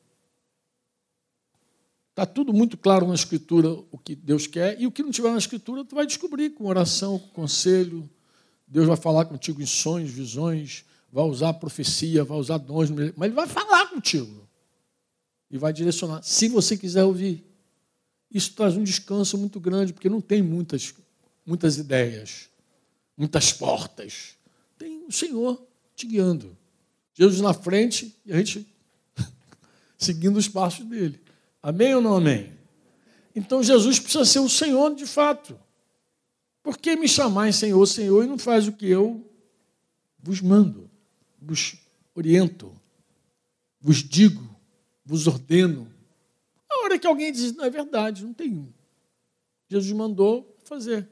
Está 2.15 2.25
tudo 2.25 2.53
muito 2.53 2.77
claro 2.77 3.05
na 3.05 3.13
Escritura 3.13 3.67
o 3.91 3.97
que 3.97 4.15
Deus 4.15 4.47
quer, 4.47 4.79
e 4.79 4.87
o 4.87 4.91
que 4.91 5.03
não 5.03 5.11
tiver 5.11 5.31
na 5.31 5.37
Escritura, 5.37 5.83
tu 5.83 5.95
vai 5.95 6.05
descobrir 6.05 6.51
com 6.51 6.65
oração, 6.65 7.19
com 7.19 7.27
conselho. 7.41 8.09
Deus 8.65 8.87
vai 8.87 8.95
falar 8.95 9.25
contigo 9.25 9.61
em 9.61 9.65
sonhos, 9.65 10.11
visões, 10.11 10.85
vai 11.11 11.25
usar 11.25 11.51
profecia, 11.55 12.23
vai 12.23 12.37
usar 12.37 12.57
dons, 12.57 12.89
mas 12.89 13.27
Ele 13.27 13.35
vai 13.35 13.45
falar 13.47 13.89
contigo 13.89 14.47
e 15.51 15.57
vai 15.57 15.73
direcionar, 15.73 16.23
se 16.23 16.47
você 16.47 16.77
quiser 16.77 17.03
ouvir. 17.03 17.43
Isso 18.31 18.53
traz 18.53 18.77
um 18.77 18.83
descanso 18.83 19.37
muito 19.37 19.59
grande, 19.59 19.91
porque 19.91 20.07
não 20.07 20.21
tem 20.21 20.41
muitas, 20.41 20.95
muitas 21.45 21.75
ideias, 21.75 22.49
muitas 23.17 23.51
portas. 23.51 24.37
Tem 24.77 25.03
o 25.05 25.11
Senhor 25.11 25.61
te 25.93 26.07
guiando. 26.07 26.57
Jesus 27.13 27.41
na 27.41 27.53
frente 27.53 28.15
e 28.25 28.31
a 28.31 28.37
gente 28.37 28.65
seguindo 29.97 30.37
os 30.37 30.47
passos 30.47 30.85
dele. 30.85 31.24
Amém 31.65 31.95
ou 31.95 32.01
não 32.01 32.15
amém? 32.15 32.55
Então 33.35 33.63
Jesus 33.63 33.99
precisa 33.99 34.23
ser 34.23 34.37
o 34.37 34.47
Senhor 34.47 34.93
de 34.93 35.07
fato. 35.07 35.59
Por 36.61 36.77
que 36.77 36.95
me 36.95 37.07
chamar 37.07 37.49
em 37.49 37.51
Senhor, 37.51 37.83
Senhor 37.87 38.23
e 38.23 38.27
não 38.27 38.37
faz 38.37 38.67
o 38.67 38.71
que 38.71 38.87
eu 38.87 39.27
vos 40.19 40.41
mando, 40.41 40.87
vos 41.41 41.75
oriento, 42.13 42.71
vos 43.81 44.03
digo, 44.03 44.47
vos 45.03 45.25
ordeno? 45.25 45.91
A 46.69 46.83
hora 46.83 46.99
que 46.99 47.07
alguém 47.07 47.31
diz, 47.31 47.51
não 47.55 47.65
é 47.65 47.69
verdade, 47.71 48.23
não 48.23 48.31
tem. 48.31 48.71
Jesus 49.67 49.91
mandou 49.91 50.55
fazer. 50.65 51.09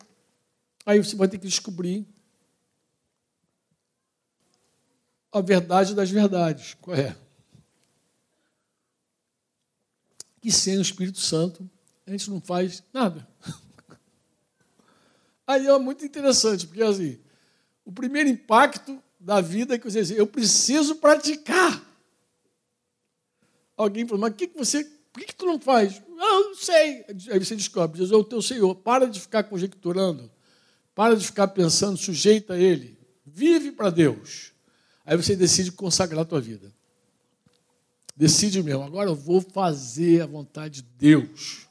Aí 0.86 1.04
você 1.04 1.16
vai 1.16 1.28
ter 1.28 1.39
que 1.39 1.47
descobrir 1.47 2.06
a 5.32 5.41
verdade 5.41 5.95
das 5.95 6.12
verdades. 6.12 6.76
Qual 6.80 6.95
é? 6.95 7.22
Que 10.43 10.51
sem 10.51 10.77
o 10.77 10.81
Espírito 10.81 11.21
Santo 11.21 11.69
a 12.05 12.11
gente 12.11 12.29
não 12.29 12.41
faz 12.41 12.83
nada. 12.91 13.25
Aí 15.47 15.65
é 15.65 15.79
muito 15.79 16.05
interessante, 16.05 16.67
porque 16.67 16.83
assim, 16.83 17.17
o 17.85 17.93
primeiro 17.93 18.27
impacto 18.27 19.01
da 19.17 19.39
vida 19.39 19.73
é 19.73 19.77
que 19.79 19.89
você 19.89 20.01
diz, 20.01 20.11
eu 20.11 20.27
preciso 20.27 20.97
praticar. 20.97 21.81
Alguém 23.77 24.05
falou, 24.05 24.19
mas 24.19 24.35
que, 24.35 24.47
que 24.47 24.57
você, 24.57 24.83
por 25.13 25.21
que, 25.21 25.27
que 25.27 25.35
tu 25.35 25.45
não 25.45 25.57
faz? 25.57 26.01
Ah, 26.19 26.33
eu 26.41 26.49
não 26.49 26.55
sei. 26.55 27.05
Aí 27.31 27.39
você 27.39 27.55
descobre, 27.55 27.99
Jesus 27.99 28.11
é 28.11 28.19
o 28.19 28.25
teu 28.25 28.41
Senhor. 28.41 28.75
Para 28.75 29.07
de 29.07 29.21
ficar 29.21 29.43
conjecturando, 29.43 30.29
para 30.93 31.15
de 31.15 31.25
ficar 31.25 31.47
pensando, 31.47 31.95
sujeita 31.95 32.55
a 32.55 32.59
Ele. 32.59 32.99
Vive 33.25 33.71
para 33.71 33.89
Deus. 33.89 34.51
Aí 35.05 35.15
você 35.15 35.37
decide 35.37 35.71
consagrar 35.71 36.23
a 36.23 36.25
tua 36.25 36.41
vida. 36.41 36.69
Decide 38.16 38.61
mesmo, 38.61 38.84
agora 38.84 39.09
eu 39.09 39.16
vou 39.16 39.41
fazer 39.41 40.22
a 40.22 40.28
vontade 40.28 40.82
de 40.82 40.88
Deus. 40.97 41.68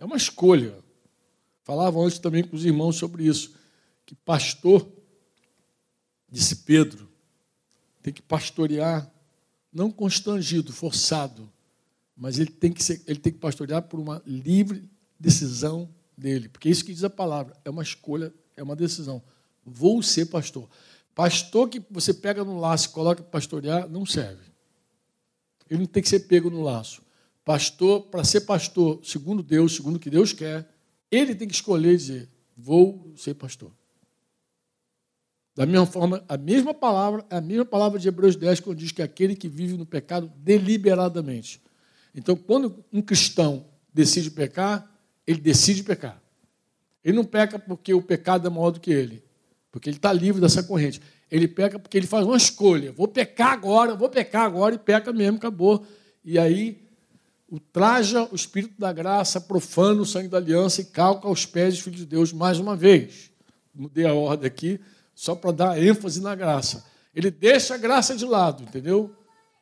É 0.00 0.04
uma 0.04 0.16
escolha. 0.16 0.76
Falava 1.62 2.00
antes 2.00 2.18
também 2.18 2.42
com 2.44 2.56
os 2.56 2.64
irmãos 2.64 2.96
sobre 2.96 3.24
isso, 3.24 3.54
que 4.04 4.14
pastor, 4.14 4.86
disse 6.28 6.56
Pedro, 6.56 7.08
tem 8.02 8.12
que 8.12 8.20
pastorear, 8.20 9.10
não 9.72 9.90
constrangido, 9.90 10.72
forçado, 10.72 11.50
mas 12.14 12.38
ele 12.38 12.50
tem 12.50 12.70
que, 12.70 12.82
ser, 12.82 13.02
ele 13.06 13.18
tem 13.18 13.32
que 13.32 13.38
pastorear 13.38 13.82
por 13.82 13.98
uma 13.98 14.22
livre 14.26 14.88
decisão 15.18 15.88
dele, 16.16 16.48
porque 16.48 16.68
é 16.68 16.70
isso 16.70 16.84
que 16.84 16.92
diz 16.92 17.02
a 17.02 17.10
palavra, 17.10 17.56
é 17.64 17.70
uma 17.70 17.82
escolha, 17.82 18.32
é 18.56 18.62
uma 18.62 18.76
decisão. 18.76 19.22
Vou 19.64 20.02
ser 20.02 20.26
pastor. 20.26 20.68
Pastor 21.14 21.68
que 21.68 21.82
você 21.90 22.12
pega 22.12 22.44
no 22.44 22.60
laço 22.60 22.88
e 22.88 22.92
coloca 22.92 23.22
para 23.22 23.30
pastorear, 23.30 23.88
não 23.88 24.04
serve. 24.04 24.53
Ele 25.74 25.86
tem 25.86 26.02
que 26.02 26.08
ser 26.08 26.20
pego 26.20 26.50
no 26.50 26.62
laço. 26.62 27.02
Pastor, 27.44 28.02
para 28.02 28.24
ser 28.24 28.42
pastor, 28.42 29.00
segundo 29.04 29.42
Deus, 29.42 29.74
segundo 29.74 29.96
o 29.96 29.98
que 29.98 30.08
Deus 30.08 30.32
quer, 30.32 30.68
ele 31.10 31.34
tem 31.34 31.46
que 31.46 31.54
escolher 31.54 31.92
e 31.92 31.96
dizer: 31.96 32.28
vou 32.56 33.12
ser 33.16 33.34
pastor. 33.34 33.70
Da 35.54 35.66
mesma 35.66 35.86
forma, 35.86 36.24
a 36.28 36.36
mesma 36.36 36.74
palavra, 36.74 37.24
a 37.30 37.40
mesma 37.40 37.64
palavra 37.64 37.98
de 37.98 38.08
Hebreus 38.08 38.34
10, 38.34 38.60
quando 38.60 38.78
diz 38.78 38.90
que 38.90 39.02
é 39.02 39.04
aquele 39.04 39.36
que 39.36 39.48
vive 39.48 39.76
no 39.76 39.86
pecado 39.86 40.32
deliberadamente. 40.36 41.62
Então, 42.14 42.34
quando 42.34 42.84
um 42.92 43.00
cristão 43.00 43.66
decide 43.92 44.30
pecar, 44.30 44.90
ele 45.26 45.40
decide 45.40 45.82
pecar. 45.82 46.20
Ele 47.04 47.16
não 47.16 47.24
peca 47.24 47.58
porque 47.58 47.92
o 47.94 48.02
pecado 48.02 48.46
é 48.46 48.50
maior 48.50 48.70
do 48.70 48.80
que 48.80 48.90
ele, 48.90 49.22
porque 49.70 49.88
ele 49.88 49.96
está 49.96 50.12
livre 50.12 50.40
dessa 50.40 50.62
corrente. 50.62 51.00
Ele 51.34 51.48
peca 51.48 51.80
porque 51.80 51.96
ele 51.98 52.06
faz 52.06 52.24
uma 52.24 52.36
escolha. 52.36 52.92
Vou 52.92 53.08
pecar 53.08 53.50
agora, 53.52 53.96
vou 53.96 54.08
pecar 54.08 54.42
agora, 54.42 54.76
e 54.76 54.78
peca 54.78 55.12
mesmo, 55.12 55.36
acabou. 55.36 55.84
E 56.24 56.38
aí 56.38 56.80
ultraja 57.50 58.28
o 58.30 58.36
Espírito 58.36 58.78
da 58.78 58.92
graça, 58.92 59.40
profana 59.40 60.02
o 60.02 60.06
sangue 60.06 60.28
da 60.28 60.36
aliança 60.36 60.80
e 60.80 60.84
calca 60.84 61.26
aos 61.26 61.44
pés 61.44 61.74
dos 61.74 61.82
filhos 61.82 61.98
de 61.98 62.06
Deus 62.06 62.32
mais 62.32 62.60
uma 62.60 62.76
vez. 62.76 63.32
Mudei 63.74 64.06
a 64.06 64.14
ordem 64.14 64.46
aqui, 64.46 64.80
só 65.12 65.34
para 65.34 65.50
dar 65.50 65.82
ênfase 65.82 66.20
na 66.20 66.36
graça. 66.36 66.84
Ele 67.12 67.32
deixa 67.32 67.74
a 67.74 67.78
graça 67.78 68.14
de 68.14 68.24
lado, 68.24 68.62
entendeu? 68.62 69.12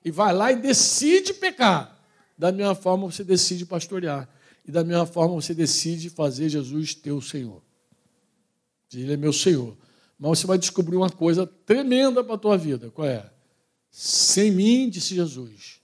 E 0.05 0.11
vai 0.11 0.35
lá 0.35 0.53
e 0.53 0.57
decide 0.57 1.33
pecar. 1.33 1.99
Da 2.37 2.53
mesma 2.53 2.75
forma 2.75 3.11
você 3.11 3.25
decide 3.25 3.65
pastorear. 3.65 4.29
E 4.69 4.71
da 4.71 4.85
mesma 4.85 5.07
forma 5.07 5.37
você 5.37 5.55
decide 5.55 6.11
fazer 6.11 6.51
Jesus 6.51 6.95
teu 6.95 7.23
Senhor. 7.23 7.63
Ele 8.93 9.15
é 9.15 9.17
meu 9.17 9.33
Senhor. 9.33 9.75
Mas 10.23 10.39
você 10.39 10.47
vai 10.47 10.57
descobrir 10.57 10.95
uma 10.95 11.11
coisa 11.11 11.45
tremenda 11.45 12.23
para 12.23 12.37
a 12.37 12.39
tua 12.39 12.57
vida. 12.57 12.93
Qual 12.93 13.09
é? 13.09 13.29
Sem 13.91 14.53
mim, 14.53 14.89
disse 14.89 15.17
Jesus, 15.17 15.81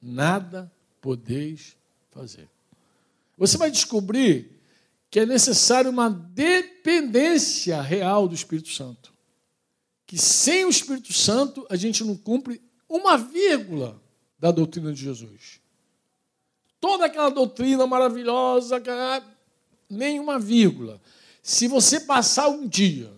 nada 0.00 0.72
podeis 1.02 1.76
fazer. 2.10 2.48
Você 3.36 3.58
vai 3.58 3.70
descobrir 3.70 4.58
que 5.10 5.20
é 5.20 5.26
necessário 5.26 5.90
uma 5.90 6.08
dependência 6.08 7.82
real 7.82 8.26
do 8.26 8.34
Espírito 8.34 8.70
Santo. 8.70 9.12
Que 10.06 10.16
sem 10.16 10.64
o 10.64 10.70
Espírito 10.70 11.12
Santo 11.12 11.66
a 11.68 11.76
gente 11.76 12.02
não 12.04 12.16
cumpre 12.16 12.62
uma 12.88 13.18
vírgula 13.18 14.00
da 14.38 14.50
doutrina 14.50 14.94
de 14.94 15.02
Jesus. 15.02 15.60
Toda 16.80 17.04
aquela 17.04 17.28
doutrina 17.28 17.86
maravilhosa, 17.86 18.82
nem 19.90 20.18
uma 20.18 20.38
vírgula. 20.38 20.98
Se 21.42 21.68
você 21.68 22.00
passar 22.00 22.48
um 22.48 22.66
dia 22.66 23.12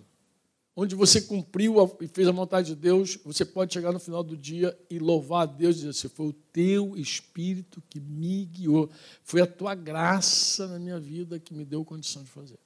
onde 0.76 0.94
você 0.94 1.22
cumpriu 1.22 1.76
e 2.02 2.06
fez 2.06 2.28
a 2.28 2.32
vontade 2.32 2.68
de 2.68 2.76
Deus, 2.76 3.16
você 3.24 3.46
pode 3.46 3.72
chegar 3.72 3.92
no 3.92 3.98
final 3.98 4.22
do 4.22 4.36
dia 4.36 4.78
e 4.90 4.98
louvar 4.98 5.44
a 5.44 5.46
Deus 5.46 5.76
e 5.76 5.78
dizer 5.78 5.90
assim: 5.90 6.08
foi 6.08 6.26
o 6.26 6.32
teu 6.34 6.94
Espírito 6.96 7.82
que 7.88 7.98
me 7.98 8.44
guiou, 8.44 8.90
foi 9.24 9.40
a 9.40 9.46
tua 9.46 9.74
graça 9.74 10.66
na 10.68 10.78
minha 10.78 11.00
vida 11.00 11.40
que 11.40 11.54
me 11.54 11.64
deu 11.64 11.82
condição 11.82 12.22
de 12.22 12.28
fazer. 12.28 12.58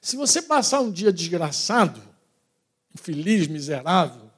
Se 0.00 0.16
você 0.16 0.42
passar 0.42 0.80
um 0.80 0.90
dia 0.90 1.12
desgraçado, 1.12 2.02
infeliz, 2.92 3.46
miserável, 3.46 4.28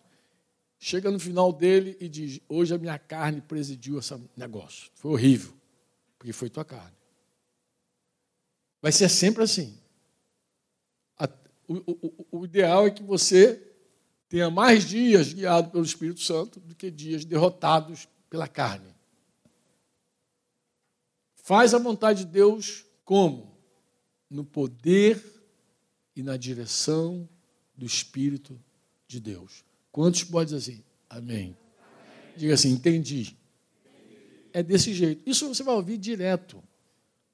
chega 0.78 1.10
no 1.10 1.18
final 1.18 1.50
dele 1.50 1.96
e 1.98 2.08
diz: 2.08 2.40
Hoje 2.46 2.74
a 2.74 2.78
minha 2.78 2.98
carne 2.98 3.40
presidiu 3.40 3.98
esse 3.98 4.14
negócio. 4.36 4.90
Foi 4.94 5.12
horrível, 5.12 5.54
porque 6.18 6.32
foi 6.32 6.50
tua 6.50 6.64
carne. 6.64 6.94
Vai 8.82 8.92
ser 8.92 9.08
sempre 9.08 9.42
assim. 9.42 9.78
O, 11.66 11.74
o, 11.86 12.26
o 12.40 12.44
ideal 12.44 12.86
é 12.86 12.90
que 12.90 13.02
você 13.02 13.60
tenha 14.28 14.50
mais 14.50 14.84
dias 14.84 15.32
guiado 15.32 15.70
pelo 15.70 15.84
Espírito 15.84 16.20
Santo 16.20 16.60
do 16.60 16.74
que 16.74 16.90
dias 16.90 17.24
derrotados 17.24 18.08
pela 18.28 18.48
carne. 18.48 18.94
Faz 21.36 21.74
a 21.74 21.78
vontade 21.78 22.24
de 22.24 22.30
Deus 22.32 22.84
como? 23.04 23.56
No 24.30 24.44
poder 24.44 25.22
e 26.16 26.22
na 26.22 26.36
direção 26.36 27.28
do 27.76 27.84
Espírito 27.84 28.58
de 29.06 29.20
Deus. 29.20 29.64
Quantos 29.92 30.24
podem 30.24 30.56
dizer 30.56 30.72
assim? 30.72 30.84
Amém. 31.08 31.56
Diga 32.36 32.54
assim, 32.54 32.70
entendi. 32.70 33.36
É 34.52 34.62
desse 34.62 34.92
jeito. 34.92 35.22
Isso 35.28 35.46
você 35.46 35.62
vai 35.62 35.74
ouvir 35.74 35.98
direto. 35.98 36.62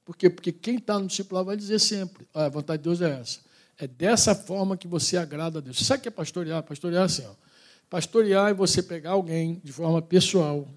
Por 0.04 0.16
quê? 0.16 0.28
Porque 0.28 0.52
quem 0.52 0.76
está 0.76 0.98
no 0.98 1.06
discipulado 1.06 1.46
vai 1.46 1.56
dizer 1.56 1.78
sempre: 1.78 2.26
ah, 2.34 2.46
a 2.46 2.48
vontade 2.48 2.82
de 2.82 2.88
Deus 2.88 3.00
é 3.00 3.20
essa. 3.20 3.40
É 3.80 3.86
dessa 3.86 4.34
forma 4.34 4.76
que 4.76 4.86
você 4.86 5.16
agrada 5.16 5.58
a 5.58 5.62
Deus. 5.62 5.78
Sabe 5.78 6.00
o 6.00 6.02
que 6.02 6.08
é 6.08 6.10
pastorear? 6.10 6.62
Pastorear 6.62 7.02
é 7.02 7.06
assim, 7.06 7.24
ó. 7.26 7.32
Pastorear 7.88 8.50
é 8.50 8.54
você 8.54 8.82
pegar 8.82 9.12
alguém 9.12 9.58
de 9.64 9.72
forma 9.72 10.02
pessoal. 10.02 10.68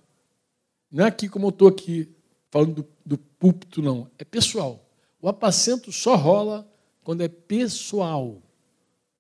Não 0.90 1.04
é 1.04 1.08
aqui 1.10 1.28
como 1.28 1.48
eu 1.48 1.50
estou 1.50 1.68
aqui, 1.68 2.10
falando 2.50 2.76
do, 2.76 2.88
do 3.06 3.18
púlpito, 3.18 3.82
não. 3.82 4.10
É 4.18 4.24
pessoal. 4.24 4.90
O 5.22 5.28
apacento 5.28 5.92
só 5.92 6.16
rola 6.16 6.66
quando 7.04 7.22
é 7.22 7.28
pessoal. 7.28 8.42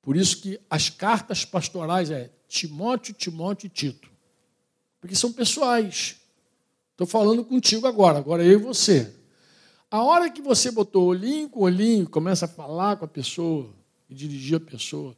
Por 0.02 0.16
isso 0.16 0.42
que 0.42 0.58
as 0.70 0.90
cartas 0.90 1.44
pastorais 1.44 2.10
é 2.10 2.32
Timóteo, 2.48 3.14
Timóteo 3.14 3.68
e 3.68 3.70
Tito. 3.70 4.10
Porque 5.02 5.14
são 5.14 5.34
pessoais. 5.34 6.16
Estou 6.92 7.06
falando 7.06 7.44
contigo 7.44 7.86
agora, 7.86 8.18
agora 8.18 8.46
eu 8.46 8.60
e 8.60 8.64
você. 8.64 9.14
A 9.94 10.02
hora 10.02 10.28
que 10.28 10.41
você 10.41 10.72
botou 10.72 11.06
olhinho 11.06 11.48
com 11.48 11.60
olhinho, 11.60 12.10
começa 12.10 12.46
a 12.46 12.48
falar 12.48 12.98
com 12.98 13.06
a 13.06 13.08
pessoa 13.08 13.72
e 14.10 14.16
dirigir 14.16 14.58
a 14.58 14.60
pessoa, 14.60 15.16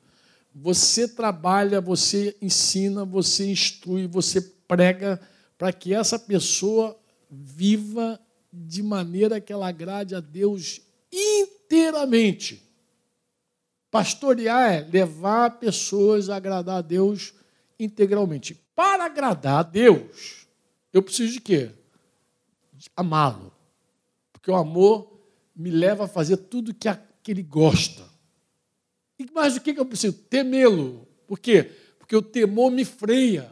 você 0.53 1.07
trabalha, 1.07 1.80
você 1.80 2.36
ensina, 2.41 3.05
você 3.05 3.49
instrui, 3.49 4.05
você 4.05 4.41
prega 4.41 5.21
para 5.57 5.71
que 5.71 5.93
essa 5.93 6.19
pessoa 6.19 6.99
viva 7.32 8.19
de 8.51 8.84
maneira 8.84 9.39
que 9.39 9.53
ela 9.53 9.69
agrade 9.69 10.13
a 10.13 10.19
Deus 10.19 10.82
inteiramente. 11.09 12.61
Pastorear 13.89 14.73
é 14.73 14.82
levar 14.82 15.51
pessoas 15.51 16.30
a 16.30 16.36
agradar 16.36 16.80
a 16.80 16.82
Deus 16.82 17.34
integralmente. 17.80 18.61
Para 18.76 19.05
agradar 19.05 19.59
a 19.59 19.63
Deus, 19.63 20.45
eu 20.91 21.01
preciso 21.01 21.32
de 21.32 21.39
quê? 21.39 21.71
Amá-lo. 22.93 23.54
Porque 24.45 24.51
o 24.51 24.55
amor 24.55 25.11
me 25.55 25.71
leva 25.71 26.05
a 26.05 26.07
fazer 26.07 26.37
tudo 26.37 26.71
que, 26.71 26.87
que 27.23 27.31
ele 27.31 27.41
gosta. 27.41 28.03
E 29.17 29.25
mais 29.33 29.55
do 29.55 29.59
que 29.59 29.71
eu 29.71 29.83
preciso? 29.83 30.13
Temê-lo. 30.13 31.07
Por 31.25 31.39
quê? 31.39 31.71
Porque 31.97 32.15
o 32.15 32.21
temor 32.21 32.69
me 32.69 32.85
freia. 32.85 33.51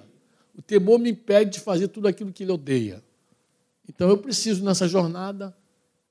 O 0.56 0.62
temor 0.62 1.00
me 1.00 1.10
impede 1.10 1.54
de 1.54 1.60
fazer 1.62 1.88
tudo 1.88 2.08
aquilo 2.08 2.32
que 2.32 2.44
ele 2.44 2.52
odeia. 2.52 3.04
Então 3.90 4.08
eu 4.08 4.20
preciso, 4.20 4.64
nessa 4.64 4.88
jornada, 4.88 5.58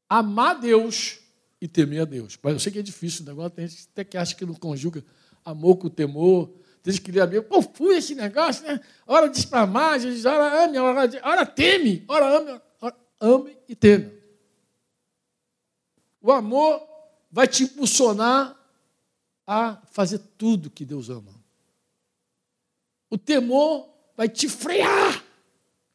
amar 0.09 0.59
Deus 0.59 1.21
e 1.61 1.69
temer 1.69 2.03
a 2.03 2.05
Deus. 2.05 2.37
Mas 2.43 2.55
eu 2.55 2.59
sei 2.59 2.73
que 2.73 2.81
é 2.81 2.83
difícil 2.83 3.23
o 3.23 3.27
negócio, 3.29 3.51
tem 3.51 3.69
gente 3.69 3.87
até 3.93 4.03
que 4.03 4.17
acha 4.17 4.35
que 4.35 4.45
não 4.45 4.55
conjuga 4.55 5.05
amor 5.45 5.77
com 5.77 5.89
temor. 5.89 6.51
Tem 6.83 6.93
gente 6.93 7.05
que 7.05 7.13
lê 7.13 7.21
a 7.21 7.27
Bíblia, 7.27 7.45
pô, 7.45 7.63
fui 7.63 7.99
esse 7.99 8.17
negócio, 8.17 8.67
né? 8.67 8.81
Ora 9.07 9.29
diz 9.29 9.45
para 9.45 9.61
amar, 9.61 10.01
ora 10.27 10.65
ame, 10.65 10.77
ora, 10.77 11.21
ora 11.23 11.47
teme, 11.47 12.05
ora 12.09 12.37
ame, 12.37 12.61
ora 12.81 12.97
ame 13.21 13.57
e 13.69 13.77
teme. 13.77 14.22
O 16.23 16.31
amor 16.31 16.87
vai 17.31 17.49
te 17.49 17.65
impulsionar 17.65 18.57
a 19.47 19.77
fazer 19.91 20.19
tudo 20.39 20.71
que 20.71 20.85
Deus 20.85 21.11
ama. 21.11 21.35
O 23.11 23.19
temor 23.19 23.89
vai 24.17 24.29
te 24.29 24.49
frear 24.49 25.23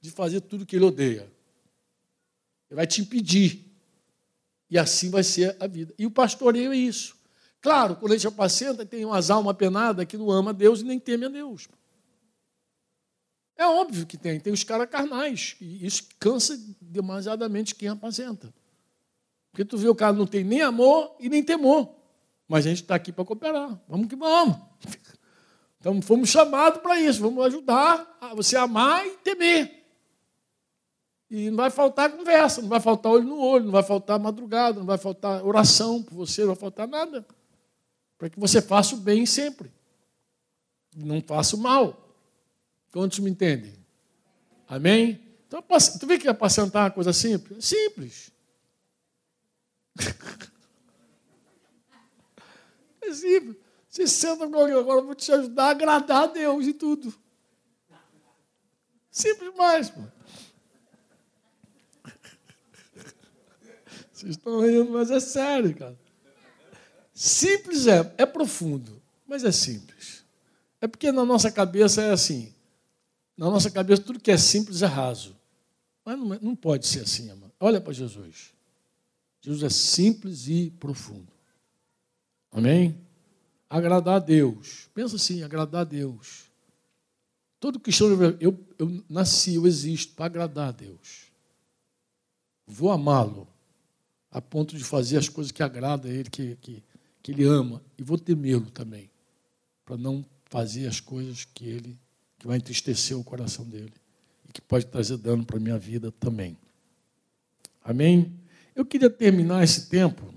de 0.01 0.11
fazer 0.11 0.41
tudo 0.41 0.65
que 0.65 0.75
Ele 0.75 0.85
odeia. 0.85 1.31
Ele 2.69 2.75
vai 2.75 2.85
te 2.85 3.01
impedir. 3.01 3.65
E 4.69 4.77
assim 4.77 5.09
vai 5.09 5.23
ser 5.23 5.55
a 5.59 5.65
vida. 5.65 5.93
E 5.97 6.05
o 6.05 6.11
pastoreio 6.11 6.73
é 6.73 6.77
isso. 6.77 7.15
Claro, 7.61 7.95
quando 7.95 8.11
a 8.11 8.15
gente 8.17 8.27
apacenta, 8.27 8.85
tem 8.85 9.05
umas 9.05 9.29
almas 9.29 9.55
penadas 9.55 10.05
que 10.05 10.17
não 10.17 10.29
ama 10.29 10.53
Deus 10.53 10.81
e 10.81 10.83
nem 10.83 10.99
teme 10.99 11.25
a 11.25 11.29
Deus. 11.29 11.69
É 13.55 13.65
óbvio 13.65 14.05
que 14.05 14.17
tem. 14.17 14.39
Tem 14.39 14.53
os 14.53 14.63
caras 14.63 14.89
carnais. 14.89 15.55
E 15.59 15.85
isso 15.85 16.03
cansa 16.19 16.59
demasiadamente 16.79 17.73
quem 17.73 17.87
apacenta. 17.89 18.53
Porque 19.57 19.65
tu 19.65 19.75
vê 19.75 19.89
o 19.89 19.95
cara 19.95 20.13
não 20.13 20.27
tem 20.27 20.43
nem 20.43 20.61
amor 20.61 21.15
e 21.19 21.27
nem 21.27 21.41
temor. 21.41 21.89
Mas 22.47 22.67
a 22.67 22.69
gente 22.69 22.83
está 22.83 22.93
aqui 22.93 23.11
para 23.11 23.25
cooperar. 23.25 23.81
Vamos 23.89 24.07
que 24.07 24.15
vamos. 24.15 24.55
Então 25.79 26.01
fomos 26.01 26.29
chamados 26.29 26.81
para 26.81 26.99
isso. 26.99 27.21
Vamos 27.21 27.45
ajudar 27.45 28.17
a 28.19 28.33
você 28.33 28.57
amar 28.57 29.05
e 29.05 29.11
temer. 29.17 29.85
E 31.29 31.49
não 31.49 31.57
vai 31.57 31.69
faltar 31.69 32.11
conversa, 32.11 32.61
não 32.61 32.67
vai 32.67 32.79
faltar 32.79 33.11
olho 33.11 33.25
no 33.25 33.39
olho, 33.39 33.65
não 33.65 33.71
vai 33.71 33.83
faltar 33.83 34.19
madrugada, 34.19 34.79
não 34.79 34.87
vai 34.87 34.97
faltar 34.97 35.45
oração 35.45 36.01
por 36.01 36.15
você, 36.15 36.41
não 36.41 36.47
vai 36.47 36.55
faltar 36.55 36.87
nada. 36.87 37.25
Para 38.17 38.29
que 38.29 38.39
você 38.39 38.59
faça 38.59 38.95
o 38.95 38.97
bem 38.97 39.25
sempre. 39.25 39.71
Não 40.95 41.21
faça 41.21 41.55
o 41.55 41.59
mal. 41.59 42.15
Quantos 42.91 43.19
me 43.19 43.29
entendem? 43.29 43.73
Amém? 44.67 45.21
Então, 45.47 45.63
tu 45.99 46.07
vê 46.07 46.17
que 46.17 46.27
apacentar 46.27 46.81
é 46.81 46.85
uma 46.85 46.91
coisa 46.91 47.13
simples? 47.13 47.63
Simples. 47.63 48.36
É 53.01 53.13
simples. 53.13 53.55
Você 53.87 54.05
senta 54.05 54.49
comigo 54.49 54.77
agora, 54.77 54.99
eu 54.99 55.05
vou 55.05 55.15
te 55.15 55.31
ajudar 55.31 55.67
a 55.67 55.69
agradar 55.69 56.23
a 56.23 56.27
Deus 56.27 56.67
e 56.67 56.73
tudo. 56.73 57.13
Simples 59.09 59.55
mais, 59.55 59.89
pô. 59.89 60.01
Vocês 64.11 64.31
estão 64.31 64.59
rindo, 64.59 64.91
mas 64.91 65.09
é 65.09 65.19
sério, 65.19 65.75
cara. 65.75 65.97
Simples 67.13 67.87
é, 67.87 68.13
é 68.17 68.25
profundo, 68.25 69.01
mas 69.25 69.43
é 69.43 69.51
simples. 69.51 70.23
É 70.81 70.87
porque 70.87 71.11
na 71.11 71.25
nossa 71.25 71.51
cabeça 71.51 72.01
é 72.01 72.11
assim. 72.11 72.53
Na 73.35 73.49
nossa 73.49 73.71
cabeça, 73.71 74.01
tudo 74.01 74.19
que 74.19 74.31
é 74.31 74.37
simples 74.37 74.81
é 74.81 74.85
raso. 74.85 75.35
Mas 76.03 76.17
não, 76.17 76.33
é, 76.33 76.39
não 76.41 76.55
pode 76.55 76.85
ser 76.85 77.01
assim, 77.01 77.29
amado. 77.29 77.53
Olha 77.59 77.79
para 77.81 77.93
Jesus. 77.93 78.56
Jesus 79.47 79.63
é 79.63 79.69
simples 79.69 80.49
e 80.49 80.69
profundo. 80.71 81.31
Amém? 82.51 82.99
Agradar 83.69 84.15
a 84.15 84.19
Deus. 84.19 84.89
Pensa 84.93 85.15
assim, 85.15 85.41
agradar 85.41 85.81
a 85.81 85.85
Deus. 85.85 86.51
Todo 87.57 87.79
cristão, 87.79 88.09
eu, 88.41 88.59
eu 88.77 89.03
nasci, 89.07 89.55
eu 89.55 89.65
existo 89.65 90.15
para 90.15 90.25
agradar 90.25 90.67
a 90.67 90.71
Deus. 90.73 91.31
Vou 92.65 92.91
amá-lo 92.91 93.47
a 94.29 94.41
ponto 94.41 94.77
de 94.77 94.83
fazer 94.83 95.15
as 95.15 95.29
coisas 95.29 95.53
que 95.53 95.63
agradam 95.63 96.11
a 96.11 96.13
Ele, 96.13 96.29
que, 96.29 96.57
que, 96.57 96.83
que 97.23 97.31
Ele 97.31 97.45
ama. 97.45 97.81
E 97.97 98.03
vou 98.03 98.17
temê-lo 98.17 98.69
também, 98.69 99.09
para 99.85 99.95
não 99.95 100.25
fazer 100.43 100.87
as 100.87 100.99
coisas 100.99 101.45
que 101.45 101.65
Ele, 101.65 101.97
que 102.37 102.45
vai 102.45 102.57
entristecer 102.57 103.17
o 103.17 103.23
coração 103.23 103.63
dele 103.63 103.93
e 104.45 104.51
que 104.51 104.59
pode 104.59 104.87
trazer 104.87 105.15
dano 105.15 105.45
para 105.45 105.55
a 105.55 105.61
minha 105.61 105.79
vida 105.79 106.11
também. 106.11 106.57
Amém? 107.81 108.37
Eu 108.77 108.85
queria 108.85 109.09
terminar 109.09 109.63
esse 109.63 109.89
tempo 109.89 110.31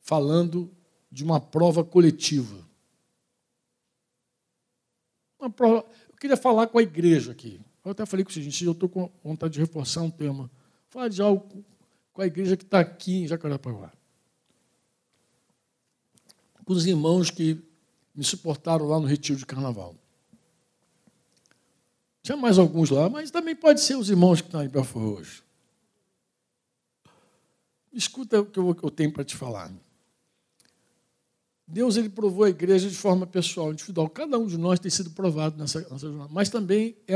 falando 0.00 0.68
de 1.08 1.22
uma 1.22 1.40
prova 1.40 1.84
coletiva. 1.84 2.66
Uma 5.38 5.48
prova. 5.48 5.86
Eu 6.08 6.16
queria 6.16 6.36
falar 6.36 6.66
com 6.66 6.76
a 6.76 6.82
igreja 6.82 7.30
aqui. 7.30 7.60
Eu 7.84 7.92
até 7.92 8.04
falei 8.04 8.24
com 8.24 8.32
o 8.32 8.34
seguinte, 8.34 8.64
eu 8.64 8.72
estou 8.72 8.88
com 8.88 9.12
vontade 9.22 9.54
de 9.54 9.60
reforçar 9.60 10.02
um 10.02 10.10
tema. 10.10 10.50
Falar 10.88 11.06
de 11.06 11.22
algo 11.22 11.64
com 12.12 12.20
a 12.20 12.26
igreja 12.26 12.56
que 12.56 12.64
está 12.64 12.80
aqui 12.80 13.22
em 13.22 13.28
Jacarepaguá. 13.28 13.92
Com 16.64 16.72
os 16.72 16.84
irmãos 16.84 17.30
que 17.30 17.62
me 18.12 18.24
suportaram 18.24 18.88
lá 18.88 18.98
no 18.98 19.06
retiro 19.06 19.38
de 19.38 19.46
carnaval. 19.46 19.94
Tinha 22.24 22.36
mais 22.36 22.58
alguns 22.58 22.90
lá, 22.90 23.08
mas 23.08 23.30
também 23.30 23.54
pode 23.54 23.80
ser 23.80 23.94
os 23.94 24.10
irmãos 24.10 24.40
que 24.40 24.48
estão 24.48 24.64
em 24.64 24.68
Belfort 24.68 25.20
hoje. 25.20 25.45
Escuta 27.96 28.42
o 28.42 28.74
que 28.74 28.84
eu 28.84 28.90
tenho 28.90 29.10
para 29.10 29.24
te 29.24 29.34
falar. 29.34 29.72
Deus 31.66 31.96
ele 31.96 32.10
provou 32.10 32.44
a 32.44 32.50
igreja 32.50 32.90
de 32.90 32.94
forma 32.94 33.26
pessoal, 33.26 33.72
individual. 33.72 34.08
Cada 34.10 34.38
um 34.38 34.46
de 34.46 34.58
nós 34.58 34.78
tem 34.78 34.90
sido 34.90 35.10
provado 35.10 35.56
nessa, 35.56 35.80
nessa 35.80 36.06
jornada. 36.06 36.30
Mas 36.30 36.50
também 36.50 36.94
é, 37.08 37.14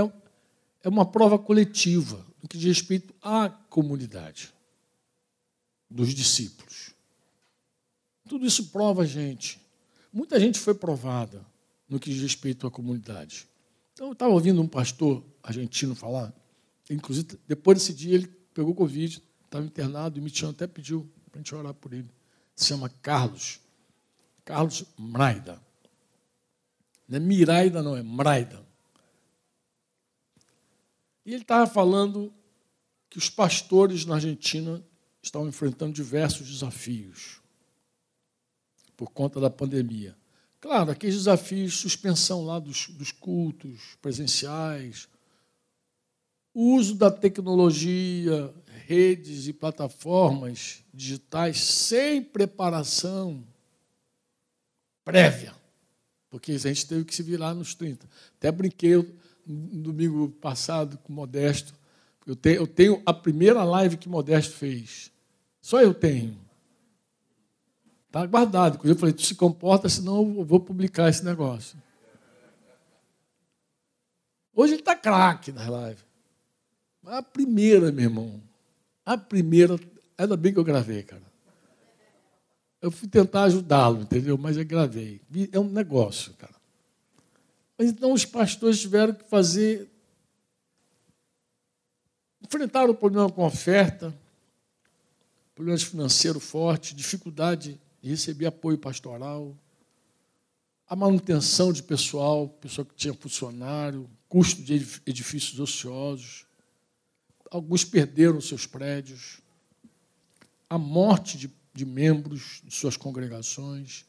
é 0.82 0.88
uma 0.88 1.04
prova 1.04 1.38
coletiva, 1.38 2.24
no 2.42 2.48
que 2.48 2.56
diz 2.56 2.78
respeito 2.78 3.14
à 3.22 3.50
comunidade 3.68 4.54
dos 5.88 6.14
discípulos. 6.14 6.94
Tudo 8.26 8.46
isso 8.46 8.70
prova 8.70 9.02
a 9.02 9.06
gente. 9.06 9.60
Muita 10.10 10.40
gente 10.40 10.58
foi 10.58 10.74
provada 10.74 11.44
no 11.86 12.00
que 12.00 12.10
diz 12.10 12.22
respeito 12.22 12.66
à 12.66 12.70
comunidade. 12.70 13.46
Então, 13.92 14.06
eu 14.06 14.12
estava 14.14 14.32
ouvindo 14.32 14.62
um 14.62 14.66
pastor 14.66 15.22
argentino 15.42 15.94
falar, 15.94 16.32
inclusive, 16.88 17.38
depois 17.46 17.78
desse 17.78 17.92
dia, 17.92 18.14
ele 18.14 18.26
pegou 18.54 18.74
Covid, 18.74 19.22
estava 19.50 19.64
internado, 19.64 20.18
e 20.18 20.22
me 20.22 20.30
tinha 20.30 20.50
até 20.50 20.66
pediu 20.66 21.10
para 21.30 21.40
a 21.40 21.42
gente 21.42 21.54
orar 21.54 21.74
por 21.74 21.92
ele. 21.92 22.08
Se 22.54 22.66
chama 22.66 22.88
Carlos. 22.88 23.60
Carlos 24.44 24.84
Mraida. 24.96 25.60
Não 27.08 27.16
é 27.16 27.20
Miraida, 27.20 27.82
não, 27.82 27.96
é 27.96 28.02
Mraida. 28.02 28.64
E 31.26 31.32
ele 31.32 31.42
estava 31.42 31.66
falando 31.66 32.32
que 33.08 33.18
os 33.18 33.28
pastores 33.28 34.04
na 34.04 34.14
Argentina 34.14 34.82
estavam 35.20 35.48
enfrentando 35.48 35.92
diversos 35.92 36.48
desafios 36.48 37.40
por 38.96 39.10
conta 39.10 39.40
da 39.40 39.50
pandemia. 39.50 40.16
Claro, 40.60 40.90
aqueles 40.90 41.16
desafios, 41.16 41.78
suspensão 41.78 42.44
lá 42.44 42.58
dos, 42.58 42.88
dos 42.88 43.10
cultos 43.10 43.96
presenciais, 44.00 45.08
uso 46.54 46.94
da 46.94 47.10
tecnologia, 47.10 48.54
redes 48.90 49.46
e 49.46 49.52
plataformas 49.52 50.82
digitais 50.92 51.60
sem 51.60 52.20
preparação 52.20 53.46
prévia, 55.04 55.54
porque 56.28 56.50
a 56.50 56.58
gente 56.58 56.88
teve 56.88 57.04
que 57.04 57.14
se 57.14 57.22
virar 57.22 57.54
nos 57.54 57.72
30. 57.72 58.04
Até 58.36 58.50
brinquei 58.50 58.96
no 59.46 59.80
domingo 59.80 60.28
passado 60.40 60.98
com 60.98 61.12
o 61.12 61.16
Modesto, 61.16 61.72
eu 62.26 62.34
tenho, 62.34 62.56
eu 62.56 62.66
tenho 62.66 63.02
a 63.06 63.14
primeira 63.14 63.62
live 63.62 63.96
que 63.96 64.08
Modesto 64.08 64.54
fez. 64.54 65.12
Só 65.62 65.80
eu 65.80 65.94
tenho. 65.94 66.36
Está 68.08 68.26
guardado. 68.26 68.80
Eu 68.82 68.96
falei, 68.96 69.14
tu 69.14 69.22
se 69.22 69.36
comporta, 69.36 69.88
senão 69.88 70.36
eu 70.36 70.44
vou 70.44 70.58
publicar 70.58 71.08
esse 71.08 71.24
negócio. 71.24 71.80
Hoje 74.52 74.72
ele 74.72 74.82
está 74.82 74.96
craque 74.96 75.52
na 75.52 75.68
live. 75.68 76.02
A 77.06 77.22
primeira, 77.22 77.92
meu 77.92 78.04
irmão. 78.04 78.49
A 79.04 79.16
primeira, 79.16 79.78
ainda 80.16 80.36
bem 80.36 80.52
que 80.52 80.58
eu 80.58 80.64
gravei, 80.64 81.02
cara. 81.02 81.22
Eu 82.80 82.90
fui 82.90 83.08
tentar 83.08 83.44
ajudá-lo, 83.44 84.02
entendeu? 84.02 84.38
Mas 84.38 84.56
eu 84.56 84.64
gravei. 84.64 85.20
É 85.52 85.58
um 85.58 85.68
negócio, 85.68 86.32
cara. 86.34 86.54
Mas 87.76 87.90
então 87.90 88.12
os 88.12 88.24
pastores 88.24 88.80
tiveram 88.80 89.14
que 89.14 89.24
fazer 89.24 89.90
enfrentaram 92.42 92.90
o 92.90 92.94
problema 92.94 93.30
com 93.30 93.44
oferta, 93.44 94.12
problemas 95.54 95.82
financeiros 95.82 96.42
fortes, 96.42 96.96
dificuldade 96.96 97.80
de 98.02 98.10
receber 98.10 98.46
apoio 98.46 98.76
pastoral, 98.76 99.56
a 100.88 100.96
manutenção 100.96 101.72
de 101.72 101.82
pessoal, 101.82 102.48
pessoa 102.48 102.84
que 102.84 102.94
tinha 102.94 103.14
funcionário, 103.14 104.10
custo 104.28 104.62
de 104.62 104.74
edifícios 105.06 105.60
ociosos. 105.60 106.44
Alguns 107.50 107.84
perderam 107.84 108.40
seus 108.40 108.64
prédios, 108.64 109.40
a 110.68 110.78
morte 110.78 111.36
de, 111.36 111.50
de 111.74 111.84
membros 111.84 112.62
de 112.64 112.72
suas 112.72 112.96
congregações, 112.96 114.06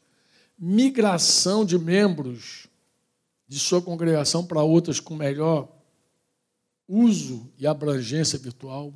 migração 0.58 1.66
de 1.66 1.80
membros 1.80 2.68
de 3.48 3.60
sua 3.60 3.82
congregação 3.82 4.46
para 4.46 4.62
outras 4.62 5.00
com 5.00 5.16
melhor 5.16 5.68
uso 6.88 7.52
e 7.58 7.66
abrangência 7.66 8.38
virtual. 8.38 8.94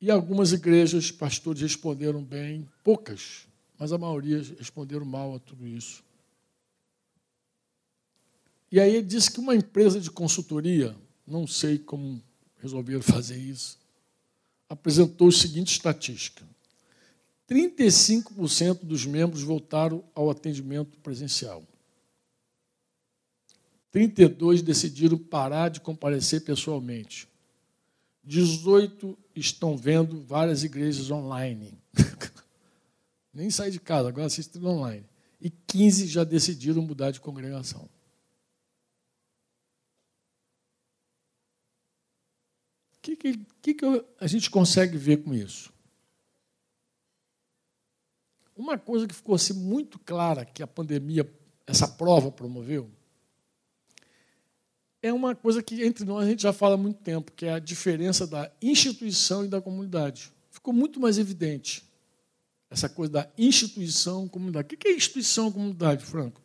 E 0.00 0.10
algumas 0.10 0.52
igrejas, 0.52 1.10
pastores 1.10 1.60
responderam 1.60 2.24
bem, 2.24 2.66
poucas, 2.82 3.46
mas 3.78 3.92
a 3.92 3.98
maioria 3.98 4.38
responderam 4.58 5.04
mal 5.04 5.34
a 5.34 5.38
tudo 5.38 5.66
isso. 5.66 6.02
E 8.70 8.78
aí 8.78 8.94
ele 8.94 9.06
disse 9.06 9.30
que 9.30 9.40
uma 9.40 9.54
empresa 9.54 10.00
de 10.00 10.10
consultoria, 10.10 10.96
não 11.26 11.46
sei 11.46 11.78
como 11.78 12.22
resolveram 12.58 13.02
fazer 13.02 13.36
isso, 13.36 13.78
apresentou 14.68 15.28
a 15.28 15.32
seguinte 15.32 15.72
estatística: 15.72 16.44
35% 17.48 18.84
dos 18.84 19.04
membros 19.04 19.42
voltaram 19.42 20.04
ao 20.14 20.30
atendimento 20.30 20.98
presencial. 20.98 21.64
32 23.90 24.62
decidiram 24.62 25.18
parar 25.18 25.68
de 25.68 25.80
comparecer 25.80 26.44
pessoalmente. 26.44 27.28
18 28.22 29.18
estão 29.34 29.76
vendo 29.76 30.20
várias 30.20 30.62
igrejas 30.62 31.10
online. 31.10 31.76
Nem 33.34 33.50
sair 33.50 33.72
de 33.72 33.80
casa, 33.80 34.08
agora 34.08 34.26
assistem 34.26 34.64
online. 34.64 35.04
E 35.40 35.50
15 35.50 36.06
já 36.06 36.22
decidiram 36.22 36.82
mudar 36.82 37.10
de 37.10 37.18
congregação. 37.18 37.88
Que, 43.02 43.16
que, 43.16 43.74
que 43.74 44.04
a 44.20 44.26
gente 44.26 44.50
consegue 44.50 44.96
ver 44.96 45.18
com 45.18 45.32
isso? 45.34 45.72
Uma 48.56 48.76
coisa 48.78 49.06
que 49.06 49.14
ficou 49.14 49.34
assim, 49.34 49.54
muito 49.54 49.98
clara 49.98 50.44
que 50.44 50.62
a 50.62 50.66
pandemia, 50.66 51.30
essa 51.66 51.88
prova 51.88 52.30
promoveu, 52.30 52.90
é 55.02 55.12
uma 55.12 55.34
coisa 55.34 55.62
que 55.62 55.82
entre 55.82 56.04
nós 56.04 56.26
a 56.26 56.28
gente 56.28 56.42
já 56.42 56.52
fala 56.52 56.74
há 56.74 56.78
muito 56.78 56.98
tempo, 56.98 57.32
que 57.32 57.46
é 57.46 57.54
a 57.54 57.58
diferença 57.58 58.26
da 58.26 58.52
instituição 58.60 59.44
e 59.44 59.48
da 59.48 59.62
comunidade. 59.62 60.30
Ficou 60.50 60.74
muito 60.74 61.00
mais 61.00 61.16
evidente 61.16 61.88
essa 62.68 62.88
coisa 62.88 63.12
da 63.12 63.30
instituição 63.38 64.28
comunidade. 64.28 64.74
O 64.74 64.76
que 64.76 64.88
é 64.88 64.92
instituição 64.92 65.50
comunidade, 65.50 66.04
Franco? 66.04 66.40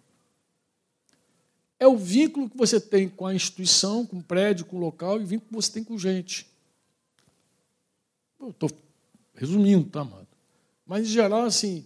É 1.80 1.88
o 1.88 1.97
vínculo 1.97 2.49
que 2.49 2.57
você 2.57 2.80
tem 2.80 3.09
com 3.09 3.26
a 3.26 3.36
instituição, 3.36 4.05
com 4.05 4.17
o 4.17 4.23
prédio, 4.23 4.65
com 4.65 4.78
o 4.78 4.80
local, 4.80 5.19
e 5.19 5.23
o 5.23 5.28
vínculo 5.28 5.49
que 5.49 5.55
você 5.55 5.71
tem 5.71 5.84
com 5.84 5.97
gente. 5.97 6.47
Estou 8.41 8.69
resumindo, 9.34 9.89
tá, 9.89 10.01
amado? 10.01 10.28
Mas, 10.86 11.07
em 11.07 11.09
geral, 11.09 11.43
assim, 11.43 11.86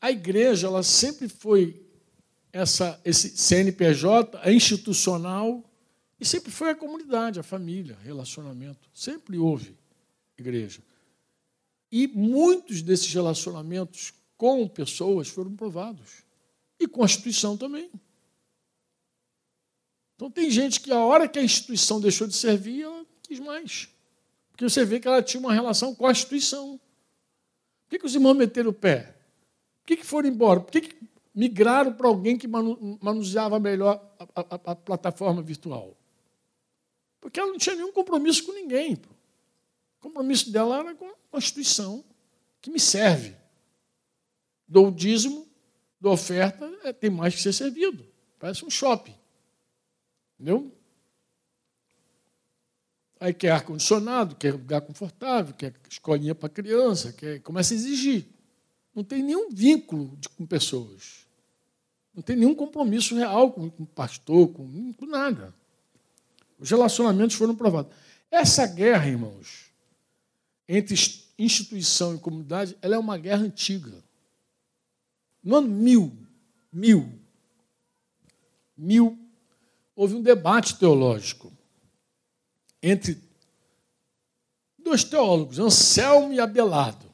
a 0.00 0.10
igreja 0.10 0.66
ela 0.66 0.82
sempre 0.82 1.28
foi 1.28 1.82
essa, 2.52 3.00
esse 3.04 3.36
CNPJ, 3.36 4.38
é 4.42 4.52
institucional, 4.52 5.64
e 6.18 6.24
sempre 6.24 6.50
foi 6.50 6.70
a 6.70 6.74
comunidade, 6.74 7.38
a 7.38 7.42
família, 7.42 7.98
relacionamento. 8.02 8.88
Sempre 8.94 9.36
houve 9.38 9.76
igreja. 10.38 10.80
E 11.90 12.06
muitos 12.06 12.82
desses 12.82 13.12
relacionamentos 13.12 14.12
com 14.36 14.66
pessoas 14.68 15.28
foram 15.28 15.54
provados. 15.54 16.24
E 16.78 16.86
com 16.86 17.02
a 17.02 17.06
instituição 17.06 17.56
também. 17.56 17.90
Então 20.16 20.30
tem 20.30 20.50
gente 20.50 20.80
que 20.80 20.90
a 20.90 20.98
hora 20.98 21.28
que 21.28 21.38
a 21.38 21.42
instituição 21.42 22.00
deixou 22.00 22.26
de 22.26 22.34
servir, 22.34 22.82
ela 22.82 23.06
quis 23.22 23.38
mais. 23.38 23.88
Porque 24.50 24.64
você 24.64 24.84
vê 24.84 24.98
que 24.98 25.06
ela 25.06 25.22
tinha 25.22 25.38
uma 25.38 25.52
relação 25.52 25.94
com 25.94 26.06
a 26.06 26.10
instituição. 26.10 26.80
Por 27.84 27.90
que, 27.90 27.98
que 27.98 28.06
os 28.06 28.14
irmãos 28.14 28.34
meteram 28.34 28.70
o 28.70 28.72
pé? 28.72 29.14
Por 29.82 29.86
que, 29.86 29.98
que 29.98 30.06
foram 30.06 30.28
embora? 30.28 30.60
Por 30.60 30.72
que, 30.72 30.80
que 30.80 30.96
migraram 31.34 31.92
para 31.92 32.08
alguém 32.08 32.38
que 32.38 32.48
manuseava 32.48 33.60
melhor 33.60 34.02
a, 34.34 34.40
a, 34.40 34.72
a 34.72 34.74
plataforma 34.74 35.42
virtual? 35.42 35.94
Porque 37.20 37.38
ela 37.38 37.50
não 37.50 37.58
tinha 37.58 37.76
nenhum 37.76 37.92
compromisso 37.92 38.44
com 38.44 38.52
ninguém. 38.52 38.94
O 38.94 40.00
compromisso 40.00 40.50
dela 40.50 40.78
era 40.78 40.94
com 40.94 41.12
a 41.32 41.38
instituição 41.38 42.02
que 42.62 42.70
me 42.70 42.80
serve. 42.80 43.36
Dou 44.66 44.88
o 44.88 44.90
dízimo, 44.90 45.46
dou 46.00 46.12
oferta, 46.12 46.72
é, 46.82 46.92
tem 46.92 47.10
mais 47.10 47.34
que 47.34 47.42
ser 47.42 47.52
servido. 47.52 48.06
Parece 48.38 48.64
um 48.64 48.70
shopping. 48.70 49.14
Entendeu? 50.38 50.72
Aí 53.18 53.32
quer 53.32 53.50
ar-condicionado, 53.50 54.36
quer 54.36 54.52
lugar 54.52 54.82
confortável, 54.82 55.54
quer 55.54 55.72
escolinha 55.88 56.34
para 56.34 56.50
criança, 56.50 57.12
quer, 57.12 57.40
começa 57.40 57.72
a 57.72 57.76
exigir. 57.76 58.26
Não 58.94 59.02
tem 59.02 59.22
nenhum 59.22 59.50
vínculo 59.50 60.16
de, 60.18 60.28
com 60.28 60.46
pessoas. 60.46 61.26
Não 62.14 62.22
tem 62.22 62.36
nenhum 62.36 62.54
compromisso 62.54 63.14
real 63.14 63.52
com, 63.52 63.66
o 63.66 63.86
pastor, 63.86 64.48
com, 64.48 64.92
com 64.92 65.06
nada. 65.06 65.54
Os 66.58 66.70
relacionamentos 66.70 67.36
foram 67.36 67.54
provados. 67.54 67.94
Essa 68.30 68.66
guerra, 68.66 69.06
irmãos, 69.06 69.70
entre 70.68 70.94
instituição 71.38 72.14
e 72.14 72.18
comunidade, 72.18 72.76
ela 72.82 72.96
é 72.96 72.98
uma 72.98 73.16
guerra 73.16 73.42
antiga. 73.42 73.92
No 75.42 75.56
ano 75.56 75.68
mil, 75.68 76.16
mil, 76.72 77.12
mil, 78.76 79.25
houve 79.96 80.14
um 80.14 80.22
debate 80.22 80.78
teológico 80.78 81.50
entre 82.82 83.20
dois 84.78 85.02
teólogos, 85.02 85.58
Anselmo 85.58 86.32
e 86.32 86.38
Abelardo. 86.38 87.06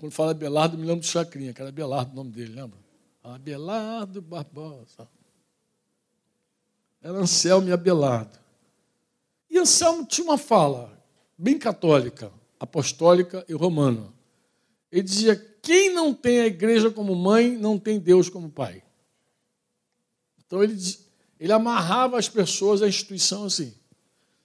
Quando 0.00 0.12
fala 0.12 0.32
Abelardo, 0.32 0.76
me 0.76 0.84
lembro 0.86 1.02
do 1.02 1.06
Chacrinha, 1.06 1.52
que 1.52 1.60
era 1.60 1.68
Abelardo 1.68 2.12
o 2.12 2.16
nome 2.16 2.32
dele, 2.32 2.54
lembra? 2.54 2.78
Abelardo 3.22 4.20
Barbosa. 4.20 5.08
Era 7.00 7.18
Anselmo 7.18 7.68
e 7.68 7.72
Abelardo. 7.72 8.38
E 9.48 9.58
Anselmo 9.58 10.04
tinha 10.04 10.24
uma 10.26 10.38
fala 10.38 11.00
bem 11.38 11.58
católica. 11.58 12.32
apostólica 12.58 13.44
e 13.46 13.52
romana. 13.52 14.12
Ele 14.90 15.02
dizia: 15.02 15.36
quem 15.60 15.92
não 15.92 16.14
tem 16.14 16.40
a 16.40 16.46
igreja 16.46 16.90
como 16.90 17.14
mãe, 17.14 17.56
não 17.56 17.78
tem 17.78 17.98
Deus 17.98 18.28
como 18.28 18.50
pai. 18.50 18.82
Então 20.54 20.62
ele, 20.62 20.76
ele 21.40 21.52
amarrava 21.52 22.16
as 22.16 22.28
pessoas 22.28 22.80
à 22.80 22.86
instituição 22.86 23.46
assim. 23.46 23.74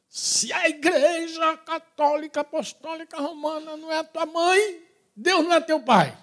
Se 0.08 0.52
a 0.52 0.68
igreja 0.68 1.56
católica, 1.58 2.42
apostólica, 2.42 3.22
romana 3.22 3.78
não 3.78 3.92
é 3.92 4.04
tua 4.04 4.26
mãe, 4.26 4.84
Deus 5.16 5.44
não 5.44 5.54
é 5.54 5.62
teu 5.62 5.80
pai. 5.80 6.18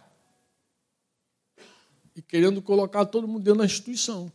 E 2.17 2.21
querendo 2.21 2.61
colocar 2.61 3.07
todo 3.07 3.29
mundo 3.29 3.45
dentro 3.45 3.61
da 3.61 3.65
instituição. 3.65 4.33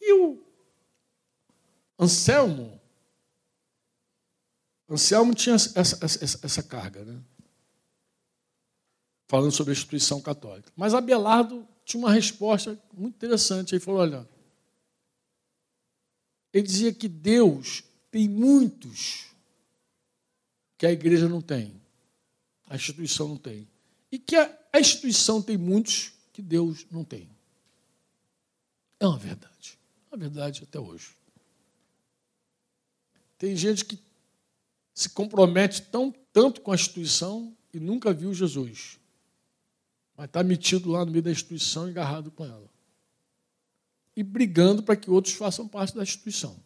E 0.00 0.12
o 0.12 0.40
Anselmo, 1.98 2.80
Anselmo 4.88 5.34
tinha 5.34 5.56
essa, 5.56 5.80
essa, 6.04 6.40
essa 6.46 6.62
carga, 6.62 7.04
né? 7.04 7.20
falando 9.26 9.50
sobre 9.50 9.72
a 9.72 9.74
instituição 9.74 10.20
católica. 10.20 10.70
Mas 10.76 10.94
Abelardo 10.94 11.66
tinha 11.84 11.98
uma 11.98 12.12
resposta 12.12 12.78
muito 12.92 13.16
interessante. 13.16 13.74
Ele 13.74 13.80
falou: 13.80 14.00
olha, 14.00 14.31
ele 16.52 16.66
dizia 16.66 16.92
que 16.92 17.08
Deus 17.08 17.82
tem 18.10 18.28
muitos 18.28 19.26
que 20.76 20.86
a 20.86 20.92
igreja 20.92 21.28
não 21.28 21.40
tem, 21.40 21.80
a 22.68 22.76
instituição 22.76 23.28
não 23.28 23.36
tem. 23.36 23.68
E 24.10 24.18
que 24.18 24.36
a, 24.36 24.78
instituição 24.78 25.40
tem 25.40 25.56
muitos 25.56 26.12
que 26.32 26.42
Deus 26.42 26.84
não 26.90 27.04
tem. 27.04 27.28
É 29.00 29.06
uma 29.06 29.18
verdade. 29.18 29.78
É 30.10 30.14
uma 30.14 30.18
verdade 30.18 30.62
até 30.62 30.78
hoje. 30.78 31.10
Tem 33.38 33.56
gente 33.56 33.84
que 33.84 33.98
se 34.94 35.08
compromete 35.08 35.82
tão, 35.82 36.14
tanto 36.32 36.60
com 36.60 36.70
a 36.70 36.74
instituição 36.74 37.56
e 37.72 37.80
nunca 37.80 38.12
viu 38.12 38.34
Jesus. 38.34 38.98
Mas 40.16 40.26
está 40.26 40.42
metido 40.42 40.90
lá 40.90 41.04
no 41.04 41.10
meio 41.10 41.22
da 41.22 41.30
instituição, 41.30 41.86
agarrado 41.86 42.30
com 42.30 42.44
ela. 42.44 42.71
E 44.16 44.22
brigando 44.22 44.82
para 44.82 44.96
que 44.96 45.10
outros 45.10 45.34
façam 45.34 45.66
parte 45.66 45.94
da 45.94 46.02
instituição. 46.02 46.56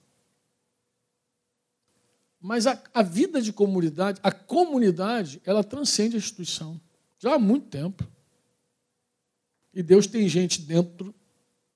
Mas 2.40 2.66
a, 2.66 2.80
a, 2.94 3.02
vida 3.02 3.40
de 3.40 3.52
comunidade, 3.52 4.20
a 4.22 4.30
comunidade, 4.30 5.40
ela 5.44 5.64
transcende 5.64 6.16
a 6.16 6.18
instituição. 6.18 6.80
Já 7.18 7.34
há 7.34 7.38
muito 7.38 7.66
tempo. 7.68 8.06
E 9.72 9.82
Deus 9.82 10.06
tem 10.06 10.28
gente 10.28 10.62
dentro 10.62 11.14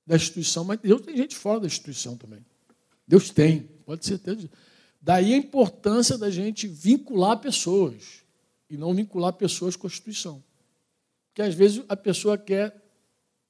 da 0.05 0.15
instituição, 0.15 0.63
mas 0.63 0.79
Deus 0.79 1.01
tem 1.01 1.15
gente 1.15 1.35
fora 1.35 1.59
da 1.59 1.67
instituição 1.67 2.17
também. 2.17 2.45
Deus 3.07 3.29
tem, 3.29 3.63
pode 3.85 4.05
ser 4.05 4.15
até. 4.15 4.37
Daí 5.01 5.33
a 5.33 5.37
importância 5.37 6.17
da 6.17 6.29
gente 6.29 6.67
vincular 6.67 7.39
pessoas 7.39 8.21
e 8.69 8.77
não 8.77 8.93
vincular 8.93 9.33
pessoas 9.33 9.75
com 9.75 9.87
a 9.87 9.89
instituição. 9.89 10.43
Porque 11.27 11.41
às 11.41 11.53
vezes 11.53 11.83
a 11.89 11.97
pessoa 11.97 12.37
quer 12.37 12.75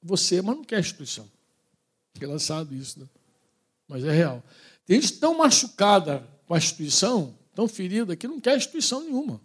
você, 0.02 0.42
mas 0.42 0.56
não 0.56 0.64
quer 0.64 0.76
a 0.76 0.80
instituição. 0.80 1.30
Engraçado 2.16 2.74
isso, 2.74 3.00
né? 3.00 3.06
Mas 3.88 4.04
é 4.04 4.10
real. 4.10 4.42
Tem 4.86 5.00
gente 5.00 5.18
tão 5.18 5.36
machucada 5.36 6.26
com 6.46 6.54
a 6.54 6.58
instituição, 6.58 7.36
tão 7.54 7.68
ferida, 7.68 8.16
que 8.16 8.28
não 8.28 8.40
quer 8.40 8.56
instituição 8.56 9.00
nenhuma. 9.00 9.40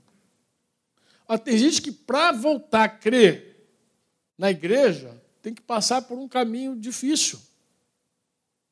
Ah, 1.27 1.37
tem 1.37 1.57
gente 1.57 1.81
que, 1.81 1.91
para 1.91 2.31
voltar 2.31 2.83
a 2.85 2.89
crer 2.89 3.67
na 4.37 4.49
igreja, 4.49 5.21
tem 5.41 5.53
que 5.53 5.61
passar 5.61 6.01
por 6.03 6.17
um 6.17 6.27
caminho 6.27 6.75
difícil 6.75 7.39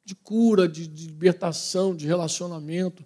de 0.05 0.13
cura, 0.13 0.67
de, 0.67 0.87
de 0.87 1.07
libertação, 1.07 1.95
de 1.95 2.05
relacionamento. 2.05 3.03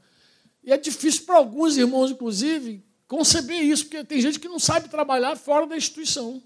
E 0.63 0.71
é 0.71 0.77
difícil 0.77 1.25
para 1.25 1.37
alguns 1.37 1.77
irmãos, 1.77 2.11
inclusive, 2.11 2.83
conceber 3.07 3.63
isso, 3.63 3.85
porque 3.85 4.03
tem 4.03 4.21
gente 4.21 4.39
que 4.39 4.49
não 4.49 4.59
sabe 4.59 4.89
trabalhar 4.89 5.35
fora 5.37 5.65
da 5.65 5.77
instituição. 5.77 6.43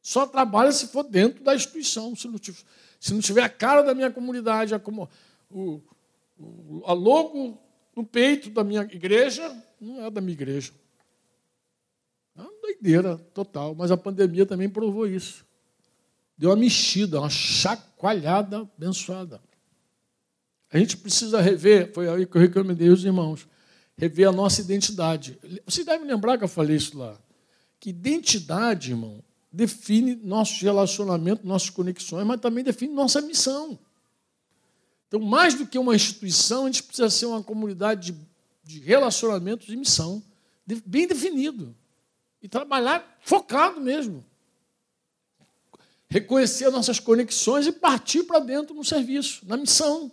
Só 0.00 0.26
trabalha 0.26 0.72
se 0.72 0.86
for 0.86 1.02
dentro 1.02 1.42
da 1.42 1.54
instituição. 1.54 2.14
Se 2.16 2.26
não 2.28 2.38
se 3.00 3.14
não 3.14 3.20
tiver 3.20 3.42
a 3.42 3.48
cara 3.48 3.82
da 3.82 3.94
minha 3.94 4.10
comunidade, 4.10 4.74
a, 4.74 4.78
como, 4.78 5.08
o, 5.50 5.80
o, 6.38 6.82
a 6.84 6.92
logo 6.92 7.58
no 7.96 8.04
peito 8.04 8.50
da 8.50 8.62
minha 8.62 8.82
igreja, 8.82 9.56
não 9.80 10.04
é 10.04 10.10
da 10.10 10.20
minha 10.20 10.34
igreja. 10.34 10.72
É 12.36 12.42
uma 12.42 12.52
doideira 12.60 13.16
total. 13.32 13.74
Mas 13.74 13.90
a 13.90 13.96
pandemia 13.96 14.44
também 14.44 14.68
provou 14.68 15.06
isso. 15.06 15.46
Deu 16.36 16.50
uma 16.50 16.56
mexida, 16.56 17.20
uma 17.20 17.30
chacoalhada 17.30 18.68
abençoada. 18.76 19.40
A 20.70 20.78
gente 20.78 20.96
precisa 20.98 21.40
rever, 21.40 21.92
foi 21.92 22.08
aí 22.08 22.26
que 22.26 22.36
eu 22.36 22.40
recomendei 22.40 22.90
os 22.90 23.04
irmãos, 23.04 23.48
rever 23.96 24.28
a 24.28 24.32
nossa 24.32 24.60
identidade. 24.60 25.38
Você 25.66 25.84
deve 25.84 26.04
lembrar 26.04 26.38
que 26.38 26.44
eu 26.44 26.48
falei 26.48 26.76
isso 26.76 26.96
lá. 26.96 27.18
Que 27.80 27.90
identidade, 27.90 28.90
irmão, 28.90 29.24
define 29.52 30.14
nossos 30.16 30.60
relacionamentos, 30.60 31.44
nossas 31.44 31.70
conexões, 31.70 32.26
mas 32.26 32.40
também 32.40 32.62
define 32.62 32.94
nossa 32.94 33.20
missão. 33.20 33.78
Então, 35.08 35.20
mais 35.20 35.54
do 35.54 35.66
que 35.66 35.78
uma 35.78 35.94
instituição, 35.94 36.64
a 36.64 36.66
gente 36.66 36.84
precisa 36.84 37.10
ser 37.10 37.26
uma 37.26 37.42
comunidade 37.42 38.12
de, 38.12 38.18
de 38.62 38.78
relacionamentos 38.78 39.68
e 39.68 39.76
missão, 39.76 40.22
bem 40.86 41.06
definido. 41.06 41.74
E 42.40 42.48
trabalhar 42.48 43.18
focado 43.20 43.80
mesmo. 43.80 44.24
Reconhecer 46.08 46.70
nossas 46.70 46.98
conexões 47.00 47.66
e 47.66 47.72
partir 47.72 48.22
para 48.22 48.38
dentro 48.38 48.74
no 48.74 48.84
serviço, 48.84 49.46
na 49.46 49.56
missão. 49.56 50.10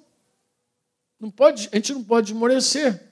Não 1.19 1.29
pode, 1.31 1.69
a 1.71 1.75
gente 1.75 1.93
não 1.93 2.03
pode 2.03 2.33
esmorecer. 2.33 3.11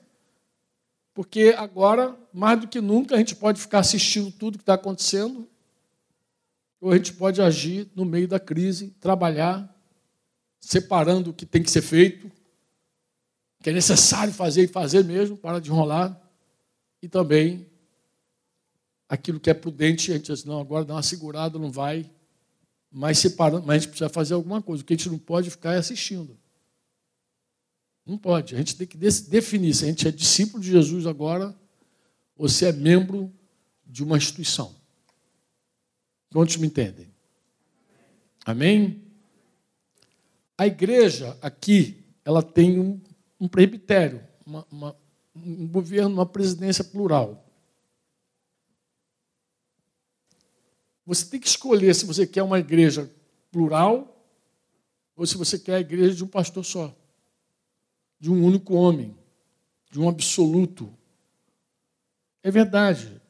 Porque 1.13 1.55
agora, 1.57 2.17
mais 2.33 2.59
do 2.59 2.67
que 2.67 2.81
nunca, 2.81 3.15
a 3.15 3.17
gente 3.17 3.35
pode 3.35 3.61
ficar 3.61 3.79
assistindo 3.79 4.31
tudo 4.31 4.57
que 4.57 4.63
está 4.63 4.73
acontecendo 4.73 5.47
ou 6.79 6.91
a 6.91 6.97
gente 6.97 7.13
pode 7.13 7.41
agir 7.41 7.89
no 7.95 8.05
meio 8.05 8.27
da 8.27 8.39
crise, 8.39 8.91
trabalhar, 8.99 9.73
separando 10.59 11.29
o 11.29 11.33
que 11.33 11.45
tem 11.45 11.63
que 11.63 11.71
ser 11.71 11.81
feito, 11.81 12.31
que 13.61 13.69
é 13.69 13.73
necessário 13.73 14.33
fazer 14.33 14.63
e 14.63 14.67
fazer 14.67 15.03
mesmo, 15.03 15.37
para 15.37 15.59
de 15.59 15.69
enrolar, 15.69 16.21
e 17.01 17.07
também 17.07 17.67
aquilo 19.07 19.39
que 19.39 19.49
é 19.49 19.53
prudente, 19.53 20.11
a 20.11 20.15
gente 20.15 20.31
diz, 20.31 20.43
não, 20.43 20.59
agora 20.59 20.85
dá 20.85 20.95
uma 20.95 21.03
segurada, 21.03 21.57
não 21.59 21.71
vai, 21.71 22.09
mas 22.91 23.19
separando, 23.19 23.65
mas 23.65 23.75
a 23.75 23.79
gente 23.79 23.89
precisa 23.89 24.09
fazer 24.09 24.33
alguma 24.33 24.61
coisa, 24.61 24.83
o 24.83 24.85
que 24.85 24.93
a 24.93 24.97
gente 24.97 25.09
não 25.09 25.19
pode 25.19 25.49
ficar 25.49 25.73
é 25.73 25.77
assistindo. 25.77 26.37
Não 28.05 28.17
pode, 28.17 28.53
a 28.53 28.57
gente 28.57 28.75
tem 28.75 28.85
que 28.85 28.97
definir 28.97 29.73
se 29.73 29.85
a 29.85 29.87
gente 29.87 30.07
é 30.07 30.11
discípulo 30.11 30.61
de 30.61 30.71
Jesus 30.71 31.07
agora, 31.07 31.55
ou 32.37 32.47
se 32.47 32.65
é 32.65 32.71
membro 32.71 33.33
de 33.85 34.03
uma 34.03 34.17
instituição. 34.17 34.75
Quantos 36.31 36.57
me 36.57 36.67
entendem? 36.67 37.13
Amém? 38.45 39.01
A 40.57 40.67
igreja 40.67 41.37
aqui, 41.41 42.03
ela 42.23 42.43
tem 42.43 42.79
um, 42.79 43.01
um 43.39 43.47
presbitério, 43.47 44.25
uma, 44.45 44.65
uma, 44.71 44.95
um 45.35 45.67
governo, 45.67 46.13
uma 46.13 46.25
presidência 46.25 46.83
plural. 46.83 47.45
Você 51.05 51.25
tem 51.25 51.39
que 51.39 51.47
escolher 51.47 51.93
se 51.93 52.05
você 52.05 52.25
quer 52.25 52.43
uma 52.43 52.59
igreja 52.59 53.11
plural 53.51 54.11
ou 55.15 55.25
se 55.25 55.37
você 55.37 55.57
quer 55.57 55.75
a 55.75 55.79
igreja 55.79 56.15
de 56.15 56.23
um 56.23 56.27
pastor 56.27 56.63
só, 56.65 56.95
de 58.19 58.29
um 58.31 58.43
único 58.43 58.73
homem, 58.73 59.15
de 59.89 59.99
um 59.99 60.09
absoluto. 60.09 60.91
É 62.41 62.51
verdade. 62.51 63.21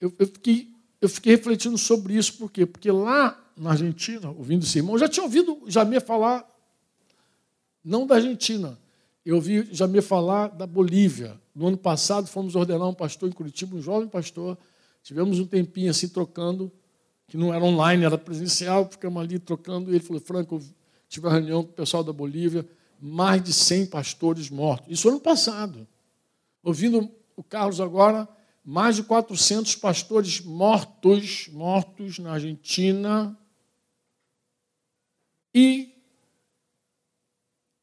Eu, 0.00 0.14
eu 0.18 0.26
fiquei 0.26 0.75
eu 1.00 1.08
fiquei 1.08 1.34
refletindo 1.36 1.76
sobre 1.76 2.14
isso, 2.14 2.34
por 2.34 2.50
quê? 2.50 2.64
Porque 2.64 2.90
lá 2.90 3.38
na 3.56 3.70
Argentina, 3.70 4.30
ouvindo 4.30 4.64
esse 4.64 4.78
irmão, 4.78 4.98
já 4.98 5.08
tinha 5.08 5.24
ouvido 5.24 5.62
Jamie 5.66 6.00
falar, 6.00 6.44
não 7.84 8.06
da 8.06 8.16
Argentina, 8.16 8.78
eu 9.24 9.36
ouvi 9.36 9.68
Jamie 9.72 10.02
falar 10.02 10.48
da 10.48 10.66
Bolívia. 10.66 11.40
No 11.54 11.66
ano 11.66 11.76
passado, 11.76 12.26
fomos 12.26 12.54
ordenar 12.54 12.88
um 12.88 12.94
pastor 12.94 13.28
em 13.28 13.32
Curitiba, 13.32 13.76
um 13.76 13.82
jovem 13.82 14.08
pastor, 14.08 14.58
tivemos 15.02 15.38
um 15.38 15.46
tempinho 15.46 15.90
assim 15.90 16.08
trocando, 16.08 16.70
que 17.26 17.36
não 17.36 17.52
era 17.52 17.64
online, 17.64 18.04
era 18.04 18.18
presencial, 18.18 18.88
ficamos 18.90 19.22
ali 19.22 19.38
trocando, 19.38 19.90
e 19.90 19.96
ele 19.96 20.04
falou, 20.04 20.20
Franco, 20.20 20.62
tive 21.08 21.26
uma 21.26 21.32
reunião 21.32 21.62
com 21.62 21.70
o 21.70 21.72
pessoal 21.72 22.04
da 22.04 22.12
Bolívia, 22.12 22.66
mais 23.00 23.42
de 23.42 23.52
100 23.52 23.86
pastores 23.86 24.48
mortos. 24.48 24.90
Isso 24.90 25.08
ano 25.08 25.20
passado. 25.20 25.86
Ouvindo 26.62 27.10
o 27.36 27.42
Carlos 27.42 27.80
agora, 27.80 28.28
mais 28.68 28.96
de 28.96 29.04
400 29.04 29.76
pastores 29.76 30.40
mortos, 30.40 31.46
mortos 31.52 32.18
na 32.18 32.32
Argentina. 32.32 33.38
E 35.54 35.94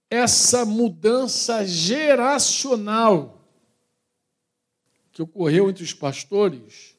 essa 0.10 0.66
mudança 0.66 1.66
geracional 1.66 3.48
que 5.14 5.22
ocorreu 5.22 5.70
entre 5.70 5.86
os 5.86 5.94
pastores 5.94 6.98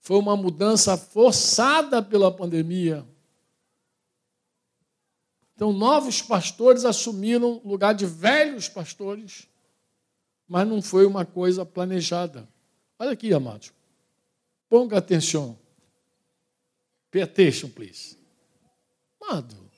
foi 0.00 0.18
uma 0.18 0.36
mudança 0.36 0.96
forçada 0.96 2.02
pela 2.02 2.34
pandemia. 2.34 3.06
Então, 5.54 5.72
novos 5.72 6.20
pastores 6.20 6.84
assumiram 6.84 7.60
o 7.62 7.68
lugar 7.68 7.94
de 7.94 8.06
velhos 8.06 8.68
pastores, 8.68 9.46
mas 10.48 10.66
não 10.66 10.82
foi 10.82 11.06
uma 11.06 11.24
coisa 11.24 11.64
planejada. 11.64 12.52
Olha 13.04 13.12
aqui, 13.12 13.34
amados. 13.34 13.70
Ponga 14.66 14.96
atenção. 14.96 15.58
Pay 17.10 17.20
attention, 17.20 17.68
please. 17.68 18.16
Amado, 19.20 19.70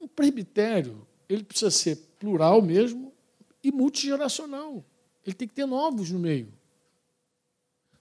um 0.00 0.06
presbitério, 0.06 1.04
ele 1.28 1.42
precisa 1.42 1.72
ser 1.72 1.96
plural 2.20 2.62
mesmo 2.62 3.12
e 3.64 3.72
multigeracional. 3.72 4.84
Ele 5.26 5.34
tem 5.34 5.48
que 5.48 5.54
ter 5.54 5.66
novos 5.66 6.12
no 6.12 6.20
meio. 6.20 6.52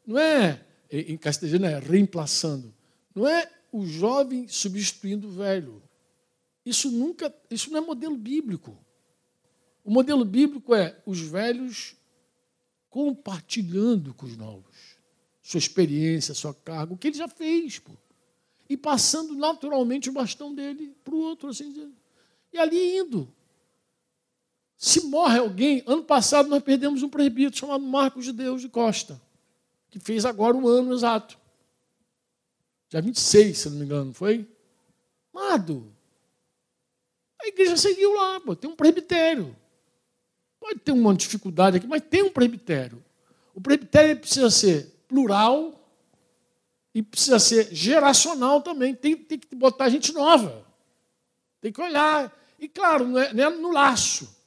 Não 0.05 0.19
é, 0.19 0.63
em 0.91 1.17
castelhano 1.17 1.65
é 1.65 1.79
reemplaçando. 1.79 2.71
Não 3.15 3.27
é 3.27 3.51
o 3.71 3.83
jovem 3.83 4.47
substituindo 4.47 5.27
o 5.27 5.31
velho. 5.31 5.81
Isso 6.63 6.91
nunca, 6.91 7.33
isso 7.49 7.71
não 7.71 7.79
é 7.79 7.81
modelo 7.81 8.15
bíblico. 8.15 8.77
O 9.83 9.89
modelo 9.89 10.23
bíblico 10.23 10.75
é 10.75 11.01
os 11.03 11.19
velhos 11.19 11.98
compartilhando 12.89 14.13
com 14.13 14.25
os 14.25 14.35
novos 14.35 14.99
sua 15.49 15.57
experiência, 15.57 16.35
sua 16.35 16.53
carga, 16.53 16.93
o 16.93 16.97
que 16.97 17.07
ele 17.07 17.17
já 17.17 17.27
fez, 17.27 17.79
pô. 17.79 17.91
E 18.69 18.77
passando 18.77 19.33
naturalmente 19.33 20.07
o 20.07 20.13
bastão 20.13 20.53
dele 20.53 20.95
para 21.03 21.15
o 21.15 21.19
outro, 21.19 21.49
assim, 21.49 21.91
e 22.53 22.59
ali 22.59 22.97
indo. 22.97 23.33
Se 24.77 25.07
morre 25.07 25.39
alguém, 25.39 25.81
ano 25.87 26.03
passado 26.03 26.47
nós 26.47 26.61
perdemos 26.61 27.01
um 27.01 27.09
presbítero 27.09 27.57
chamado 27.57 27.83
Marcos 27.83 28.25
de 28.25 28.31
Deus 28.31 28.61
de 28.61 28.69
Costa, 28.69 29.19
que 29.89 29.99
fez 29.99 30.23
agora 30.23 30.55
um 30.55 30.67
ano 30.67 30.93
exato. 30.93 31.35
Dia 32.87 33.01
26, 33.01 33.57
se 33.57 33.69
não 33.71 33.77
me 33.77 33.85
engano, 33.85 34.13
foi? 34.13 34.47
Amado, 35.33 35.91
a 37.41 37.47
igreja 37.47 37.75
seguiu 37.75 38.13
lá, 38.13 38.39
pô, 38.39 38.55
tem 38.55 38.69
um 38.69 38.75
presbitério. 38.75 39.55
Pode 40.59 40.79
ter 40.79 40.91
uma 40.91 41.13
dificuldade 41.15 41.77
aqui, 41.77 41.87
mas 41.87 42.01
tem 42.01 42.23
um 42.23 42.29
presbitério. 42.29 43.03
O 43.53 43.61
presbitério 43.61 44.17
precisa 44.17 44.49
ser 44.49 45.03
plural 45.07 45.79
e 46.93 47.01
precisa 47.01 47.39
ser 47.39 47.73
geracional 47.73 48.61
também. 48.61 48.93
Tem, 48.93 49.15
tem 49.15 49.39
que 49.39 49.55
botar 49.55 49.89
gente 49.89 50.13
nova. 50.13 50.65
Tem 51.61 51.71
que 51.71 51.81
olhar. 51.81 52.33
E, 52.59 52.67
claro, 52.67 53.07
não 53.07 53.19
é, 53.19 53.33
não 53.33 53.43
é 53.43 53.49
no 53.49 53.71
laço. 53.71 54.37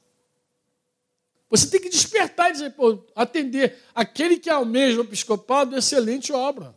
Você 1.49 1.69
tem 1.69 1.79
que 1.79 1.89
despertar 1.89 2.49
e 2.49 2.53
dizer, 2.53 2.71
pô, 2.71 2.99
atender 3.15 3.77
aquele 3.93 4.37
que 4.37 4.49
almeja 4.49 4.99
o 4.99 5.03
episcopado, 5.03 5.77
excelente 5.77 6.31
obra. 6.33 6.75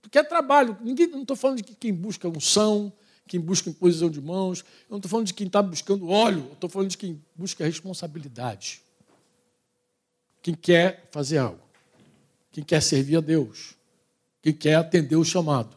Porque 0.00 0.18
é 0.18 0.22
trabalho. 0.22 0.76
Ninguém, 0.80 1.06
não 1.06 1.22
estou 1.22 1.36
falando 1.36 1.62
de 1.62 1.74
quem 1.74 1.92
busca 1.92 2.28
unção, 2.28 2.92
quem 3.26 3.40
busca 3.40 3.68
imposição 3.68 4.08
de 4.08 4.20
mãos, 4.20 4.60
eu 4.60 4.90
não 4.90 4.98
estou 4.98 5.10
falando 5.10 5.26
de 5.26 5.34
quem 5.34 5.46
está 5.46 5.60
buscando 5.60 6.08
óleo, 6.08 6.50
estou 6.52 6.70
falando 6.70 6.90
de 6.90 6.98
quem 6.98 7.22
busca 7.34 7.64
responsabilidade. 7.64 8.82
Quem 10.40 10.54
quer 10.54 11.08
fazer 11.10 11.38
algo, 11.38 11.62
quem 12.52 12.62
quer 12.62 12.80
servir 12.80 13.16
a 13.16 13.20
Deus, 13.20 13.74
quem 14.40 14.52
quer 14.52 14.76
atender 14.76 15.16
o 15.16 15.24
chamado. 15.24 15.76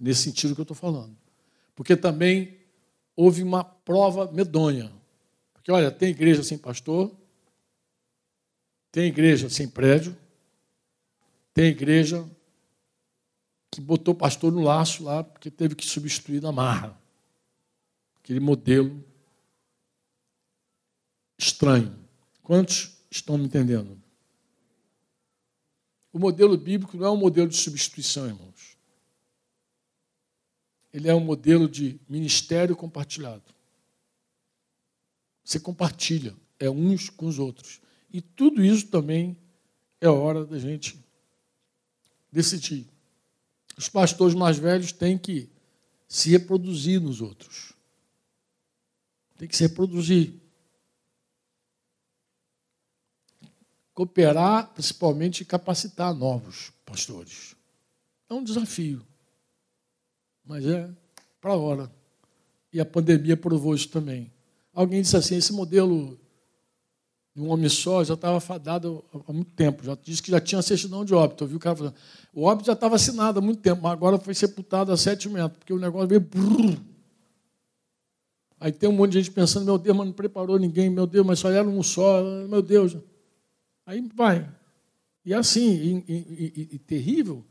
Nesse 0.00 0.22
sentido 0.22 0.54
que 0.54 0.60
eu 0.60 0.64
estou 0.64 0.76
falando. 0.76 1.16
Porque 1.76 1.94
também 1.94 2.58
houve 3.14 3.42
uma 3.42 3.62
prova 3.62 4.30
medonha. 4.32 4.90
Porque, 5.52 5.70
olha, 5.70 5.90
tem 5.90 6.08
igreja 6.08 6.42
sem 6.42 6.58
pastor, 6.58 7.14
tem 8.90 9.04
igreja 9.04 9.48
sem 9.48 9.68
prédio, 9.68 10.16
tem 11.54 11.66
igreja 11.66 12.28
que 13.72 13.80
botou 13.80 14.14
pastor 14.14 14.52
no 14.52 14.60
laço 14.60 15.02
lá, 15.02 15.24
porque 15.24 15.50
teve 15.50 15.74
que 15.74 15.86
substituir 15.86 16.42
na 16.42 16.52
marra. 16.52 16.94
Aquele 18.16 18.38
modelo 18.38 19.02
estranho. 21.38 21.98
Quantos 22.42 22.98
estão 23.10 23.38
me 23.38 23.46
entendendo? 23.46 23.98
O 26.12 26.18
modelo 26.18 26.54
bíblico 26.58 26.98
não 26.98 27.06
é 27.06 27.10
um 27.10 27.16
modelo 27.16 27.48
de 27.48 27.56
substituição, 27.56 28.26
irmãos. 28.26 28.76
Ele 30.92 31.08
é 31.08 31.14
um 31.14 31.20
modelo 31.20 31.66
de 31.66 31.98
ministério 32.06 32.76
compartilhado. 32.76 33.54
Você 35.42 35.58
compartilha, 35.58 36.36
é 36.58 36.68
uns 36.68 37.08
com 37.08 37.26
os 37.26 37.38
outros. 37.38 37.80
E 38.12 38.20
tudo 38.20 38.62
isso 38.62 38.88
também 38.88 39.34
é 39.98 40.08
hora 40.10 40.44
da 40.44 40.58
gente 40.58 41.02
decidir 42.30 42.91
os 43.76 43.88
pastores 43.88 44.34
mais 44.34 44.58
velhos 44.58 44.92
têm 44.92 45.18
que 45.18 45.48
se 46.06 46.30
reproduzir 46.30 47.00
nos 47.00 47.20
outros. 47.20 47.72
Tem 49.36 49.48
que 49.48 49.56
se 49.56 49.62
reproduzir. 49.64 50.34
Cooperar, 53.94 54.72
principalmente, 54.72 55.44
capacitar 55.44 56.14
novos 56.14 56.72
pastores. 56.84 57.56
É 58.28 58.34
um 58.34 58.44
desafio. 58.44 59.04
Mas 60.44 60.64
é 60.66 60.90
para 61.40 61.52
a 61.52 61.56
hora. 61.56 61.92
E 62.72 62.80
a 62.80 62.84
pandemia 62.84 63.36
provou 63.36 63.74
isso 63.74 63.88
também. 63.88 64.32
Alguém 64.72 65.02
disse 65.02 65.16
assim: 65.16 65.36
esse 65.36 65.52
modelo 65.52 66.16
de 66.16 66.21
um 67.34 67.48
homem 67.48 67.68
só 67.68 68.04
já 68.04 68.14
estava 68.14 68.38
fadado 68.40 69.02
há 69.26 69.32
muito 69.32 69.50
tempo. 69.52 69.82
Já 69.82 69.96
disse 70.00 70.22
que 70.22 70.30
já 70.30 70.40
tinha 70.40 70.60
certidão 70.60 71.04
de 71.04 71.14
óbito. 71.14 71.44
Ouviu 71.44 71.56
o 71.56 71.60
cara 71.60 71.74
falando. 71.74 71.94
O 72.32 72.44
óbito 72.44 72.66
já 72.66 72.74
estava 72.74 72.96
assinado 72.96 73.38
há 73.38 73.42
muito 73.42 73.60
tempo, 73.60 73.80
mas 73.82 73.92
agora 73.92 74.18
foi 74.18 74.34
sepultado 74.34 74.92
há 74.92 74.96
sete 74.96 75.28
metros, 75.28 75.58
porque 75.58 75.72
o 75.72 75.78
negócio 75.78 76.08
veio. 76.08 76.20
Brrr. 76.20 76.78
Aí 78.60 78.70
tem 78.70 78.88
um 78.88 78.92
monte 78.92 79.12
de 79.12 79.22
gente 79.22 79.32
pensando, 79.32 79.64
meu 79.64 79.78
Deus, 79.78 79.96
mas 79.96 80.06
não 80.06 80.12
preparou 80.12 80.58
ninguém, 80.58 80.88
meu 80.88 81.06
Deus, 81.06 81.26
mas 81.26 81.38
só 81.38 81.50
era 81.50 81.66
um 81.66 81.82
só, 81.82 82.22
meu 82.48 82.62
Deus. 82.62 82.96
Aí 83.84 84.00
vai. 84.14 84.48
E 85.24 85.34
assim, 85.34 86.04
e, 86.06 86.12
e, 86.12 86.14
e, 86.14 86.68
e 86.72 86.78
terrível, 86.78 87.44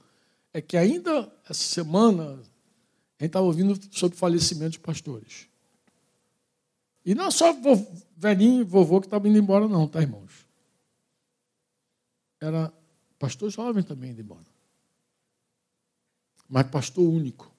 é 0.53 0.61
que 0.61 0.77
ainda 0.77 1.29
essa 1.49 1.63
semana 1.63 2.23
a 2.23 3.23
gente 3.23 3.29
estava 3.29 3.45
ouvindo 3.45 3.77
sobre 3.91 4.17
falecimento 4.17 4.71
de 4.71 4.79
pastores. 4.79 5.47
E 7.05 7.15
não 7.15 7.25
é 7.25 7.31
só 7.31 7.53
velhinho, 8.21 8.65
vovô 8.65 9.01
que 9.01 9.07
estava 9.07 9.27
indo 9.27 9.37
embora, 9.37 9.67
não, 9.67 9.87
tá, 9.87 9.99
irmãos? 9.99 10.47
Era 12.39 12.71
pastor 13.17 13.49
jovem 13.49 13.83
também 13.83 14.11
indo 14.11 14.21
embora. 14.21 14.45
Mas 16.47 16.69
pastor 16.69 17.03
único. 17.03 17.51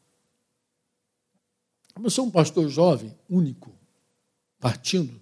Eu 2.00 2.10
sou 2.10 2.26
um 2.26 2.30
pastor 2.30 2.68
jovem, 2.68 3.16
único, 3.28 3.74
partindo. 4.60 5.20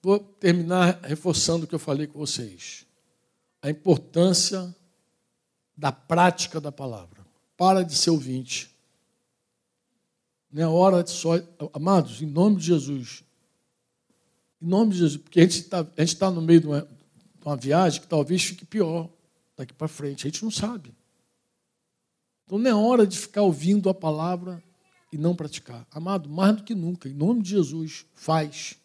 Vou 0.00 0.18
terminar 0.18 1.00
reforçando 1.02 1.64
o 1.64 1.68
que 1.68 1.74
eu 1.74 1.78
falei 1.78 2.06
com 2.06 2.18
vocês. 2.18 2.86
A 3.62 3.70
importância 3.70 4.74
da 5.76 5.90
prática 5.90 6.60
da 6.60 6.70
palavra. 6.70 7.13
Para 7.56 7.82
de 7.82 7.94
ser 7.94 8.10
ouvinte. 8.10 8.70
Não 10.50 10.62
é 10.62 10.66
hora 10.66 11.02
de 11.02 11.10
só. 11.10 11.32
Amados, 11.72 12.22
em 12.22 12.26
nome 12.26 12.56
de 12.56 12.66
Jesus. 12.66 13.24
Em 14.62 14.66
nome 14.66 14.92
de 14.92 14.98
Jesus, 14.98 15.20
porque 15.20 15.40
a 15.40 15.42
gente 15.42 15.60
está 15.60 15.84
tá 15.84 16.30
no 16.30 16.40
meio 16.40 16.60
de 16.60 16.66
uma, 16.66 16.82
de 16.82 17.44
uma 17.44 17.56
viagem 17.56 18.00
que 18.00 18.06
talvez 18.06 18.44
fique 18.44 18.64
pior 18.64 19.10
daqui 19.56 19.72
para 19.72 19.88
frente. 19.88 20.26
A 20.26 20.30
gente 20.30 20.42
não 20.42 20.50
sabe. 20.50 20.94
Então 22.44 22.58
não 22.58 22.70
é 22.70 22.74
hora 22.74 23.06
de 23.06 23.18
ficar 23.18 23.42
ouvindo 23.42 23.88
a 23.88 23.94
palavra 23.94 24.62
e 25.12 25.18
não 25.18 25.34
praticar. 25.34 25.86
Amado, 25.90 26.28
mais 26.28 26.56
do 26.56 26.64
que 26.64 26.74
nunca, 26.74 27.08
em 27.08 27.14
nome 27.14 27.42
de 27.42 27.50
Jesus, 27.50 28.06
faz. 28.14 28.76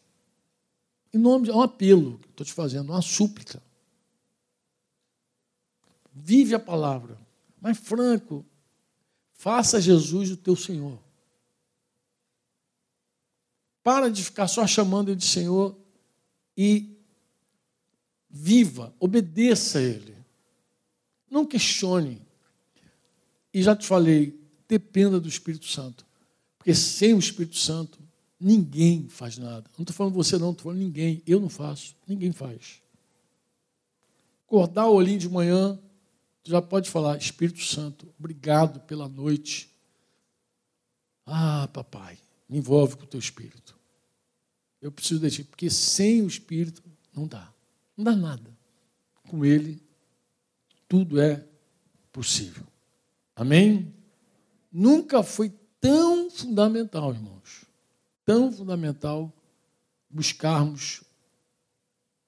Em 1.13 1.17
nome 1.17 1.45
de, 1.45 1.51
é 1.51 1.55
um 1.55 1.61
apelo 1.61 2.19
que 2.19 2.29
estou 2.29 2.45
te 2.45 2.53
fazendo, 2.53 2.91
uma 2.91 3.01
súplica. 3.01 3.61
Vive 6.13 6.55
a 6.55 6.59
palavra. 6.59 7.17
Mas 7.61 7.77
franco, 7.77 8.45
Faça 9.39 9.79
Jesus 9.79 10.31
o 10.31 10.35
teu 10.35 10.53
Senhor. 10.53 10.99
Para 13.81 14.11
de 14.11 14.21
ficar 14.21 14.49
só 14.49 14.67
chamando 14.67 15.11
Ele 15.11 15.15
de 15.15 15.25
Senhor 15.25 15.77
e 16.57 16.93
viva, 18.29 18.93
obedeça 18.99 19.79
a 19.79 19.81
Ele. 19.81 20.13
Não 21.31 21.45
questione. 21.45 22.21
E 23.53 23.63
já 23.63 23.73
te 23.77 23.87
falei, 23.87 24.37
dependa 24.67 25.21
do 25.21 25.29
Espírito 25.29 25.67
Santo. 25.67 26.05
Porque 26.57 26.75
sem 26.75 27.13
o 27.13 27.19
Espírito 27.19 27.55
Santo, 27.55 27.97
ninguém 28.37 29.07
faz 29.07 29.37
nada. 29.37 29.71
Não 29.77 29.83
estou 29.83 29.95
falando 29.95 30.15
você, 30.15 30.37
não, 30.37 30.51
estou 30.51 30.65
falando 30.65 30.79
ninguém. 30.79 31.23
Eu 31.25 31.39
não 31.39 31.47
faço, 31.47 31.95
ninguém 32.05 32.33
faz. 32.33 32.81
Acordar 34.45 34.87
o 34.87 34.95
olhinho 34.95 35.17
de 35.17 35.29
manhã, 35.29 35.79
Já 36.49 36.63
pode 36.63 36.89
falar, 36.89 37.15
Espírito 37.19 37.63
Santo, 37.63 38.11
obrigado 38.17 38.79
pela 38.79 39.07
noite. 39.07 39.71
Ah, 41.23 41.69
papai, 41.71 42.17
me 42.49 42.57
envolve 42.57 42.97
com 42.97 43.03
o 43.03 43.07
teu 43.07 43.19
espírito. 43.19 43.77
Eu 44.81 44.91
preciso 44.91 45.19
de 45.19 45.29
ti, 45.29 45.43
porque 45.43 45.69
sem 45.69 46.23
o 46.23 46.27
espírito 46.27 46.81
não 47.13 47.27
dá. 47.27 47.53
Não 47.95 48.03
dá 48.03 48.15
nada. 48.15 48.57
Com 49.29 49.45
ele, 49.45 49.79
tudo 50.87 51.21
é 51.21 51.45
possível. 52.11 52.65
Amém? 53.35 53.93
Nunca 54.71 55.21
foi 55.21 55.53
tão 55.79 56.31
fundamental, 56.31 57.13
irmãos, 57.13 57.65
tão 58.25 58.51
fundamental 58.51 59.31
buscarmos 60.09 61.03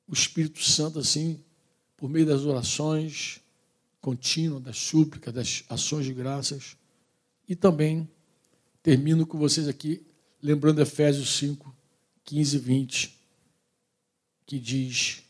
o 0.07 0.13
Espírito 0.13 0.63
Santo 0.63 0.99
assim, 0.99 1.43
por 1.97 2.07
meio 2.07 2.27
das 2.27 2.45
orações 2.45 3.40
contínuas, 4.01 4.63
das 4.63 4.77
súplicas, 4.77 5.33
das 5.33 5.63
ações 5.69 6.05
de 6.05 6.13
graças. 6.13 6.75
E 7.47 7.55
também 7.55 8.09
termino 8.81 9.25
com 9.25 9.37
vocês 9.37 9.67
aqui, 9.67 10.05
lembrando 10.41 10.81
Efésios 10.81 11.37
5, 11.37 11.73
15 12.23 12.55
e 12.55 12.59
20, 12.59 13.19
que 14.45 14.59
diz, 14.59 15.23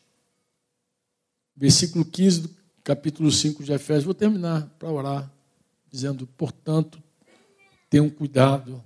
versículo 1.56 2.06
15 2.06 2.42
do 2.42 2.56
capítulo 2.84 3.32
5 3.32 3.64
de 3.64 3.74
Efésios, 3.74 4.06
vou 4.06 4.14
terminar 4.14 4.68
para 4.80 4.90
orar, 4.90 5.32
dizendo, 5.92 6.26
portanto, 6.26 7.02
tenham 7.90 8.10
cuidado 8.10 8.82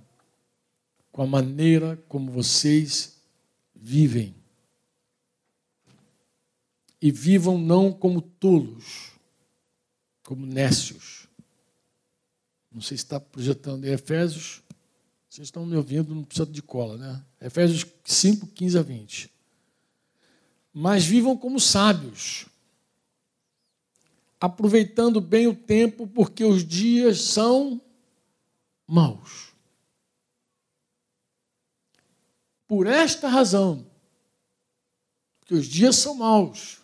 com 1.12 1.22
a 1.22 1.26
maneira 1.26 1.96
como 2.08 2.30
vocês 2.30 3.16
vivem. 3.74 4.34
E 7.00 7.12
vivam 7.12 7.56
não 7.56 7.92
como 7.92 8.20
tolos, 8.20 9.15
como 10.26 10.44
nécios. 10.44 11.28
Não 12.70 12.82
sei 12.82 12.96
se 12.96 13.04
está 13.04 13.20
projetando 13.20 13.84
em 13.86 13.92
Efésios. 13.92 14.60
Vocês 15.28 15.46
estão 15.46 15.64
me 15.64 15.76
ouvindo, 15.76 16.14
não 16.14 16.24
precisa 16.24 16.50
de 16.50 16.60
cola, 16.60 16.98
né? 16.98 17.24
Efésios 17.40 17.86
5, 18.04 18.48
15 18.48 18.78
a 18.78 18.82
20. 18.82 19.32
Mas 20.72 21.04
vivam 21.04 21.36
como 21.36 21.60
sábios, 21.60 22.46
aproveitando 24.40 25.20
bem 25.20 25.46
o 25.46 25.54
tempo, 25.54 26.08
porque 26.08 26.44
os 26.44 26.66
dias 26.66 27.22
são 27.22 27.80
maus. 28.86 29.54
Por 32.66 32.88
esta 32.88 33.28
razão, 33.28 33.86
que 35.44 35.54
os 35.54 35.66
dias 35.66 35.94
são 35.96 36.16
maus, 36.16 36.80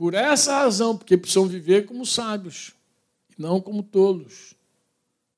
por 0.00 0.14
essa 0.14 0.56
razão, 0.56 0.96
porque 0.96 1.14
precisam 1.14 1.46
viver 1.46 1.84
como 1.84 2.06
sábios, 2.06 2.72
não 3.36 3.60
como 3.60 3.82
tolos. 3.82 4.54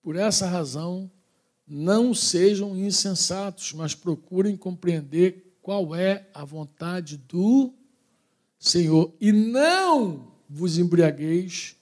Por 0.01 0.15
essa 0.15 0.47
razão, 0.47 1.11
não 1.67 2.15
sejam 2.15 2.77
insensatos, 2.77 3.73
mas 3.73 3.93
procurem 3.93 4.57
compreender 4.57 5.53
qual 5.61 5.97
é 5.97 6.29
a 6.33 6.45
vontade 6.45 7.17
do 7.17 7.75
Senhor. 8.57 9.13
E 9.21 9.33
não 9.33 10.33
vos 10.49 10.79
embriagueis 10.79 11.75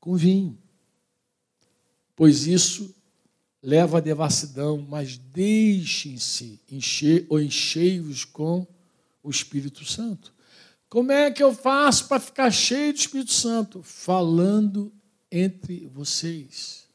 com 0.00 0.16
vinho, 0.16 0.58
pois 2.16 2.48
isso 2.48 2.92
leva 3.62 3.98
à 3.98 4.00
devassidão, 4.00 4.84
mas 4.90 5.16
deixem-se 5.16 6.58
encher 6.68 7.26
ou 7.28 7.40
enchei-vos 7.40 8.24
com 8.24 8.66
o 9.22 9.30
Espírito 9.30 9.84
Santo. 9.84 10.31
Como 10.92 11.10
é 11.10 11.30
que 11.30 11.42
eu 11.42 11.54
faço 11.54 12.06
para 12.06 12.20
ficar 12.20 12.50
cheio 12.50 12.92
do 12.92 12.98
Espírito 12.98 13.32
Santo? 13.32 13.82
Falando 13.82 14.92
entre 15.30 15.86
vocês. 15.86 16.86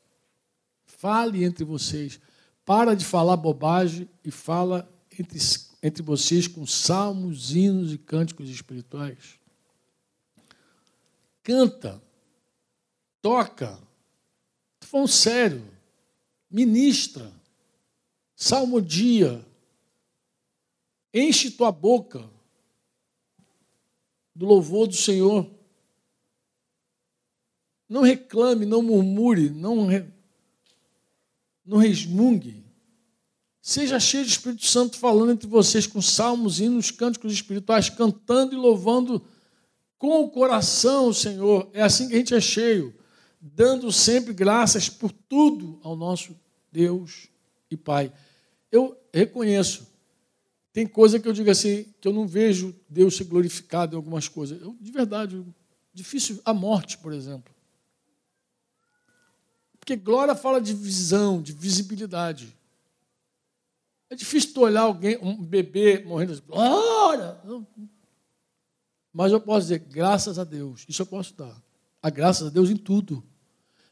Fale 0.85 1.43
entre 1.43 1.65
vocês. 1.65 2.19
Para 2.63 2.95
de 2.95 3.03
falar 3.03 3.35
bobagem 3.35 4.07
e 4.23 4.29
fala 4.29 4.87
entre, 5.17 5.39
entre 5.81 6.03
vocês 6.03 6.47
com 6.47 6.63
salmos, 6.63 7.55
hinos 7.55 7.91
e 7.91 7.97
cânticos 7.97 8.51
espirituais. 8.51 9.39
Canta, 11.41 11.99
toca. 13.19 13.79
Estou 14.75 14.91
falando 14.91 15.07
sério 15.07 15.67
ministra, 16.51 17.33
salmodia, 18.35 19.43
enche 21.11 21.49
tua 21.49 21.71
boca 21.71 22.36
do 24.37 24.45
louvor 24.45 24.87
do 24.87 24.95
Senhor. 24.95 25.49
Não 27.89 28.03
reclame, 28.03 28.67
não 28.67 28.83
murmure, 28.83 29.49
não, 29.49 29.87
re... 29.87 30.05
não 31.65 31.79
resmungue. 31.79 32.63
Seja 33.59 33.99
cheio 33.99 34.23
de 34.23 34.29
Espírito 34.29 34.65
Santo 34.65 34.97
falando 34.97 35.31
entre 35.31 35.47
vocês 35.47 35.87
com 35.87 36.01
salmos, 36.01 36.59
hinos, 36.59 36.91
cânticos 36.91 37.33
espirituais, 37.33 37.89
cantando 37.89 38.53
e 38.53 38.57
louvando 38.57 39.25
com 39.97 40.21
o 40.21 40.29
coração 40.29 41.07
o 41.07 41.13
Senhor. 41.13 41.67
É 41.73 41.81
assim 41.81 42.07
que 42.07 42.13
a 42.13 42.17
gente 42.17 42.35
é 42.35 42.39
cheio 42.39 42.93
dando 43.41 43.91
sempre 43.91 44.33
graças 44.33 44.87
por 44.87 45.11
tudo 45.11 45.79
ao 45.81 45.95
nosso 45.95 46.39
Deus 46.71 47.27
e 47.71 47.75
Pai. 47.75 48.13
Eu 48.71 48.95
reconheço, 49.11 49.87
tem 50.77 50.85
coisa 50.85 51.19
que 51.19 51.27
eu 51.27 51.33
digo 51.33 51.49
assim, 51.49 51.91
que 51.99 52.07
eu 52.07 52.13
não 52.13 52.27
vejo 52.27 52.71
Deus 52.87 53.17
ser 53.17 53.23
glorificado 53.23 53.95
em 53.95 53.97
algumas 53.97 54.27
coisas. 54.27 54.61
Eu, 54.61 54.77
de 54.79 54.91
verdade, 54.91 55.43
difícil 55.91 56.39
a 56.45 56.53
morte, 56.53 56.99
por 56.99 57.11
exemplo. 57.11 57.51
Porque 59.79 59.95
glória 59.95 60.35
fala 60.35 60.61
de 60.61 60.75
visão, 60.75 61.41
de 61.41 61.51
visibilidade. 61.51 62.55
É 64.07 64.13
difícil 64.13 64.53
tu 64.53 64.61
olhar 64.61 64.81
alguém, 64.81 65.17
um 65.19 65.43
bebê 65.43 66.03
morrendo 66.05 66.33
assim, 66.33 66.43
glória! 66.45 67.39
Mas 69.11 69.31
eu 69.31 69.41
posso 69.41 69.61
dizer, 69.61 69.79
graças 69.79 70.37
a 70.37 70.43
Deus, 70.43 70.85
isso 70.87 71.01
eu 71.01 71.07
posso 71.07 71.33
dar. 71.33 71.59
A 72.03 72.11
graças 72.11 72.49
a 72.49 72.51
Deus 72.51 72.69
em 72.69 72.77
tudo 72.77 73.23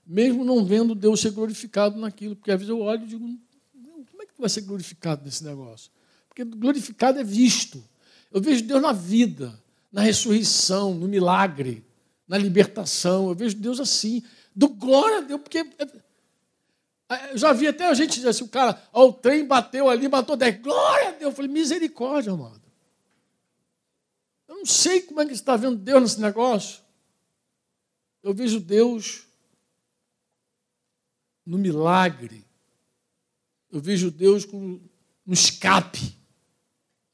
mesmo 0.06 0.46
não 0.46 0.64
vendo 0.64 0.94
Deus 0.94 1.20
ser 1.20 1.32
glorificado 1.32 1.98
naquilo, 1.98 2.36
porque 2.36 2.52
às 2.52 2.60
vezes 2.60 2.70
eu 2.70 2.80
olho 2.80 3.06
e 3.06 3.08
digo, 3.08 3.26
como 3.26 4.22
é 4.22 4.26
que 4.28 4.34
vai 4.38 4.50
ser 4.50 4.62
glorificado 4.62 5.26
nesse 5.26 5.44
negócio? 5.44 5.95
Porque 6.36 6.44
glorificado 6.44 7.18
é 7.18 7.24
visto. 7.24 7.82
Eu 8.30 8.42
vejo 8.42 8.62
Deus 8.66 8.82
na 8.82 8.92
vida, 8.92 9.58
na 9.90 10.02
ressurreição, 10.02 10.94
no 10.94 11.08
milagre, 11.08 11.82
na 12.28 12.38
libertação. 12.38 13.30
Eu 13.30 13.36
vejo 13.36 13.56
Deus 13.56 13.80
assim. 13.80 14.22
Do 14.54 14.68
glória 14.68 15.20
a 15.20 15.22
Deus, 15.22 15.40
porque. 15.42 15.60
É, 15.60 17.16
é, 17.16 17.32
eu 17.32 17.38
já 17.38 17.54
vi 17.54 17.70
até 17.70 17.88
a 17.88 17.94
gente 17.94 18.16
dizer 18.16 18.28
assim: 18.28 18.44
o 18.44 18.50
cara, 18.50 18.86
ó, 18.92 19.08
o 19.08 19.14
trem 19.14 19.46
bateu 19.46 19.90
ali, 19.90 20.10
matou 20.10 20.36
10. 20.36 20.62
Glória 20.62 21.08
a 21.08 21.12
Deus. 21.12 21.22
Eu 21.22 21.32
falei, 21.32 21.50
misericórdia, 21.50 22.34
amado. 22.34 22.62
Eu 24.46 24.56
não 24.58 24.66
sei 24.66 25.04
como 25.04 25.22
é 25.22 25.24
que 25.24 25.32
você 25.32 25.40
está 25.40 25.56
vendo 25.56 25.78
Deus 25.78 26.02
nesse 26.02 26.20
negócio. 26.20 26.82
Eu 28.22 28.34
vejo 28.34 28.60
Deus 28.60 29.26
no 31.46 31.58
milagre. 31.58 32.46
Eu 33.72 33.80
vejo 33.80 34.12
Deus 34.12 34.46
no 34.46 34.82
escape. 35.34 36.25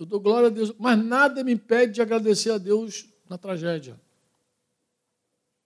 Eu 0.02 0.06
dou 0.08 0.20
glória 0.20 0.48
a 0.48 0.50
Deus, 0.50 0.74
mas 0.80 0.98
nada 0.98 1.44
me 1.44 1.54
impede 1.54 1.94
de 1.94 2.02
agradecer 2.02 2.50
a 2.50 2.58
Deus 2.58 3.06
na 3.30 3.38
tragédia. 3.38 4.02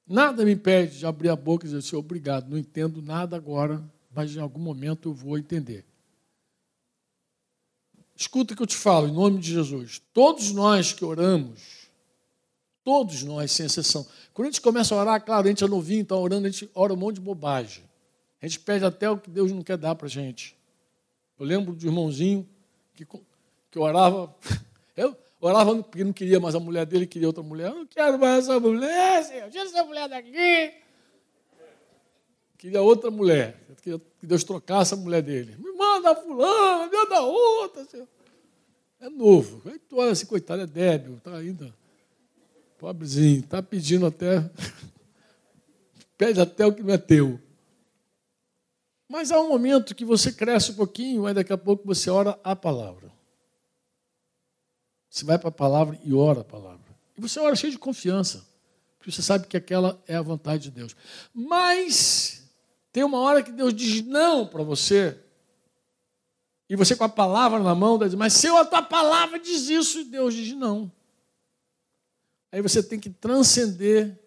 Nada 0.05 0.43
me 0.43 0.51
impede 0.51 0.99
de 0.99 1.05
abrir 1.05 1.29
a 1.29 1.37
boca 1.37 1.65
e 1.65 1.69
dizer, 1.69 1.81
Senhor, 1.81 2.01
obrigado, 2.01 2.49
não 2.49 2.57
entendo 2.57 3.01
nada 3.01 3.37
agora, 3.37 3.81
mas 4.13 4.35
em 4.35 4.41
algum 4.41 4.59
momento 4.59 5.07
eu 5.07 5.13
vou 5.13 5.37
entender. 5.37 5.85
Escuta 8.13 8.53
o 8.53 8.57
que 8.57 8.61
eu 8.61 8.67
te 8.67 8.75
falo, 8.75 9.07
em 9.07 9.13
nome 9.13 9.39
de 9.39 9.53
Jesus. 9.53 10.01
Todos 10.13 10.51
nós 10.51 10.91
que 10.91 11.05
oramos, 11.05 11.87
todos 12.83 13.23
nós, 13.23 13.53
sem 13.53 13.67
exceção. 13.67 14.05
Quando 14.33 14.49
a 14.49 14.51
gente 14.51 14.59
começa 14.59 14.93
a 14.93 14.99
orar, 14.99 15.23
claro, 15.23 15.47
a 15.47 15.49
gente 15.49 15.63
é 15.63 15.67
novinho, 15.67 16.01
está 16.01 16.17
orando, 16.17 16.45
a 16.45 16.49
gente 16.49 16.69
ora 16.75 16.93
um 16.93 16.97
monte 16.97 17.15
de 17.15 17.21
bobagem. 17.21 17.85
A 18.41 18.47
gente 18.47 18.59
pede 18.59 18.83
até 18.83 19.09
o 19.09 19.17
que 19.17 19.29
Deus 19.29 19.49
não 19.53 19.61
quer 19.61 19.77
dar 19.77 19.95
para 19.95 20.07
a 20.07 20.09
gente. 20.09 20.57
Eu 21.39 21.45
lembro 21.45 21.73
de 21.73 21.87
um 21.87 21.89
irmãozinho 21.89 22.45
que, 22.93 23.05
que 23.75 23.79
orava. 23.79 24.33
Eu 24.95 25.17
orava 25.41 25.75
porque 25.83 26.01
não 26.01 26.13
queria 26.13 26.39
mais 26.39 26.55
a 26.55 26.59
mulher 26.61 26.85
dele, 26.85 27.05
queria 27.05 27.27
outra 27.27 27.43
mulher. 27.43 27.67
Eu 27.67 27.75
não 27.75 27.85
quero 27.85 28.17
mais 28.17 28.45
essa 28.45 28.57
mulher, 28.57 29.23
Senhor. 29.25 29.49
Tira 29.49 29.65
essa 29.65 29.83
mulher 29.83 30.07
daqui. 30.07 30.73
Queria 32.57 32.81
outra 32.81 33.11
mulher. 33.11 33.59
Queria 33.81 33.99
que 33.99 34.25
Deus 34.25 34.45
trocasse 34.45 34.93
a 34.93 34.97
mulher 34.97 35.21
dele. 35.21 35.57
Me 35.59 35.73
manda 35.73 36.15
fulana, 36.15 36.87
me 36.87 36.97
manda 36.97 37.21
outra, 37.21 37.83
Senhor. 37.83 38.07
É 39.01 39.09
novo. 39.09 39.61
Aí 39.69 39.77
tu 39.77 39.97
olha 39.97 40.11
assim, 40.11 40.25
coitado, 40.25 40.61
é 40.61 40.67
débil, 40.67 41.17
está 41.17 41.35
ainda. 41.35 41.75
Pobrezinho, 42.77 43.41
está 43.41 43.61
pedindo 43.61 44.05
até. 44.05 44.49
Pede 46.17 46.39
até 46.39 46.65
o 46.65 46.73
que 46.73 46.81
não 46.81 46.93
é 46.93 46.97
teu. 46.97 47.37
Mas 49.09 49.31
há 49.31 49.39
um 49.39 49.49
momento 49.49 49.93
que 49.93 50.05
você 50.05 50.31
cresce 50.31 50.71
um 50.71 50.75
pouquinho, 50.75 51.25
aí 51.25 51.33
daqui 51.33 51.51
a 51.51 51.57
pouco 51.57 51.85
você 51.85 52.09
ora 52.09 52.39
a 52.41 52.55
palavra. 52.55 53.13
Você 55.15 55.23
vai 55.23 55.39
para 55.39 55.47
a 55.47 55.51
palavra 55.51 55.97
e 56.03 56.13
ora 56.13 56.41
a 56.41 56.43
palavra. 56.43 56.93
E 57.17 57.21
você 57.21 57.39
ora 57.39 57.55
cheio 57.55 57.71
de 57.71 57.79
confiança, 57.79 58.45
porque 58.97 59.09
você 59.09 59.21
sabe 59.21 59.47
que 59.47 59.55
aquela 59.55 59.97
é 60.05 60.15
a 60.17 60.21
vontade 60.21 60.63
de 60.63 60.71
Deus. 60.71 60.93
Mas 61.33 62.43
tem 62.91 63.01
uma 63.01 63.19
hora 63.19 63.41
que 63.41 63.49
Deus 63.49 63.73
diz 63.73 64.01
não 64.01 64.45
para 64.45 64.61
você, 64.61 65.17
e 66.67 66.75
você 66.75 66.97
com 66.97 67.05
a 67.05 67.09
palavra 67.09 67.59
na 67.59 67.73
mão, 67.73 67.97
diz, 67.97 68.13
mas 68.13 68.33
se 68.33 68.47
a 68.49 68.65
tua 68.65 68.81
palavra 68.81 69.39
diz 69.39 69.69
isso, 69.69 70.01
e 70.01 70.03
Deus 70.03 70.33
diz 70.33 70.53
não. 70.53 70.91
Aí 72.51 72.61
você 72.61 72.83
tem 72.83 72.99
que 72.99 73.09
transcender 73.09 74.19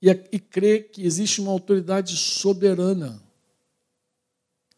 e, 0.00 0.08
e 0.08 0.38
crer 0.38 0.90
que 0.92 1.04
existe 1.04 1.42
uma 1.42 1.52
autoridade 1.52 2.16
soberana 2.16 3.22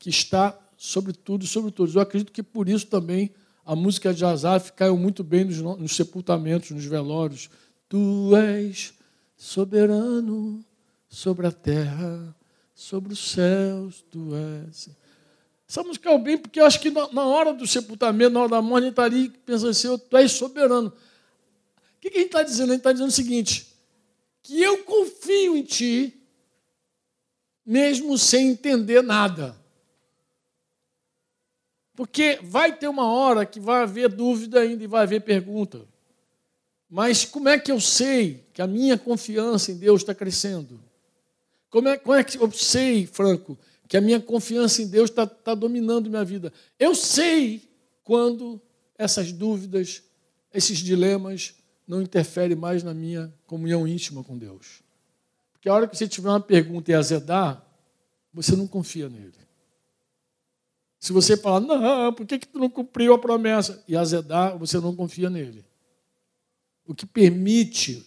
que 0.00 0.10
está 0.10 0.58
sobre 0.76 1.12
tudo, 1.12 1.46
sobre 1.46 1.70
todos. 1.70 1.94
Eu 1.94 2.00
acredito 2.00 2.32
que 2.32 2.42
por 2.42 2.68
isso 2.68 2.88
também 2.88 3.32
a 3.68 3.76
música 3.76 4.14
de 4.14 4.24
Asaf 4.24 4.72
caiu 4.72 4.96
muito 4.96 5.22
bem 5.22 5.44
nos, 5.44 5.60
nos 5.60 5.94
sepultamentos, 5.94 6.70
nos 6.70 6.86
velórios. 6.86 7.50
Tu 7.86 8.34
és 8.34 8.94
soberano 9.36 10.64
sobre 11.06 11.46
a 11.46 11.52
terra, 11.52 12.34
sobre 12.74 13.12
os 13.12 13.18
céus, 13.30 14.02
tu 14.10 14.30
és. 14.64 14.88
Essa 15.68 15.82
música 15.82 16.08
caiu 16.08 16.18
bem 16.18 16.38
porque 16.38 16.58
eu 16.58 16.64
acho 16.64 16.80
que 16.80 16.90
na 16.90 17.26
hora 17.26 17.52
do 17.52 17.66
sepultamento, 17.66 18.32
na 18.32 18.40
hora 18.40 18.48
da 18.48 18.62
morte, 18.62 18.84
a 18.84 18.86
gente 18.86 18.92
estaria 18.92 19.32
pensando 19.44 19.68
assim, 19.68 19.98
tu 19.98 20.16
és 20.16 20.32
soberano. 20.32 20.88
O 20.88 22.00
que 22.00 22.08
a 22.08 22.12
gente 22.12 22.24
está 22.28 22.42
dizendo? 22.42 22.70
A 22.70 22.72
gente 22.72 22.80
está 22.80 22.92
dizendo 22.92 23.10
o 23.10 23.12
seguinte, 23.12 23.66
que 24.44 24.62
eu 24.62 24.78
confio 24.78 25.54
em 25.54 25.62
ti, 25.62 26.18
mesmo 27.66 28.16
sem 28.16 28.48
entender 28.48 29.02
nada. 29.02 29.54
Porque 31.98 32.38
vai 32.44 32.72
ter 32.76 32.86
uma 32.86 33.10
hora 33.10 33.44
que 33.44 33.58
vai 33.58 33.82
haver 33.82 34.08
dúvida 34.08 34.60
ainda 34.60 34.84
e 34.84 34.86
vai 34.86 35.02
haver 35.02 35.20
pergunta. 35.20 35.84
Mas 36.88 37.24
como 37.24 37.48
é 37.48 37.58
que 37.58 37.72
eu 37.72 37.80
sei 37.80 38.46
que 38.52 38.62
a 38.62 38.68
minha 38.68 38.96
confiança 38.96 39.72
em 39.72 39.76
Deus 39.76 40.02
está 40.02 40.14
crescendo? 40.14 40.80
Como 41.68 41.88
é, 41.88 41.98
como 41.98 42.14
é 42.14 42.22
que 42.22 42.38
eu 42.38 42.52
sei, 42.52 43.04
Franco, 43.04 43.58
que 43.88 43.96
a 43.96 44.00
minha 44.00 44.20
confiança 44.20 44.80
em 44.80 44.86
Deus 44.86 45.10
está 45.10 45.26
tá 45.26 45.56
dominando 45.56 46.08
minha 46.08 46.24
vida? 46.24 46.52
Eu 46.78 46.94
sei 46.94 47.68
quando 48.04 48.60
essas 48.96 49.32
dúvidas, 49.32 50.04
esses 50.54 50.78
dilemas 50.78 51.56
não 51.84 52.00
interferem 52.00 52.56
mais 52.56 52.84
na 52.84 52.94
minha 52.94 53.34
comunhão 53.44 53.88
íntima 53.88 54.22
com 54.22 54.38
Deus. 54.38 54.84
Porque 55.52 55.68
a 55.68 55.74
hora 55.74 55.88
que 55.88 55.96
você 55.96 56.06
tiver 56.06 56.28
uma 56.28 56.38
pergunta 56.38 56.92
e 56.92 56.94
azedar, 56.94 57.60
você 58.32 58.54
não 58.54 58.68
confia 58.68 59.08
nele. 59.08 59.47
Se 60.98 61.12
você 61.12 61.36
falar, 61.36 61.60
não, 61.60 62.12
por 62.12 62.26
que, 62.26 62.38
que 62.38 62.48
tu 62.48 62.58
não 62.58 62.68
cumpriu 62.68 63.14
a 63.14 63.18
promessa? 63.18 63.82
E 63.86 63.96
azedar, 63.96 64.58
você 64.58 64.80
não 64.80 64.94
confia 64.94 65.30
nele. 65.30 65.64
O 66.84 66.94
que 66.94 67.06
permite 67.06 68.04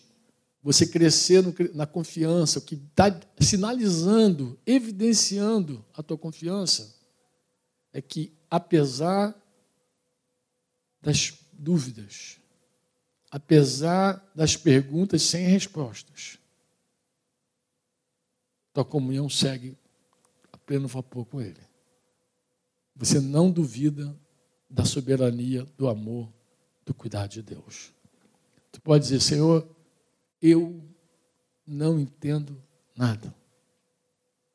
você 0.62 0.86
crescer 0.86 1.44
na 1.74 1.86
confiança, 1.86 2.60
o 2.60 2.62
que 2.62 2.76
está 2.76 3.20
sinalizando, 3.40 4.60
evidenciando 4.66 5.84
a 5.94 6.04
tua 6.04 6.18
confiança, 6.18 6.96
é 7.94 8.02
que, 8.02 8.38
apesar 8.50 9.36
das 11.02 11.34
dúvidas, 11.54 12.40
apesar 13.32 14.24
das 14.36 14.56
perguntas 14.56 15.24
sem 15.24 15.48
respostas, 15.48 16.38
tua 18.74 18.86
comunhão 18.86 19.30
segue 19.30 19.78
a 20.52 20.58
pleno 20.58 20.88
vapor 20.88 21.26
com 21.26 21.42
Ele. 21.42 21.71
Você 23.02 23.20
não 23.20 23.50
duvida 23.50 24.16
da 24.70 24.86
soberania, 24.86 25.66
do 25.76 25.88
amor, 25.88 26.32
do 26.86 26.94
cuidado 26.94 27.32
de 27.32 27.42
Deus. 27.42 27.92
Tu 28.72 28.80
pode 28.80 29.06
dizer, 29.06 29.20
Senhor, 29.20 29.68
eu 30.40 30.88
não 31.66 32.00
entendo 32.00 32.64
nada. 32.96 33.34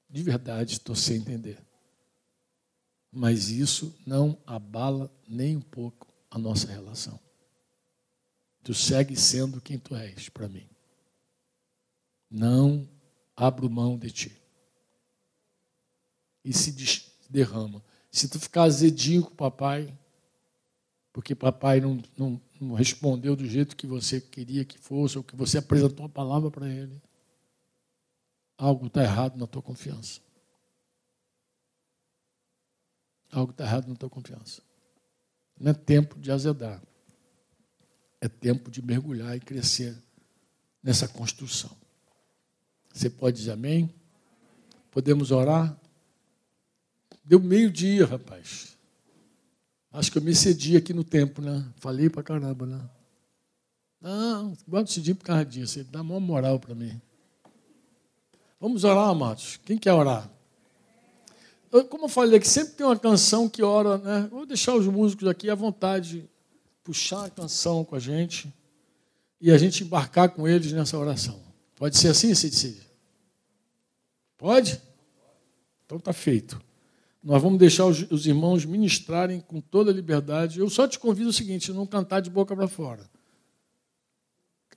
De 0.09 0.23
verdade, 0.23 0.74
estou 0.74 0.94
sem 0.94 1.16
entender. 1.16 1.60
Mas 3.10 3.48
isso 3.48 3.93
não 4.06 4.40
abala 4.47 5.12
nem 5.27 5.56
um 5.56 5.60
pouco 5.60 6.06
a 6.31 6.39
nossa 6.39 6.68
relação. 6.68 7.18
Tu 8.62 8.73
segue 8.73 9.16
sendo 9.16 9.60
quem 9.60 9.77
tu 9.77 9.97
és 9.97 10.28
para 10.28 10.48
mim. 10.48 10.68
Não 12.31 12.89
abro 13.35 13.68
mão 13.68 13.98
de 13.98 14.12
ti. 14.12 14.40
E 16.44 16.52
se 16.52 16.73
derrama. 17.28 17.82
Se 18.16 18.28
tu 18.28 18.40
ficar 18.40 18.62
azedinho 18.62 19.22
com 19.22 19.28
o 19.28 19.36
papai, 19.36 19.94
porque 21.12 21.34
papai 21.34 21.82
não, 21.82 22.02
não, 22.16 22.40
não 22.59 22.74
respondeu 22.74 23.36
do 23.36 23.47
jeito 23.47 23.76
que 23.76 23.86
você 23.86 24.22
queria 24.22 24.64
que 24.64 24.78
fosse, 24.78 25.18
ou 25.18 25.22
que 25.22 25.36
você 25.36 25.59
apresentou 25.59 26.06
a 26.06 26.09
palavra 26.09 26.51
para 26.51 26.66
ele, 26.66 26.98
algo 28.56 28.86
está 28.86 29.02
errado 29.02 29.36
na 29.36 29.47
tua 29.47 29.60
confiança. 29.60 30.22
Algo 33.30 33.51
está 33.52 33.64
errado 33.64 33.86
na 33.86 33.94
tua 33.94 34.09
confiança. 34.09 34.62
Não 35.60 35.72
é 35.72 35.74
tempo 35.74 36.18
de 36.18 36.32
azedar. 36.32 36.82
É 38.18 38.28
tempo 38.28 38.70
de 38.70 38.80
mergulhar 38.80 39.36
e 39.36 39.40
crescer 39.40 39.94
nessa 40.82 41.06
construção. 41.06 41.76
Você 42.94 43.10
pode 43.10 43.36
dizer 43.36 43.51
amém? 43.51 43.94
Podemos 44.90 45.30
orar? 45.30 45.78
Deu 47.27 47.40
meio-dia, 47.40 48.07
rapaz. 48.07 48.77
Acho 49.93 50.12
que 50.12 50.19
eu 50.19 50.23
me 50.23 50.32
cedi 50.32 50.77
aqui 50.77 50.93
no 50.93 51.03
tempo, 51.03 51.43
né? 51.43 51.66
Falei 51.78 52.09
pra 52.09 52.23
caramba, 52.23 52.65
né? 52.65 52.81
Não, 54.01 54.57
gosto 54.69 54.86
de 54.86 54.93
cedir 54.93 55.15
por 55.15 55.24
causa 55.24 55.44
disso. 55.44 55.81
Ele 55.81 55.89
dá 55.90 56.03
uma 56.03 56.20
moral 56.20 56.61
para 56.61 56.73
mim. 56.73 57.01
Vamos 58.61 58.85
orar, 58.85 59.09
amados. 59.09 59.59
Quem 59.65 59.77
quer 59.77 59.93
orar? 59.93 60.31
Eu, 61.73 61.85
como 61.86 62.05
eu 62.05 62.09
falei 62.09 62.39
aqui, 62.39 62.47
sempre 62.47 62.74
tem 62.74 62.86
uma 62.86 62.97
canção 62.97 63.48
que 63.48 63.61
ora, 63.61 63.98
né? 63.98 64.28
Vou 64.31 64.47
deixar 64.47 64.77
os 64.77 64.86
músicos 64.86 65.27
aqui 65.27 65.51
à 65.51 65.55
vontade 65.57 66.31
puxar 66.85 67.24
a 67.24 67.31
canção 67.31 67.85
com 67.85 67.97
a 67.97 67.98
gente 67.98 68.55
e 69.40 69.51
a 69.51 69.59
gente 69.59 69.82
embarcar 69.82 70.31
com 70.31 70.47
eles 70.47 70.70
nessa 70.70 70.97
oração. 70.97 71.43
Pode 71.74 71.98
ser 71.98 72.09
assim, 72.09 72.32
Cid 72.32 72.86
Pode? 74.39 74.81
Então 75.85 75.98
está 75.98 76.12
feito. 76.12 76.65
Nós 77.27 77.43
vamos 77.43 77.59
deixar 77.59 77.86
os, 77.86 78.09
os 78.09 78.24
irmãos 78.24 78.65
ministrarem 78.65 79.40
com 79.40 79.61
toda 79.61 79.90
a 79.90 79.94
liberdade. 79.94 80.61
Eu 80.61 80.70
só 80.70 80.86
te 80.86 80.97
convido 80.97 81.31
o 81.31 81.32
seguinte: 81.32 81.73
não 81.73 81.85
cantar 81.85 82.20
de 82.20 82.31
boca 82.31 82.55
para 82.55 82.69
fora. 82.69 83.11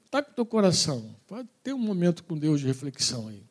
Está 0.03 0.23
com 0.23 0.31
o 0.31 0.33
teu 0.33 0.45
coração. 0.47 1.15
Pode 1.27 1.47
ter 1.61 1.73
um 1.73 1.77
momento 1.77 2.23
com 2.23 2.35
Deus 2.35 2.59
de 2.59 2.65
reflexão 2.65 3.27
aí. 3.27 3.43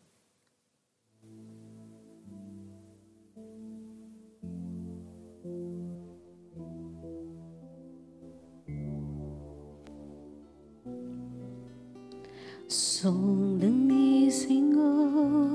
Sonda-me, 12.67 14.29
Senhor 14.33 15.49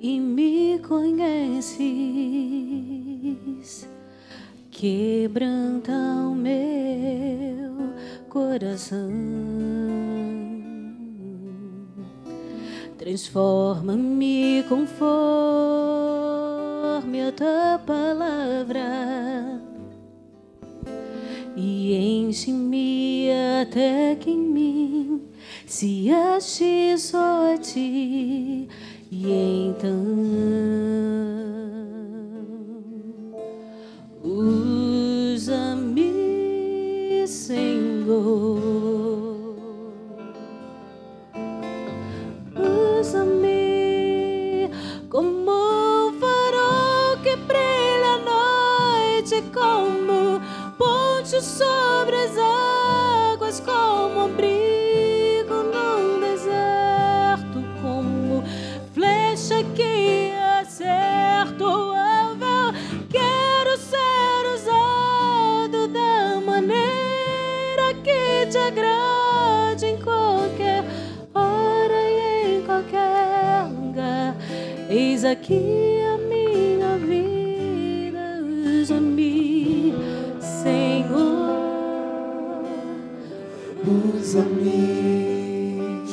e 0.00 0.20
me 0.20 0.78
conheces, 0.78 1.88
quebranta 4.70 5.92
o 5.92 6.36
meu 6.36 7.74
coração, 8.28 9.10
transforma-me 12.96 14.64
conforme 14.68 15.08
a 17.22 17.32
tua 17.32 17.80
palavra. 17.84 19.58
E 21.56 21.92
enche-me 21.96 23.30
até 23.60 24.14
que 24.14 24.30
em 24.30 24.38
mim 24.38 25.22
se 25.66 26.08
ache 26.08 26.96
só 26.96 27.52
a 27.52 27.58
ti 27.58 28.68
e 29.10 29.68
então 29.68 29.94
usa-me, 34.22 36.02
Senhor. 37.26 38.87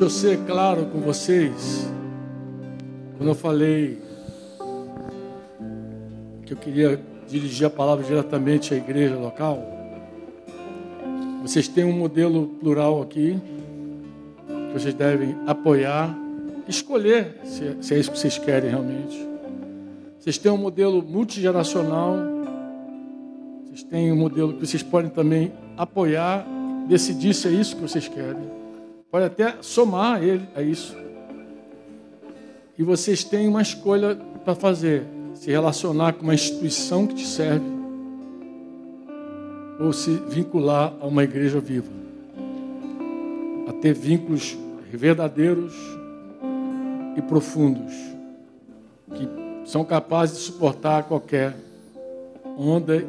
Eu 0.06 0.10
ser 0.10 0.38
claro 0.46 0.86
com 0.86 1.00
vocês, 1.00 1.90
quando 3.18 3.30
eu 3.30 3.34
falei 3.34 4.00
que 6.46 6.54
eu 6.54 6.58
queria 6.58 7.02
dirigir 7.28 7.66
a 7.66 7.72
palavra 7.72 8.06
diretamente 8.06 8.72
à 8.72 8.78
igreja 8.78 9.16
local. 9.16 9.64
Vocês 11.42 11.68
têm 11.68 11.86
um 11.86 11.92
modelo 11.92 12.50
plural 12.60 13.02
aqui, 13.02 13.42
que 14.46 14.74
vocês 14.80 14.94
devem 14.94 15.36
apoiar, 15.48 16.16
escolher 16.68 17.40
se, 17.44 17.76
se 17.82 17.96
é 17.96 17.98
isso 17.98 18.12
que 18.12 18.20
vocês 18.20 18.38
querem 18.38 18.70
realmente. 18.70 19.28
Vocês 20.20 20.38
têm 20.38 20.52
um 20.52 20.58
modelo 20.58 21.02
multigeracional, 21.02 22.16
vocês 23.66 23.82
têm 23.82 24.12
um 24.12 24.18
modelo 24.18 24.54
que 24.54 24.68
vocês 24.68 24.84
podem 24.84 25.10
também 25.10 25.52
apoiar, 25.76 26.46
decidir 26.88 27.34
se 27.34 27.48
é 27.48 27.52
isso 27.52 27.76
que 27.76 27.82
vocês 27.82 28.08
querem. 28.08 28.65
Pode 29.16 29.28
até 29.28 29.56
somar 29.62 30.22
ele 30.22 30.46
a 30.54 30.62
isso. 30.62 30.94
E 32.78 32.84
vocês 32.84 33.24
têm 33.24 33.48
uma 33.48 33.62
escolha 33.62 34.14
para 34.44 34.54
fazer: 34.54 35.06
se 35.36 35.50
relacionar 35.50 36.12
com 36.12 36.24
uma 36.24 36.34
instituição 36.34 37.08
que 37.08 37.16
te 37.16 37.26
serve 37.26 37.64
ou 39.80 39.94
se 39.94 40.12
vincular 40.28 40.94
a 41.00 41.08
uma 41.08 41.24
igreja 41.24 41.62
viva. 41.62 41.88
A 43.70 43.72
ter 43.72 43.94
vínculos 43.94 44.58
verdadeiros 44.92 45.74
e 47.16 47.22
profundos 47.22 47.94
que 49.16 49.30
são 49.64 49.86
capazes 49.86 50.40
de 50.40 50.44
suportar 50.44 51.04
qualquer 51.04 51.56
onda 52.58 53.02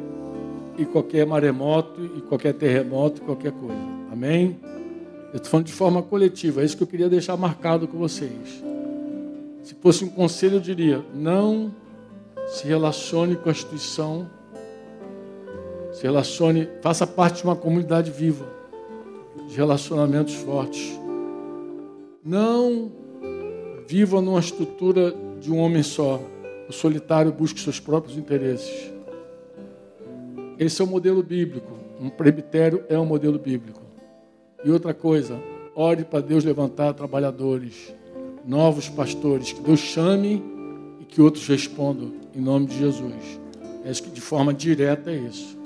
e 0.77 0.85
qualquer 0.85 1.25
maremoto 1.25 1.99
e 2.15 2.21
qualquer 2.21 2.53
terremoto 2.53 3.21
e 3.21 3.25
qualquer 3.25 3.51
coisa. 3.51 3.81
Amém? 4.09 4.57
Eu 5.33 5.37
estou 5.37 5.51
falando 5.51 5.65
de 5.65 5.73
forma 5.73 6.01
coletiva, 6.01 6.61
é 6.61 6.65
isso 6.65 6.77
que 6.77 6.83
eu 6.83 6.87
queria 6.87 7.09
deixar 7.09 7.35
marcado 7.35 7.87
com 7.87 7.97
vocês. 7.97 8.63
Se 9.61 9.75
fosse 9.75 10.05
um 10.05 10.09
conselho, 10.09 10.55
eu 10.55 10.61
diria: 10.61 11.05
não 11.13 11.73
se 12.47 12.65
relacione 12.65 13.35
com 13.35 13.49
a 13.49 13.51
instituição, 13.51 14.29
se 15.91 16.03
relacione, 16.03 16.69
faça 16.81 17.05
parte 17.05 17.41
de 17.41 17.43
uma 17.43 17.55
comunidade 17.55 18.09
viva, 18.09 18.47
de 19.49 19.55
relacionamentos 19.55 20.33
fortes. 20.35 20.97
Não 22.23 22.91
viva 23.87 24.21
numa 24.21 24.39
estrutura 24.39 25.13
de 25.39 25.51
um 25.51 25.57
homem 25.57 25.83
só. 25.83 26.21
O 26.69 26.73
solitário 26.73 27.31
busca 27.31 27.59
seus 27.59 27.79
próprios 27.79 28.17
interesses. 28.17 28.91
Esse 30.59 30.81
é 30.81 30.85
o 30.85 30.87
modelo 30.87 31.23
bíblico. 31.23 31.71
Um 31.99 32.09
presbitério 32.09 32.83
é 32.89 32.97
um 32.97 33.05
modelo 33.05 33.39
bíblico. 33.39 33.86
E 34.67 34.69
outra 34.69 34.93
coisa, 34.93 35.41
ore 35.73 36.03
para 36.03 36.19
Deus 36.19 36.43
levantar 36.43 36.93
trabalhadores, 36.93 37.95
novos 38.45 38.89
pastores, 38.89 39.53
que 39.53 39.61
Deus 39.61 39.79
chame 39.79 40.43
e 40.99 41.05
que 41.05 41.21
outros 41.21 41.47
respondam 41.47 42.11
em 42.35 42.41
nome 42.41 42.65
de 42.65 42.77
Jesus. 42.77 43.39
É 43.85 43.91
que 43.93 44.09
de 44.09 44.19
forma 44.19 44.53
direta 44.53 45.09
é 45.09 45.19
isso. 45.19 45.56